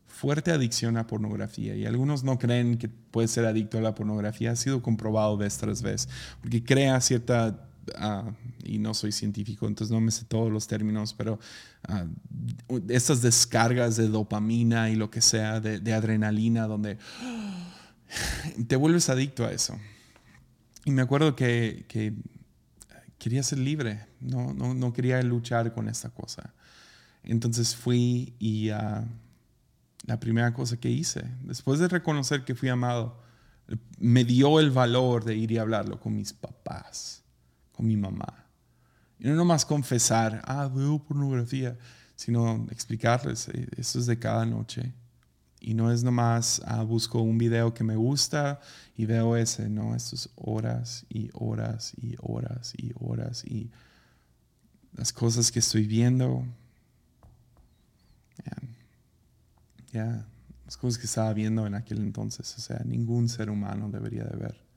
fuerte 0.06 0.52
adicción 0.52 0.96
a 0.96 1.06
pornografía. 1.06 1.74
Y 1.74 1.86
algunos 1.86 2.24
no 2.24 2.38
creen 2.38 2.78
que 2.78 2.88
puede 2.88 3.28
ser 3.28 3.46
adicto 3.46 3.78
a 3.78 3.80
la 3.80 3.94
pornografía. 3.94 4.52
Ha 4.52 4.56
sido 4.56 4.82
comprobado 4.82 5.36
vez 5.36 5.56
tras 5.58 5.82
vez, 5.82 6.08
porque 6.40 6.62
crea 6.62 7.00
cierta 7.00 7.66
y 8.62 8.78
no 8.78 8.94
soy 8.94 9.12
científico, 9.12 9.66
entonces 9.66 9.92
no 9.92 10.00
me 10.00 10.10
sé 10.10 10.24
todos 10.24 10.52
los 10.52 10.66
términos, 10.66 11.14
pero 11.14 11.38
uh, 11.88 12.80
estas 12.88 13.22
descargas 13.22 13.96
de 13.96 14.08
dopamina 14.08 14.90
y 14.90 14.96
lo 14.96 15.10
que 15.10 15.20
sea, 15.20 15.60
de, 15.60 15.92
adrenalina, 15.92 16.66
donde 16.66 16.98
te 18.68 18.76
vuelves 18.76 19.08
adicto 19.08 19.44
a 19.44 19.52
eso. 19.52 19.78
Y 20.84 20.90
me 20.90 21.02
acuerdo 21.02 21.36
que, 21.36 21.86
quería 23.18 23.42
ser 23.42 23.58
libre, 23.58 24.06
no, 24.20 24.54
no, 24.54 24.74
no, 24.74 24.92
quería 24.92 25.20
luchar 25.22 25.72
con 25.74 25.88
esta 25.88 26.10
cosa. 26.10 26.54
Entonces 27.22 27.76
fui 27.76 28.34
y 28.38 28.68
la 28.68 30.20
primera 30.20 30.54
cosa 30.54 30.78
que 30.78 30.90
hice, 30.90 31.24
después 31.42 31.78
de 31.78 31.88
reconocer 31.88 32.44
que 32.44 32.54
fui 32.54 32.68
amado, 32.70 33.22
me 33.98 34.24
dio 34.24 34.58
el 34.58 34.70
valor 34.70 35.24
de 35.24 35.36
ir 35.36 35.52
y 35.52 35.58
hablarlo 35.58 36.00
con 36.00 36.16
mis 36.16 36.32
papás 36.32 37.20
mi 37.82 37.96
mamá. 37.96 38.46
Y 39.18 39.28
no 39.28 39.34
nomás 39.34 39.64
confesar, 39.64 40.42
ah, 40.44 40.68
veo 40.68 40.98
pornografía, 40.98 41.76
sino 42.16 42.66
explicarles, 42.70 43.48
eh, 43.48 43.68
eso 43.76 43.98
es 43.98 44.06
de 44.06 44.18
cada 44.18 44.46
noche. 44.46 44.92
Y 45.60 45.74
no 45.74 45.92
es 45.92 46.02
nomás, 46.02 46.62
ah, 46.64 46.82
busco 46.82 47.20
un 47.20 47.36
video 47.38 47.74
que 47.74 47.84
me 47.84 47.96
gusta 47.96 48.60
y 48.96 49.04
veo 49.04 49.36
ese, 49.36 49.68
no, 49.68 49.94
esto 49.94 50.16
es 50.16 50.30
horas 50.36 51.04
y 51.10 51.30
horas 51.34 51.92
y 52.00 52.16
horas 52.20 52.72
y 52.76 52.92
horas 52.98 53.44
y 53.44 53.70
las 54.94 55.12
cosas 55.12 55.52
que 55.52 55.58
estoy 55.58 55.86
viendo. 55.86 56.44
Ya, 59.92 60.26
las 60.64 60.76
cosas 60.76 60.98
que 60.98 61.06
estaba 61.06 61.32
viendo 61.34 61.66
en 61.66 61.74
aquel 61.74 61.98
entonces, 61.98 62.56
o 62.56 62.60
sea, 62.60 62.80
ningún 62.84 63.28
ser 63.28 63.50
humano 63.50 63.90
debería 63.90 64.24
de 64.24 64.36
ver. 64.36 64.70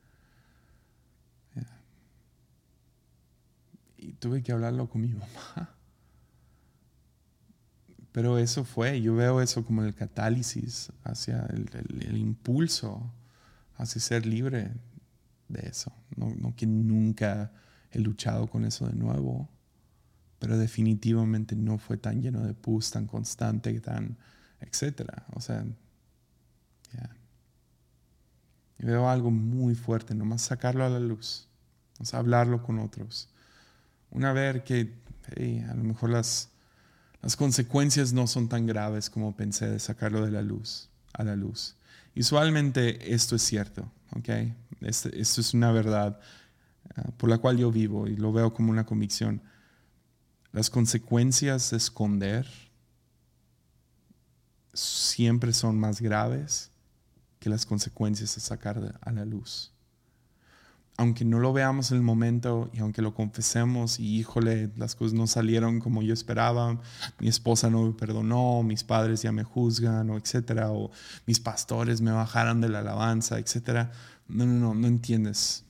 y 4.04 4.14
tuve 4.14 4.44
que 4.44 4.52
hablarlo 4.52 4.90
con 4.90 5.02
mi 5.02 5.08
mamá. 5.14 5.76
Pero 8.14 8.38
eso 8.38 8.64
fue, 8.64 9.02
yo 9.02 9.16
veo 9.16 9.42
eso 9.42 9.66
como 9.66 9.84
el 9.84 9.94
catálisis 9.94 10.94
hacia 11.04 11.46
el, 11.48 12.18
impulso 12.18 13.12
hacia 13.76 14.00
ser 14.00 14.26
libre 14.26 14.72
de 15.50 15.68
eso. 15.68 15.92
No, 16.16 16.56
que 16.56 16.66
nunca 16.66 17.52
he 17.92 18.00
luchado 18.00 18.48
con 18.48 18.64
eso 18.64 18.88
de 18.88 18.94
nuevo, 18.94 19.50
pero 20.40 20.58
definitivamente 20.58 21.56
no 21.58 21.78
fue 21.78 21.98
tan 21.98 22.22
lleno 22.22 22.46
de 22.46 22.54
pus, 22.54 22.92
tan 22.92 23.08
constante, 23.08 23.78
tan, 23.82 24.18
etcétera. 24.62 25.26
O 25.34 25.42
sea, 25.42 25.66
ya. 26.94 27.10
Y 28.80 28.86
veo 28.86 29.10
algo 29.10 29.32
muy 29.32 29.76
fuerte, 29.76 30.16
nomás 30.16 30.44
sacarlo 30.44 30.86
a 30.86 30.90
la 30.90 31.00
luz, 31.00 31.50
nomás 31.98 32.14
hablarlo 32.14 32.64
con 32.64 32.80
otros 32.80 33.34
una 34.14 34.32
ver 34.32 34.64
que 34.64 34.94
a 35.70 35.74
lo 35.74 35.84
mejor 35.84 36.12
las, 36.12 36.52
las 37.24 37.38
consecuencias 37.38 38.12
no 38.12 38.28
son 38.28 38.50
tan 38.50 38.66
graves 38.66 39.10
como 39.10 39.34
pensé 39.34 39.70
de 39.70 39.80
sacarlo 39.80 40.26
de 40.26 40.32
la 40.32 40.42
luz, 40.42 40.90
a 41.14 41.24
la 41.24 41.38
luz. 41.38 41.78
Usualmente 42.18 43.14
esto 43.14 43.38
es 43.38 43.42
cierto, 43.42 43.90
¿ok? 44.12 44.30
Este, 44.82 45.22
esto 45.22 45.40
es 45.40 45.54
una 45.54 45.72
verdad 45.72 46.20
ah, 46.98 47.12
por 47.16 47.30
la 47.30 47.38
cual 47.38 47.58
yo 47.58 47.72
vivo 47.72 48.08
y 48.08 48.18
lo 48.18 48.34
veo 48.34 48.54
como 48.54 48.72
una 48.72 48.86
convicción. 48.86 49.42
Las 50.52 50.70
consecuencias 50.70 51.72
de 51.72 51.78
esconder 51.78 52.46
siempre 54.74 55.54
son 55.54 55.80
más 55.80 56.02
graves 56.02 56.72
que 57.40 57.50
las 57.50 57.66
consecuencias 57.66 58.36
de 58.36 58.42
sacar 58.42 59.00
a 59.00 59.12
la 59.14 59.24
luz 59.24 59.73
aunque 60.98 61.26
no 61.26 61.40
lo 61.40 61.54
veamos 61.54 61.92
en 61.92 61.98
el 61.98 62.04
momento 62.04 62.70
y 62.72 62.80
aunque 62.80 63.02
lo 63.02 63.16
confesemos 63.16 64.00
y 64.00 64.20
híjole, 64.20 64.72
las 64.78 64.96
cosas 64.96 65.14
no 65.14 65.26
salieron 65.26 65.80
como 65.80 66.04
yo 66.04 66.14
esperaba, 66.14 66.80
mi 67.20 67.28
esposa 67.28 67.70
no 67.70 67.84
me 67.84 67.94
perdonó, 67.94 68.62
mis 68.64 68.84
padres 68.84 69.22
ya 69.24 69.32
me 69.32 69.44
juzgan 69.44 70.10
o 70.12 70.18
etcétera, 70.18 70.72
o 70.72 70.92
mis 71.26 71.40
pastores 71.40 72.02
me 72.02 72.12
bajaron 72.12 72.62
de 72.62 72.70
la 72.70 72.80
alabanza, 72.80 73.40
etcétera. 73.40 73.92
No, 74.28 74.46
no, 74.46 74.54
no, 74.54 74.74
no 74.76 74.88
entiendes. 74.88 75.66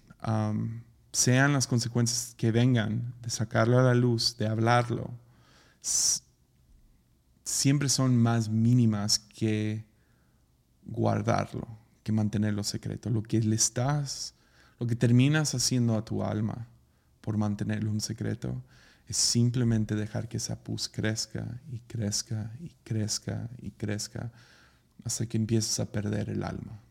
sean 1.14 1.54
las 1.54 1.68
consecuencias 1.68 2.36
que 2.38 2.52
vengan 2.52 3.14
de 3.22 3.30
sacarlo 3.30 3.80
a 3.80 3.84
la 3.84 3.96
luz, 3.96 4.38
de 4.38 4.48
hablarlo, 4.48 5.12
siempre 7.44 7.88
son 7.88 8.18
más 8.18 8.50
mínimas 8.50 9.20
que 9.20 9.86
guardarlo, 10.86 11.68
que 12.04 12.12
mantenerlo 12.12 12.64
secreto. 12.64 13.10
Lo 13.10 13.24
que 13.24 13.40
le 13.40 13.56
estás 13.56 14.33
lo 14.84 14.88
que 14.88 14.98
terminas 14.98 15.56
haciendo 15.56 15.96
a 15.96 16.04
tu 16.04 16.26
alma 16.26 16.68
por 17.22 17.38
mantenerlo 17.38 17.90
un 17.90 18.02
secreto 18.02 18.62
es 19.08 19.16
simplemente 19.16 19.96
dejar 19.96 20.28
que 20.28 20.36
esa 20.36 20.62
pus 20.62 20.90
crezca 20.90 21.62
y 21.72 21.80
crezca 21.80 22.52
y 22.60 22.68
crezca 22.84 23.50
y 23.62 23.72
crezca 23.72 24.30
hasta 25.06 25.26
que 25.26 25.38
empieces 25.38 25.80
a 25.80 25.90
perder 25.90 26.30
el 26.30 26.44
alma. 26.44 26.82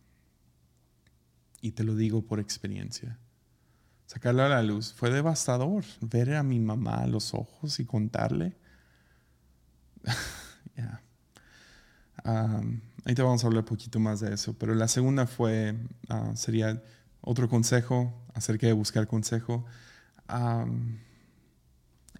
Y 1.60 1.72
te 1.72 1.84
lo 1.84 1.94
digo 1.94 2.22
por 2.22 2.40
experiencia. 2.40 3.18
Sacarlo 4.06 4.42
a 4.42 4.48
la 4.48 4.62
luz 4.62 4.94
fue 4.94 5.10
devastador. 5.10 5.84
Ver 6.00 6.36
a 6.36 6.42
mi 6.42 6.60
mamá 6.60 7.02
a 7.02 7.06
los 7.06 7.34
ojos 7.34 7.78
y 7.78 7.84
contarle. 7.84 8.56
ahí 12.24 13.14
te 13.14 13.20
vamos 13.20 13.44
a 13.44 13.48
hablar 13.48 13.64
un 13.64 13.68
poquito 13.68 14.00
más 14.00 14.20
de 14.20 14.32
eso. 14.32 14.54
Pero 14.54 14.74
la 14.74 14.88
segunda 14.88 15.26
fue, 15.26 15.76
ah, 16.08 16.32
sería 16.36 16.82
otro 17.22 17.48
consejo 17.48 18.12
acerca 18.34 18.66
de 18.66 18.72
buscar 18.72 19.06
consejo. 19.06 19.64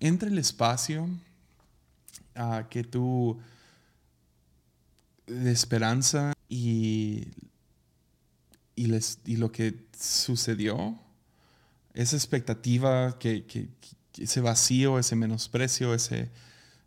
entre 0.00 0.28
el 0.30 0.38
espacio 0.38 1.08
que 2.70 2.84
tú 2.84 3.38
de 5.26 5.52
esperanza 5.52 6.32
y, 6.48 7.28
y, 8.74 8.86
les, 8.86 9.18
y, 9.24 9.36
lo 9.36 9.52
que 9.52 9.86
sucedió, 9.98 10.98
esa 11.94 12.16
expectativa, 12.16 13.18
que, 13.18 13.44
que, 13.44 13.68
ese 14.18 14.40
vacío, 14.40 14.98
ese 14.98 15.16
menosprecio, 15.16 15.94
ese, 15.94 16.30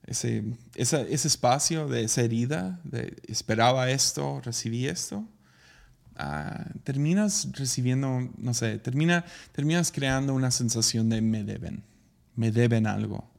ese, 0.05 0.43
ese 0.75 1.27
espacio 1.27 1.87
de 1.87 2.03
esa 2.03 2.21
herida, 2.21 2.79
de 2.83 3.15
esperaba 3.27 3.89
esto, 3.89 4.41
recibí 4.41 4.87
esto, 4.87 5.25
Ah, 6.17 6.65
terminas 6.83 7.49
recibiendo, 7.53 8.29
no 8.37 8.53
sé, 8.53 8.79
termina, 8.79 9.25
terminas 9.51 9.91
creando 9.91 10.33
una 10.33 10.49
sensación 10.51 11.09
de 11.09 11.21
me 11.21 11.43
deben, 11.43 11.83
me 12.35 12.51
deben 12.51 12.87
algo, 12.87 13.29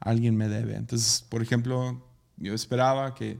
alguien 0.00 0.36
me 0.36 0.48
debe. 0.48 0.76
Entonces, 0.76 1.24
por 1.28 1.42
ejemplo, 1.42 2.04
yo 2.36 2.54
esperaba 2.54 3.14
que, 3.14 3.38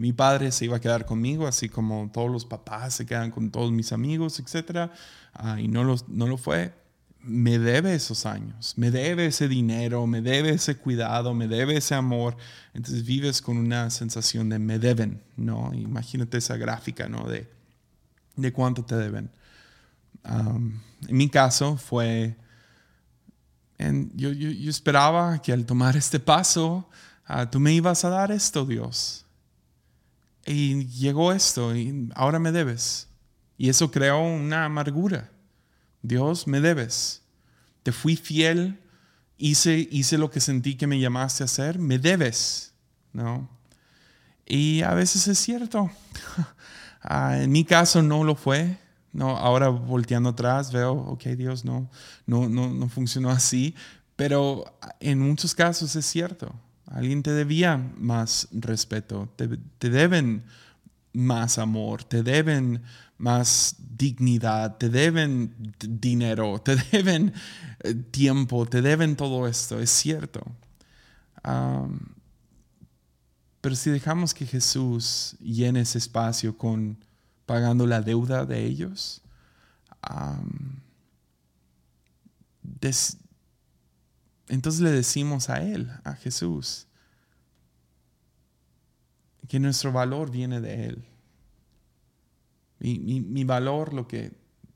mi 0.00 0.14
padre 0.14 0.50
se 0.50 0.64
iba 0.64 0.78
a 0.78 0.80
quedar 0.80 1.04
conmigo, 1.04 1.46
así 1.46 1.68
como 1.68 2.10
todos 2.10 2.30
los 2.30 2.46
papás 2.46 2.94
se 2.94 3.04
quedan 3.04 3.30
con 3.30 3.50
todos 3.50 3.70
mis 3.70 3.92
amigos, 3.92 4.40
etc. 4.40 4.90
Ah, 5.34 5.60
y 5.60 5.68
no 5.68 5.84
lo, 5.84 5.96
no 6.08 6.26
lo 6.26 6.38
fue. 6.38 6.72
Me 7.22 7.58
debe 7.58 7.94
esos 7.94 8.24
años, 8.24 8.72
me 8.78 8.90
debe 8.90 9.26
ese 9.26 9.46
dinero, 9.46 10.06
me 10.06 10.22
debe 10.22 10.52
ese 10.52 10.78
cuidado, 10.78 11.34
me 11.34 11.48
debe 11.48 11.76
ese 11.76 11.94
amor. 11.94 12.38
Entonces 12.72 13.04
vives 13.04 13.42
con 13.42 13.58
una 13.58 13.90
sensación 13.90 14.48
de 14.48 14.58
me 14.58 14.78
deben, 14.78 15.20
¿no? 15.36 15.70
Imagínate 15.74 16.38
esa 16.38 16.56
gráfica, 16.56 17.06
¿no? 17.10 17.28
De 17.28 17.46
de 18.40 18.52
cuánto 18.52 18.84
te 18.84 18.96
deben. 18.96 19.30
en 20.24 20.82
mi 21.08 21.28
caso 21.28 21.76
fue, 21.76 22.36
yo, 24.14 24.30
esperaba 24.70 25.40
que 25.40 25.52
al 25.52 25.66
tomar 25.66 25.96
este 25.96 26.20
paso, 26.20 26.88
ah, 27.24 27.50
tú 27.50 27.60
me 27.60 27.72
ibas 27.72 28.04
a 28.04 28.10
dar 28.10 28.30
esto, 28.30 28.64
Dios. 28.64 29.24
Y 30.46 30.86
llegó 30.86 31.32
esto 31.32 31.76
y 31.76 32.08
ahora 32.14 32.38
me 32.38 32.52
debes. 32.52 33.08
Y 33.56 33.68
eso 33.68 33.90
creó 33.90 34.20
una 34.20 34.64
amargura. 34.64 35.30
Dios, 36.02 36.46
me 36.46 36.60
debes. 36.60 37.22
Te 37.82 37.92
fui 37.92 38.16
fiel, 38.16 38.80
hice, 39.36 39.86
hice 39.90 40.18
lo 40.18 40.30
que 40.30 40.40
sentí 40.40 40.76
que 40.76 40.86
me 40.86 40.98
llamaste 40.98 41.42
a 41.42 41.46
hacer, 41.46 41.78
me 41.78 41.98
debes. 41.98 42.70
¿no? 43.12 43.48
Y 44.46 44.82
a 44.82 44.94
veces 44.94 45.28
es 45.28 45.38
cierto. 45.38 45.90
Ah, 47.02 47.38
en 47.42 47.50
mi 47.52 47.64
caso 47.64 48.02
no 48.02 48.24
lo 48.24 48.34
fue. 48.34 48.78
No, 49.12 49.36
ahora 49.36 49.68
volteando 49.68 50.28
atrás 50.30 50.72
veo, 50.72 50.92
ok, 50.92 51.22
Dios, 51.30 51.64
no, 51.64 51.90
no, 52.26 52.48
no, 52.48 52.72
no 52.72 52.88
funcionó 52.88 53.30
así. 53.30 53.74
Pero 54.16 54.64
en 55.00 55.18
muchos 55.18 55.54
casos 55.54 55.96
es 55.96 56.06
cierto. 56.06 56.54
Alguien 56.86 57.22
te 57.22 57.32
debía 57.32 57.76
más 57.96 58.48
respeto, 58.52 59.28
te, 59.36 59.48
te 59.78 59.90
deben 59.90 60.44
más 61.12 61.58
amor, 61.58 62.04
te 62.04 62.22
deben 62.22 62.82
más 63.18 63.76
dignidad, 63.96 64.76
te 64.76 64.88
deben 64.88 65.54
dinero, 65.78 66.60
te 66.64 66.76
deben 66.90 67.32
eh, 67.80 67.94
tiempo, 67.94 68.66
te 68.66 68.82
deben 68.82 69.16
todo 69.16 69.46
esto, 69.46 69.78
es 69.80 69.90
cierto. 69.90 70.40
Pero 73.60 73.76
si 73.76 73.90
dejamos 73.90 74.32
que 74.32 74.46
Jesús 74.46 75.36
llene 75.40 75.80
ese 75.80 75.98
espacio 75.98 76.56
con 76.56 76.98
pagando 77.46 77.86
la 77.86 78.00
deuda 78.00 78.46
de 78.46 78.64
ellos, 78.64 79.22
entonces 84.48 84.80
le 84.80 84.90
decimos 84.90 85.50
a 85.50 85.62
Él, 85.62 85.90
a 86.04 86.14
Jesús, 86.14 86.86
que 89.48 89.58
nuestro 89.58 89.92
valor 89.92 90.30
viene 90.30 90.60
de 90.60 90.86
Él. 90.86 91.04
Mi, 92.78 93.44
valor, 93.44 93.92
lo 93.92 94.08
que... 94.08 94.32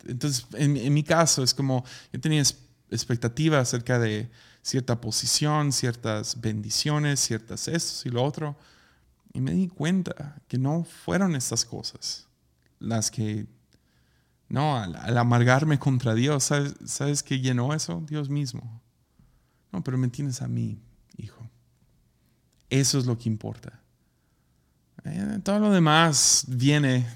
Entonces, 0.06 0.46
en, 0.54 0.92
mi 0.92 1.02
caso 1.02 1.42
es 1.42 1.54
como, 1.54 1.84
yo 2.12 2.20
tenía 2.20 2.42
expectativas 2.90 3.68
acerca 3.68 3.98
de 3.98 4.28
cierta 4.62 5.00
posición, 5.00 5.72
ciertas 5.72 6.40
bendiciones, 6.40 7.20
ciertas 7.20 7.68
esto 7.68 8.08
y 8.08 8.12
lo 8.12 8.22
otro, 8.22 8.56
y 9.34 9.42
me 9.42 9.52
di 9.52 9.68
cuenta 9.68 10.40
que 10.48 10.56
no 10.56 10.84
fueron 10.84 11.36
estas 11.36 11.66
cosas 11.66 12.28
las 12.78 13.10
que, 13.10 13.46
no, 14.48 14.78
al, 14.78 15.18
amargarme 15.18 15.78
contra 15.78 16.14
Dios, 16.14 16.44
¿sabes, 16.44 16.74
¿sabes 16.86 17.22
qué 17.22 17.40
llenó 17.40 17.74
eso? 17.74 18.02
Dios 18.06 18.30
mismo. 18.30 18.82
No, 19.72 19.82
pero 19.82 19.98
me 19.98 20.08
tienes 20.08 20.40
a 20.40 20.48
mí, 20.48 20.80
hijo. 21.16 21.50
Eso 22.70 22.98
es 22.98 23.06
lo 23.06 23.18
que 23.18 23.28
importa. 23.28 23.80
Eh, 25.04 25.40
todo 25.42 25.58
lo 25.58 25.70
demás 25.70 26.44
viene. 26.48 27.06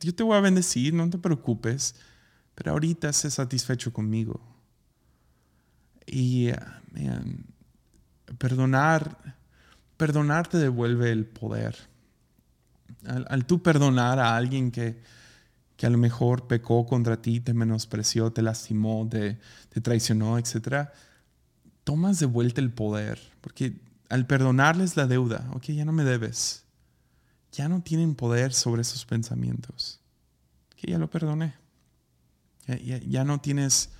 Yo 0.00 0.14
te 0.14 0.22
voy 0.22 0.36
a 0.36 0.40
bendecir, 0.40 0.92
no 0.92 1.08
te 1.08 1.18
preocupes. 1.18 1.94
Pero 2.54 2.72
ahorita 2.72 3.12
sé 3.12 3.30
satisfecho 3.30 3.92
conmigo. 3.92 4.40
Y, 6.06 6.50
perdonar, 8.38 9.36
perdonar 9.96 10.48
te 10.48 10.58
devuelve 10.58 11.10
el 11.10 11.26
poder. 11.26 11.76
Al, 13.06 13.46
tú 13.46 13.62
perdonar 13.62 14.18
a 14.18 14.36
alguien 14.36 14.70
que, 14.70 15.00
que, 15.76 15.86
a 15.86 15.90
lo 15.90 15.98
mejor 15.98 16.46
pecó 16.46 16.86
contra 16.86 17.20
ti, 17.20 17.40
te 17.40 17.54
menospreció, 17.54 18.32
te 18.32 18.42
lastimó, 18.42 19.06
te, 19.10 19.38
te 19.68 19.80
traicionó, 19.80 20.38
etc., 20.38 20.88
tomas 21.84 22.18
de 22.18 22.26
vuelta 22.26 22.60
el 22.60 22.70
poder. 22.70 23.20
Porque 23.40 23.80
al 24.08 24.26
perdonarles 24.26 24.96
la 24.96 25.06
deuda, 25.06 25.48
ok, 25.52 25.64
ya 25.66 25.84
no 25.84 25.92
me 25.92 26.04
debes 26.04 26.64
ya 27.54 27.68
no 27.68 27.82
tienen 27.82 28.14
poder 28.14 28.52
sobre 28.52 28.82
esos 28.82 29.04
pensamientos. 29.04 30.00
Que 30.76 30.90
ya 30.90 30.98
lo 30.98 31.08
perdoné. 31.08 31.54
Ya, 32.66 33.24
no 33.24 33.40
tienes, 33.40 33.90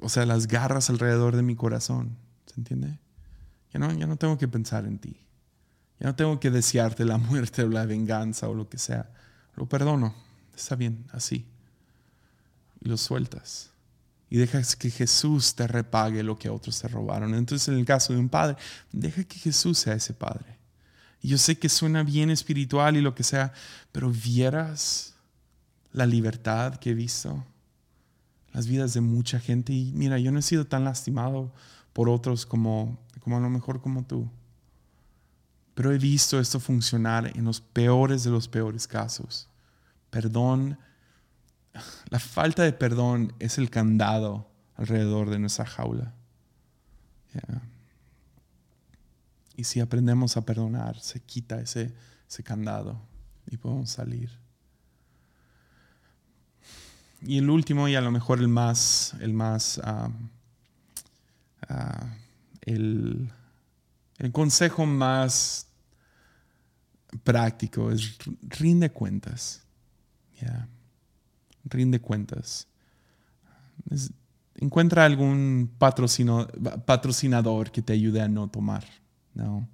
o 0.00 0.08
sea, 0.08 0.26
las 0.26 0.48
garras 0.48 0.90
alrededor 0.90 1.36
de 1.36 1.42
mi 1.42 1.56
corazón. 1.56 2.16
¿Se 2.46 2.60
entiende? 2.60 2.98
Ya 3.72 3.80
no, 3.80 3.92
ya 3.92 4.06
no 4.06 4.16
tengo 4.16 4.38
que 4.38 4.48
pensar 4.48 4.84
en 4.86 4.98
ti. 4.98 5.16
Ya 6.00 6.06
no 6.06 6.14
tengo 6.14 6.38
que 6.40 6.50
desearte 6.50 7.04
la 7.04 7.18
muerte 7.18 7.62
o 7.62 7.68
la 7.68 7.86
venganza 7.86 8.48
o 8.48 8.54
lo 8.54 8.68
que 8.68 8.78
sea. 8.78 9.10
Lo 9.56 9.66
perdono. 9.66 10.14
Está 10.56 10.74
bien, 10.76 11.04
así. 11.12 11.46
Y 12.80 12.88
lo 12.88 12.96
sueltas. 12.96 13.70
Y 14.30 14.36
dejas 14.36 14.76
que 14.76 14.90
Jesús 14.90 15.54
te 15.54 15.66
repague 15.66 16.22
lo 16.22 16.38
que 16.38 16.50
otros 16.50 16.80
te 16.80 16.88
robaron. 16.88 17.34
Entonces, 17.34 17.68
en 17.68 17.74
el 17.74 17.84
caso 17.84 18.12
de 18.12 18.18
un 18.18 18.28
padre, 18.28 18.56
deja 18.92 19.24
que 19.24 19.38
Jesús 19.38 19.78
sea 19.78 19.94
ese 19.94 20.12
padre. 20.12 20.58
Y 21.20 21.28
yo 21.28 21.38
sé 21.38 21.58
que 21.58 21.68
suena 21.68 22.02
bien 22.02 22.30
espiritual 22.30 22.96
y 22.96 23.00
lo 23.00 23.14
que 23.14 23.24
sea, 23.24 23.52
pero 23.90 24.10
vieras 24.10 25.14
la 25.92 26.06
libertad 26.06 26.76
que 26.76 26.90
he 26.90 26.94
visto, 26.94 27.44
las 28.52 28.66
vidas 28.66 28.94
de 28.94 29.00
mucha 29.00 29.40
gente. 29.40 29.72
Y 29.72 29.92
mira, 29.94 30.18
yo 30.18 30.30
no 30.30 30.38
he 30.38 30.42
sido 30.42 30.66
tan 30.66 30.84
lastimado 30.84 31.52
por 31.92 32.08
otros 32.08 32.46
como, 32.46 32.98
como 33.28 33.36
a 33.36 33.40
lo 33.40 33.50
mejor 33.50 33.82
como 33.82 34.06
tú. 34.06 34.26
Pero 35.74 35.92
he 35.92 35.98
visto 35.98 36.40
esto 36.40 36.58
funcionar 36.58 37.36
en 37.36 37.44
los 37.44 37.60
peores 37.60 38.24
de 38.24 38.30
los 38.30 38.48
peores 38.48 38.88
casos. 38.88 39.50
Perdón, 40.08 40.78
la 42.08 42.18
falta 42.18 42.62
de 42.62 42.72
perdón 42.72 43.34
es 43.38 43.58
el 43.58 43.68
candado 43.68 44.50
alrededor 44.76 45.28
de 45.28 45.40
nuestra 45.40 45.66
jaula. 45.66 46.14
Y 49.56 49.64
si 49.64 49.80
aprendemos 49.80 50.38
a 50.38 50.46
perdonar, 50.46 50.98
se 50.98 51.20
quita 51.20 51.60
ese, 51.60 51.92
ese 52.26 52.42
candado 52.42 52.98
y 53.50 53.58
podemos 53.58 53.90
salir. 53.90 54.30
Y 57.20 57.36
el 57.36 57.50
último, 57.50 57.88
y 57.88 57.94
a 57.94 58.00
lo 58.00 58.10
mejor 58.10 58.38
el 58.38 58.48
más, 58.48 59.12
el 59.20 59.34
más, 59.34 59.82
ah, 59.84 60.08
ah, 61.68 62.06
el, 62.68 63.30
consejo 64.32 64.86
más 64.86 65.66
práctico 67.22 67.90
es 67.90 68.18
rinde 68.42 68.90
cuentas. 68.90 69.62
Rinde 71.64 72.00
cuentas. 72.00 72.66
encuentra 74.56 75.04
algún 75.04 75.70
patrocinador 75.78 77.70
que 77.70 77.82
te 77.82 77.92
ayude 77.92 78.20
a 78.20 78.28
no 78.28 78.48
tomar. 78.48 78.84
¿no? 79.34 79.68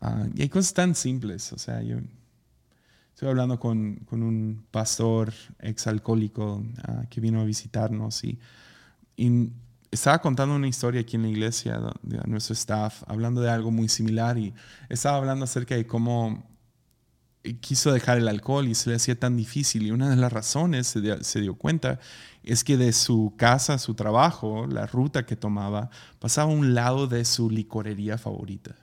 Ah, 0.00 0.26
y 0.34 0.42
hay 0.42 0.48
cosas 0.48 0.74
tan 0.74 0.94
simples, 0.94 1.52
o 1.52 1.58
sea, 1.58 1.82
yo 1.82 1.98
estoy 3.14 3.28
hablando 3.28 3.58
con, 3.58 3.96
con 4.06 4.22
un 4.22 4.66
pastor 4.70 5.32
exalcohólico 5.60 6.56
uh, 6.56 7.08
que 7.08 7.20
vino 7.20 7.40
a 7.40 7.44
visitarnos 7.44 8.24
y, 8.24 8.38
estaba 9.94 10.20
contando 10.20 10.54
una 10.54 10.68
historia 10.68 11.00
aquí 11.00 11.16
en 11.16 11.22
la 11.22 11.28
iglesia 11.28 11.80
de, 12.02 12.18
nuestro 12.26 12.52
staff, 12.52 13.02
hablando 13.06 13.40
de 13.40 13.50
algo 13.50 13.70
muy 13.70 13.88
similar 13.88 14.38
y 14.38 14.54
estaba 14.88 15.18
hablando 15.18 15.44
acerca 15.44 15.74
de 15.74 15.86
cómo 15.86 16.48
quiso 17.60 17.92
dejar 17.92 18.18
el 18.18 18.28
alcohol 18.28 18.66
y 18.68 18.74
se 18.74 18.88
le 18.90 18.96
hacía 18.96 19.18
tan 19.18 19.36
difícil 19.36 19.86
y 19.86 19.90
una 19.90 20.08
de 20.08 20.16
las 20.16 20.32
razones 20.32 20.86
se, 20.86 21.24
se 21.24 21.40
dio 21.40 21.54
cuenta 21.54 22.00
es 22.42 22.64
que 22.64 22.76
de 22.76 22.92
su 22.92 23.34
casa 23.36 23.78
su 23.78 23.94
trabajo, 23.94 24.66
la 24.66 24.86
ruta 24.86 25.26
que 25.26 25.36
tomaba, 25.36 25.90
pasaba 26.18 26.50
a 26.50 26.54
un 26.54 26.74
lado 26.74 27.06
de 27.06 27.24
su 27.24 27.50
licorería 27.50 28.18
favorita. 28.18 28.76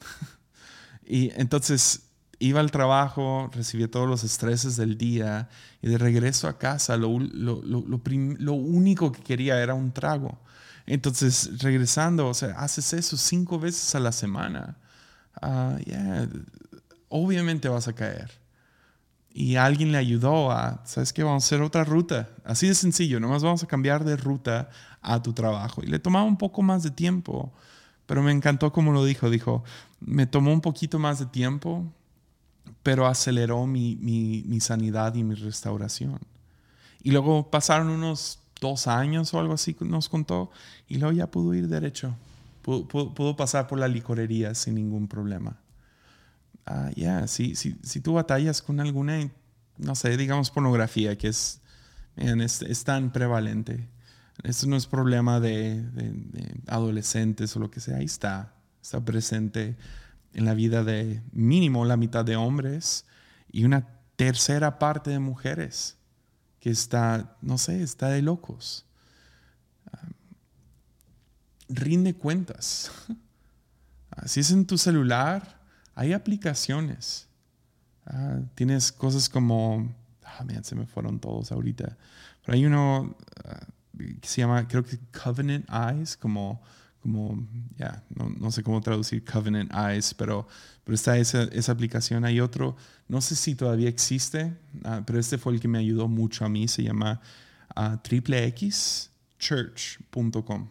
y 1.06 1.30
entonces 1.40 2.06
iba 2.38 2.60
al 2.60 2.70
trabajo, 2.70 3.50
recibía 3.52 3.90
todos 3.90 4.08
los 4.08 4.24
estreses 4.24 4.76
del 4.76 4.98
día 4.98 5.48
y 5.82 5.88
de 5.88 5.98
regreso 5.98 6.48
a 6.48 6.58
casa 6.58 6.96
lo, 6.96 7.18
lo, 7.18 8.52
único 8.52 9.12
que 9.12 9.22
quería 9.22 9.62
era 9.62 9.74
un 9.74 9.92
trago. 9.92 10.38
Entonces, 10.86 11.60
regresando, 11.60 12.28
o 12.28 12.34
sea, 12.34 12.52
haces 12.58 12.92
eso 12.92 13.16
cinco 13.16 13.58
veces 13.58 13.94
a 13.94 14.00
la 14.00 14.12
semana. 14.12 14.76
Uh, 15.42 15.78
obviamente 17.08 17.68
vas 17.68 17.88
a 17.88 17.92
caer. 17.92 18.30
Y 19.38 19.56
alguien 19.56 19.92
le 19.92 19.98
ayudó 19.98 20.50
a, 20.50 20.80
¿sabes 20.86 21.12
qué? 21.12 21.22
Vamos 21.22 21.44
a 21.44 21.46
hacer 21.46 21.60
otra 21.60 21.84
ruta. 21.84 22.30
Así 22.44 22.68
de 22.68 22.74
sencillo, 22.74 23.20
nomás 23.20 23.42
vamos 23.42 23.62
a 23.62 23.66
cambiar 23.66 24.04
de 24.04 24.16
ruta 24.16 24.70
a 25.02 25.22
tu 25.22 25.34
trabajo. 25.34 25.82
Y 25.82 25.88
le 25.88 25.98
tomaba 25.98 26.24
un 26.24 26.38
poco 26.38 26.62
más 26.62 26.82
de 26.82 26.90
tiempo, 26.90 27.52
pero 28.06 28.22
me 28.22 28.32
encantó 28.32 28.72
como 28.72 28.92
lo 28.92 29.04
dijo. 29.04 29.28
Dijo, 29.28 29.62
me 30.00 30.26
tomó 30.26 30.52
un 30.52 30.62
poquito 30.62 30.98
más 30.98 31.18
de 31.18 31.26
tiempo, 31.26 31.84
pero 32.82 33.06
aceleró 33.06 33.66
mi, 33.66 33.96
mi, 33.96 34.60
sanidad 34.60 35.14
y 35.14 35.22
mi 35.22 35.34
restauración. 35.34 36.18
Y 37.02 37.10
luego 37.10 37.50
pasaron 37.50 37.90
unos 37.90 38.40
dos 38.60 38.86
años 38.86 39.32
o 39.34 39.40
algo 39.40 39.54
así, 39.54 39.76
nos 39.80 40.08
contó, 40.08 40.50
y 40.88 40.98
luego 40.98 41.12
ya 41.12 41.30
pudo 41.30 41.54
ir 41.54 41.68
derecho. 41.68 42.16
pudo 42.62 43.36
pasar 43.36 43.66
por 43.66 43.78
la 43.78 43.88
licorería 43.88 44.54
sin 44.54 44.74
ningún 44.74 45.08
problema 45.08 45.60
uh, 46.66 46.90
ya, 46.94 47.26
si, 47.26 47.54
si, 47.54 47.76
si, 47.82 48.00
tú 48.00 48.14
batallas 48.14 48.62
con 48.62 48.80
alguna, 48.80 49.30
no 49.78 49.94
sé, 49.94 50.16
digamos 50.16 50.50
pornografía, 50.50 51.16
que 51.16 51.28
es, 51.28 51.60
es, 52.16 52.84
tan 52.84 53.12
prevalente, 53.12 53.88
esto 54.42 54.66
no 54.66 54.76
es 54.76 54.86
problema 54.86 55.40
de, 55.40 55.82
de, 55.82 56.60
adolescentes 56.66 57.56
o 57.56 57.60
lo 57.60 57.70
que 57.70 57.80
sea, 57.80 57.98
ahí 57.98 58.04
está, 58.04 58.54
está 58.82 59.04
presente 59.04 59.76
en 60.34 60.44
la 60.44 60.54
vida 60.54 60.84
de 60.84 61.22
mínimo 61.32 61.84
la 61.84 61.96
mitad 61.96 62.24
de 62.24 62.36
hombres 62.36 63.06
y 63.50 63.64
una 63.64 63.88
tercera 64.16 64.78
parte 64.78 65.10
de 65.10 65.18
mujeres. 65.18 65.96
Que 66.60 66.70
está, 66.70 67.36
no 67.42 67.58
sé, 67.58 67.82
está 67.82 68.08
de 68.08 68.22
locos. 68.22 68.84
rinde 71.68 72.14
cuentas. 72.14 72.90
Si 74.24 74.40
es 74.40 74.50
en 74.50 74.66
tu 74.66 74.78
celular, 74.78 75.60
hay 75.94 76.14
aplicaciones. 76.14 77.28
Ah, 78.06 78.38
tienes 78.54 78.90
cosas 78.90 79.28
como, 79.28 79.94
ah, 80.24 80.42
se 80.62 80.74
me 80.74 80.86
fueron 80.86 81.20
todos 81.20 81.52
ahorita. 81.52 81.98
Pero 82.42 82.56
hay 82.56 82.64
uno 82.64 83.14
ah, 83.44 83.60
que 84.20 84.26
se 84.26 84.40
llama, 84.40 84.66
creo 84.68 84.84
que 84.84 84.98
Covenant 85.22 85.68
Eyes, 85.70 86.16
como, 86.16 86.62
como 87.06 87.46
ya, 87.76 88.02
no, 88.16 88.50
sé 88.50 88.64
cómo 88.64 88.80
traducir 88.80 89.24
Covenant 89.24 89.72
Eyes, 89.72 90.12
pero, 90.14 90.48
pero 90.82 90.96
está 90.96 91.16
esa, 91.18 91.44
esa 91.44 91.70
aplicación. 91.70 92.24
Hay 92.24 92.40
otro, 92.40 92.74
no 93.06 93.20
sé 93.20 93.36
si 93.36 93.54
todavía 93.54 93.88
existe, 93.88 94.52
pero 95.06 95.20
este 95.20 95.38
fue 95.38 95.52
el 95.52 95.60
que 95.60 95.68
me 95.68 95.78
ayudó 95.78 96.08
mucho 96.08 96.44
a 96.44 96.48
mí, 96.48 96.66
se 96.66 96.82
llama 96.82 97.20
triplexchurch.com. 98.02 100.68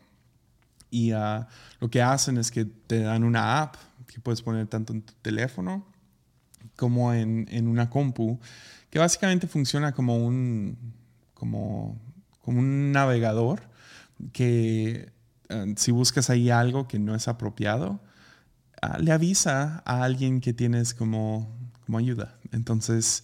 Y 0.92 1.12
ah, 1.12 1.48
lo 1.80 1.90
que 1.90 2.02
hacen 2.02 2.38
es 2.38 2.52
que 2.52 2.66
te 2.66 3.00
dan 3.00 3.24
una 3.24 3.62
app 3.62 3.78
que 4.06 4.20
puedes 4.20 4.42
poner 4.42 4.68
tanto 4.68 4.92
en 4.92 5.04
tu 5.04 5.14
teléfono 5.22 5.86
como 6.76 7.14
en, 7.14 7.48
en 7.50 7.70
una 7.70 7.90
compu, 7.90 8.42
que 8.90 9.00
básicamente 9.00 9.48
funciona 9.48 9.94
como 9.94 10.18
un, 10.18 10.78
como, 11.34 11.98
como 12.42 12.60
un 12.60 12.92
navegador 12.92 13.62
que 14.34 15.16
ah, 15.50 15.66
si 15.76 15.92
buscas 15.92 16.30
ahí 16.30 16.50
algo 16.50 16.88
que 16.88 17.00
no 17.00 17.16
es 17.16 17.28
apropiado, 17.28 18.00
ah, 18.82 18.98
le 19.00 19.12
avisa 19.12 19.82
a 19.86 20.04
alguien 20.04 20.42
que 20.42 20.54
tienes 20.54 20.94
como, 20.94 21.56
como 21.86 21.98
ayuda. 21.98 22.36
Entonces, 22.52 23.24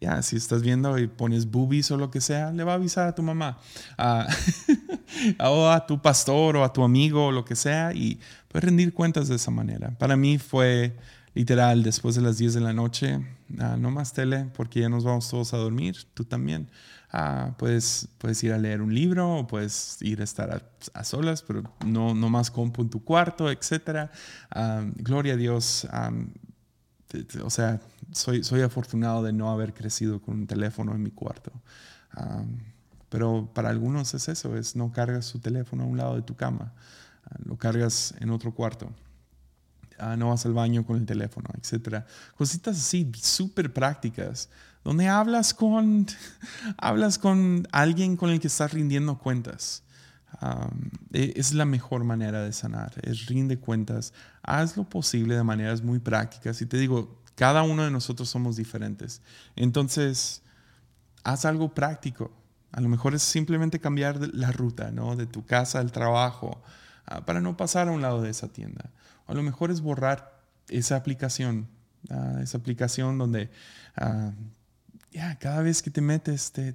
ya, 0.00 0.22
si 0.22 0.36
estás 0.36 0.62
viendo 0.62 0.98
y 0.98 1.06
pones 1.06 1.50
boobies 1.50 1.90
o 1.90 1.96
lo 1.96 2.10
que 2.10 2.20
sea, 2.20 2.52
le 2.52 2.64
va 2.64 2.72
a 2.72 2.74
avisar 2.76 3.08
a 3.08 3.14
tu 3.14 3.22
mamá, 3.22 3.58
o 5.40 5.68
a 5.68 5.86
tu 5.86 6.00
pastor 6.00 6.56
o 6.56 6.64
a 6.64 6.72
tu 6.72 6.82
amigo 6.82 7.26
o 7.26 7.32
lo 7.32 7.44
que 7.44 7.56
sea, 7.56 7.92
y 7.92 8.18
puedes 8.48 8.64
rendir 8.64 8.94
cuentas 8.94 9.28
de 9.28 9.36
esa 9.36 9.50
manera. 9.50 9.90
Para 9.98 10.16
mí 10.16 10.38
fue 10.38 10.96
literal, 11.34 11.82
después 11.82 12.14
de 12.14 12.22
las 12.22 12.38
10 12.38 12.54
de 12.54 12.60
la 12.60 12.72
noche, 12.72 13.20
no 13.48 13.90
más 13.90 14.12
tele, 14.12 14.50
porque 14.54 14.80
ya 14.80 14.88
nos 14.88 15.04
vamos 15.04 15.28
todos 15.28 15.54
a 15.54 15.58
dormir, 15.58 15.96
tú 16.14 16.24
también. 16.24 16.68
puedes, 17.58 18.08
puedes 18.18 18.42
ir 18.42 18.52
a 18.52 18.58
leer 18.58 18.80
un 18.80 18.94
libro 18.94 19.46
puedes 19.46 20.00
ir 20.00 20.22
a 20.22 20.24
estar 20.24 20.64
a, 20.94 21.04
solas, 21.04 21.42
pero 21.42 21.62
no, 21.84 22.14
no 22.14 22.28
más 22.30 22.50
compu 22.50 22.82
en 22.82 22.90
tu 22.90 23.04
cuarto, 23.04 23.50
etc. 23.50 24.10
gloria 24.96 25.34
a 25.34 25.36
Dios 25.36 25.86
o 27.44 27.50
sea, 27.50 27.80
soy, 28.12 28.44
soy 28.44 28.62
afortunado 28.62 29.22
de 29.22 29.32
no 29.32 29.50
haber 29.50 29.74
crecido 29.74 30.20
con 30.20 30.40
un 30.40 30.46
teléfono 30.46 30.94
en 30.94 31.02
mi 31.02 31.10
cuarto. 31.10 31.52
pero 33.08 33.50
para 33.52 33.68
algunos 33.70 34.14
es 34.14 34.28
eso, 34.28 34.56
es 34.56 34.76
no 34.76 34.92
cargas 34.92 35.26
su 35.26 35.38
teléfono 35.38 35.84
a 35.84 35.86
un 35.86 35.96
lado 35.96 36.16
de 36.16 36.22
tu 36.22 36.34
cama, 36.34 36.72
ah, 37.24 37.36
lo 37.44 37.56
cargas 37.56 38.14
en 38.20 38.30
otro 38.30 38.54
cuarto. 38.54 38.90
Ah, 40.02 40.16
no 40.16 40.30
vas 40.30 40.44
al 40.46 40.52
baño 40.52 40.84
con 40.84 40.96
el 40.96 41.06
teléfono, 41.06 41.48
etc. 41.56 42.04
Cositas 42.36 42.76
así, 42.76 43.12
súper 43.14 43.72
prácticas, 43.72 44.48
donde 44.82 45.08
hablas 45.08 45.54
con, 45.54 46.06
hablas 46.76 47.18
con 47.18 47.68
alguien 47.70 48.16
con 48.16 48.30
el 48.30 48.40
que 48.40 48.48
estás 48.48 48.72
rindiendo 48.72 49.16
cuentas. 49.16 49.84
E, 51.12 51.34
es 51.36 51.54
la 51.54 51.64
mejor 51.64 52.02
manera 52.02 52.42
de 52.42 52.52
sanar, 52.52 52.92
es 53.02 53.26
rinde 53.26 53.58
cuentas, 53.58 54.12
haz 54.42 54.76
lo 54.76 54.82
posible 54.82 55.36
de 55.36 55.44
maneras 55.44 55.82
muy 55.82 56.00
prácticas. 56.00 56.60
Y 56.62 56.66
te 56.66 56.78
digo, 56.78 57.22
cada 57.36 57.62
uno 57.62 57.84
de 57.84 57.92
nosotros 57.92 58.28
somos 58.28 58.56
diferentes. 58.56 59.22
Entonces, 59.54 60.42
haz 61.22 61.44
algo 61.44 61.74
práctico. 61.74 62.32
A 62.72 62.80
lo 62.80 62.88
mejor 62.88 63.14
es 63.14 63.22
simplemente 63.22 63.78
cambiar 63.78 64.34
la 64.34 64.50
ruta, 64.50 64.90
¿no? 64.90 65.14
De 65.14 65.26
tu 65.26 65.46
casa 65.46 65.78
al 65.78 65.92
trabajo, 65.92 66.60
ah, 67.06 67.24
para 67.24 67.40
no 67.40 67.56
pasar 67.56 67.86
a 67.86 67.92
un 67.92 68.02
lado 68.02 68.20
de 68.20 68.30
esa 68.30 68.48
tienda. 68.48 68.90
A 69.26 69.34
lo 69.34 69.42
mejor 69.42 69.70
es 69.70 69.80
borrar 69.80 70.40
esa 70.68 70.96
aplicación, 70.96 71.68
ah, 72.10 72.38
esa 72.42 72.58
aplicación 72.58 73.18
donde 73.18 73.50
ah, 73.96 74.32
cada 75.38 75.62
vez 75.62 75.82
que 75.82 75.90
te 75.90 76.00
metes 76.00 76.52
te, 76.52 76.74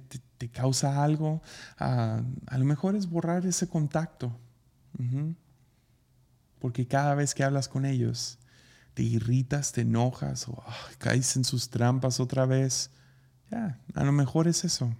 causa 0.52 1.02
algo. 1.02 1.42
a 1.78 2.22
lo 2.56 2.64
mejor 2.64 2.94
es 2.94 3.08
borrar 3.08 3.44
ese 3.46 3.66
contacto 3.66 4.38
porque 6.58 6.86
cada 6.86 7.14
vez 7.14 7.34
que 7.34 7.44
hablas 7.44 7.68
con 7.68 7.84
ellos, 7.84 8.38
te 8.94 9.02
irritas, 9.02 9.72
te 9.72 9.82
enojas 9.82 10.48
o 10.48 10.62
caes 10.98 11.36
en 11.36 11.44
sus 11.44 11.70
trampas 11.70 12.20
otra 12.20 12.46
vez. 12.46 12.90
Ya, 13.50 13.78
a 13.94 14.04
lo 14.04 14.12
mejor 14.12 14.48
es 14.48 14.64
eso. 14.64 14.94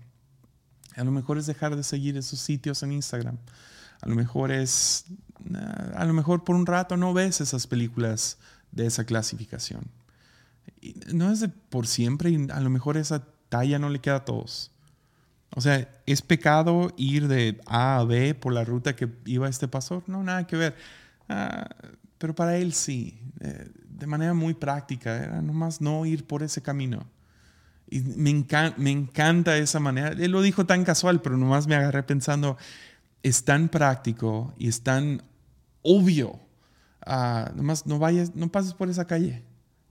A 0.97 1.05
lo 1.05 1.11
mejor 1.11 1.39
es 1.39 1.47
dejar 1.47 1.77
de 1.77 1.83
seguir 1.83 2.17
esos 2.17 2.41
sitios 2.41 2.83
en 2.83 2.93
Instagram. 2.93 3.39
A 4.01 4.09
lo 4.09 4.15
mejor 4.15 4.53
es, 4.53 5.05
a 5.55 6.05
lo 6.05 6.13
mejor 6.13 6.45
por 6.45 6.57
un 6.57 6.67
rato 6.67 6.97
no 6.97 7.15
ves 7.15 7.41
esas 7.41 7.67
películas 7.67 8.39
de 8.73 8.87
esa 8.87 9.05
clasificación. 9.05 9.87
no 11.13 11.31
es 11.31 11.41
de 11.41 11.49
por 11.49 11.87
siempre 11.87 12.31
y 12.31 12.51
a 12.51 12.61
lo 12.61 12.71
mejor 12.71 12.97
esa 12.97 13.25
talla 13.49 13.79
no 13.79 13.89
le 13.89 14.01
queda 14.01 14.17
a 14.17 14.25
todos. 14.25 14.71
O 15.55 15.61
sea, 15.61 15.89
¿es 16.07 16.23
pecado 16.23 16.93
ir 16.97 17.27
de 17.27 17.61
A 17.67 17.99
a 17.99 18.05
B 18.05 18.35
por 18.35 18.53
la 18.53 18.65
ruta 18.65 18.95
que 18.95 19.09
iba 19.25 19.49
este 19.49 19.67
pastor? 19.69 20.03
No, 20.07 20.23
nada 20.23 20.47
que 20.47 20.57
ver. 20.57 20.77
Ah, 21.29 21.69
pero 22.19 22.35
para 22.35 22.57
él 22.57 22.75
sí, 22.75 23.19
eh, 23.41 23.71
de 23.89 24.07
manera 24.07 24.35
muy 24.35 24.55
práctica, 24.55 25.17
era 25.17 25.43
nomás 25.43 25.81
no 25.81 26.05
ir 26.05 26.27
por 26.27 26.43
ese 26.43 26.61
camino. 26.61 27.07
Y 27.91 28.01
me, 28.01 28.45
me 28.77 28.91
encanta 28.91 29.57
esa 29.57 29.81
manera. 29.81 30.09
Él 30.09 30.31
lo 30.31 30.43
dijo 30.43 30.67
tan 30.67 30.85
casual, 30.85 31.23
pero 31.23 31.37
nomás 31.39 31.67
me 31.67 31.75
agarré 31.75 32.03
pensando, 32.03 32.59
es 33.23 33.45
tan 33.45 33.69
práctico 33.69 34.55
y 34.59 34.69
es 34.69 34.83
tan 34.83 35.23
obvio. 35.89 36.41
Uh, 37.07 37.55
nomás 37.57 37.87
no 37.87 37.99
vayas, 37.99 38.35
no 38.35 38.51
pases 38.51 38.75
por 38.75 38.91
esa 38.91 39.07
calle. 39.07 39.43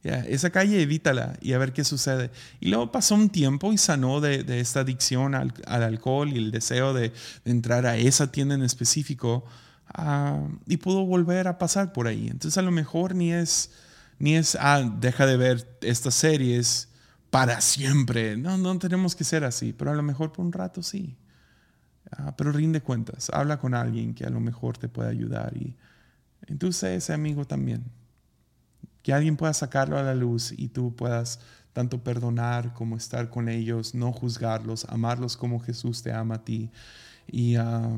esa 0.04 0.52
calle 0.52 0.82
evítala 0.82 1.38
y 1.42 1.54
a 1.54 1.58
ver 1.58 1.74
qué 1.74 1.84
sucede. 1.84 2.30
Y 2.60 2.70
luego 2.70 2.92
pasó 2.92 3.16
un 3.16 3.30
tiempo 3.30 3.74
y 3.74 3.78
sanó 3.78 4.22
de, 4.22 4.44
de 4.44 4.60
esta 4.60 4.82
adicción 4.82 5.34
al, 5.34 5.54
al, 5.66 5.84
alcohol 5.84 6.32
y 6.32 6.38
el 6.38 6.52
deseo 6.52 6.94
de, 6.94 7.10
de, 7.44 7.52
entrar 7.52 7.86
a 7.86 7.98
esa 7.98 8.32
tienda 8.32 8.56
en 8.56 8.64
específico. 8.64 9.46
Ah, 9.94 10.48
y 10.68 10.78
pudo 10.78 11.06
volver 11.06 11.48
a 11.48 11.58
pasar 11.58 11.94
por 11.94 12.08
ahí. 12.08 12.28
Entonces 12.28 12.58
a 12.58 12.62
lo 12.62 12.72
mejor 12.72 13.16
ni 13.16 13.34
es, 13.34 13.72
ni 14.20 14.36
es, 14.36 14.56
ah, 14.60 14.82
deja 15.00 15.26
de 15.26 15.38
ver 15.38 15.78
estas 15.82 16.14
series 16.14 16.90
para 17.30 17.62
siempre. 17.62 18.38
No, 18.38 18.58
no 18.58 18.78
tenemos 18.80 19.16
que 19.16 19.24
ser 19.24 19.44
así, 19.44 19.74
pero 19.74 19.92
a 19.92 19.96
lo 19.96 20.04
mejor 20.04 20.32
por 20.32 20.46
un 20.46 20.52
rato 20.52 20.84
sí. 20.84 21.18
Ah, 22.12 22.36
pero 22.38 22.52
rinde 22.52 22.82
cuentas, 22.82 23.30
habla 23.34 23.60
con 23.60 23.74
alguien 23.74 24.14
que 24.14 24.26
a 24.26 24.30
lo 24.30 24.40
mejor 24.40 24.78
te 24.78 24.88
puede 24.88 25.10
ayudar 25.10 25.56
y 25.58 25.76
entonces 26.48 27.04
ese 27.04 27.14
amigo 27.14 27.46
también. 27.46 27.84
Que 29.04 29.14
alguien 29.14 29.38
pueda 29.38 29.54
sacarlo 29.54 29.98
a 29.98 30.04
la 30.04 30.16
luz 30.16 30.54
y 30.56 30.68
tú 30.70 30.96
puedas 30.96 31.40
tanto 31.74 32.04
perdonar 32.04 32.74
como 32.74 32.98
estar 32.98 33.30
con 33.30 33.48
ellos, 33.48 33.94
no 33.96 34.12
juzgarlos, 34.12 34.86
amarlos 34.90 35.38
como 35.38 35.60
Jesús 35.60 36.04
te 36.04 36.12
ama 36.12 36.36
a 36.36 36.44
ti. 36.44 36.72
Y 37.28 37.54
ya, 37.54 37.90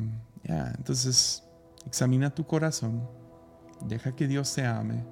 entonces 0.78 1.44
Examina 1.86 2.30
tu 2.30 2.46
corazón, 2.46 3.02
deja 3.88 4.16
que 4.16 4.28
Dios 4.28 4.54
te 4.54 4.66
ame 4.66 5.04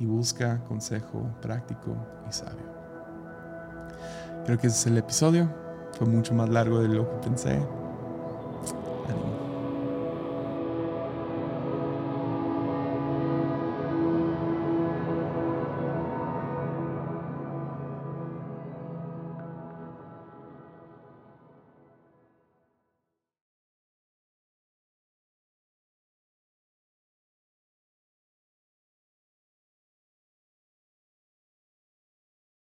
y 0.00 0.06
busca 0.06 0.64
consejo 0.64 1.30
práctico 1.40 1.96
y 2.28 2.32
sabio. 2.32 2.74
Creo 4.44 4.58
que 4.58 4.66
ese 4.66 4.76
es 4.76 4.86
el 4.86 4.98
episodio. 4.98 5.48
Fue 5.96 6.06
mucho 6.06 6.34
más 6.34 6.48
largo 6.48 6.80
de 6.80 6.88
lo 6.88 7.08
que 7.08 7.28
pensé. 7.28 7.60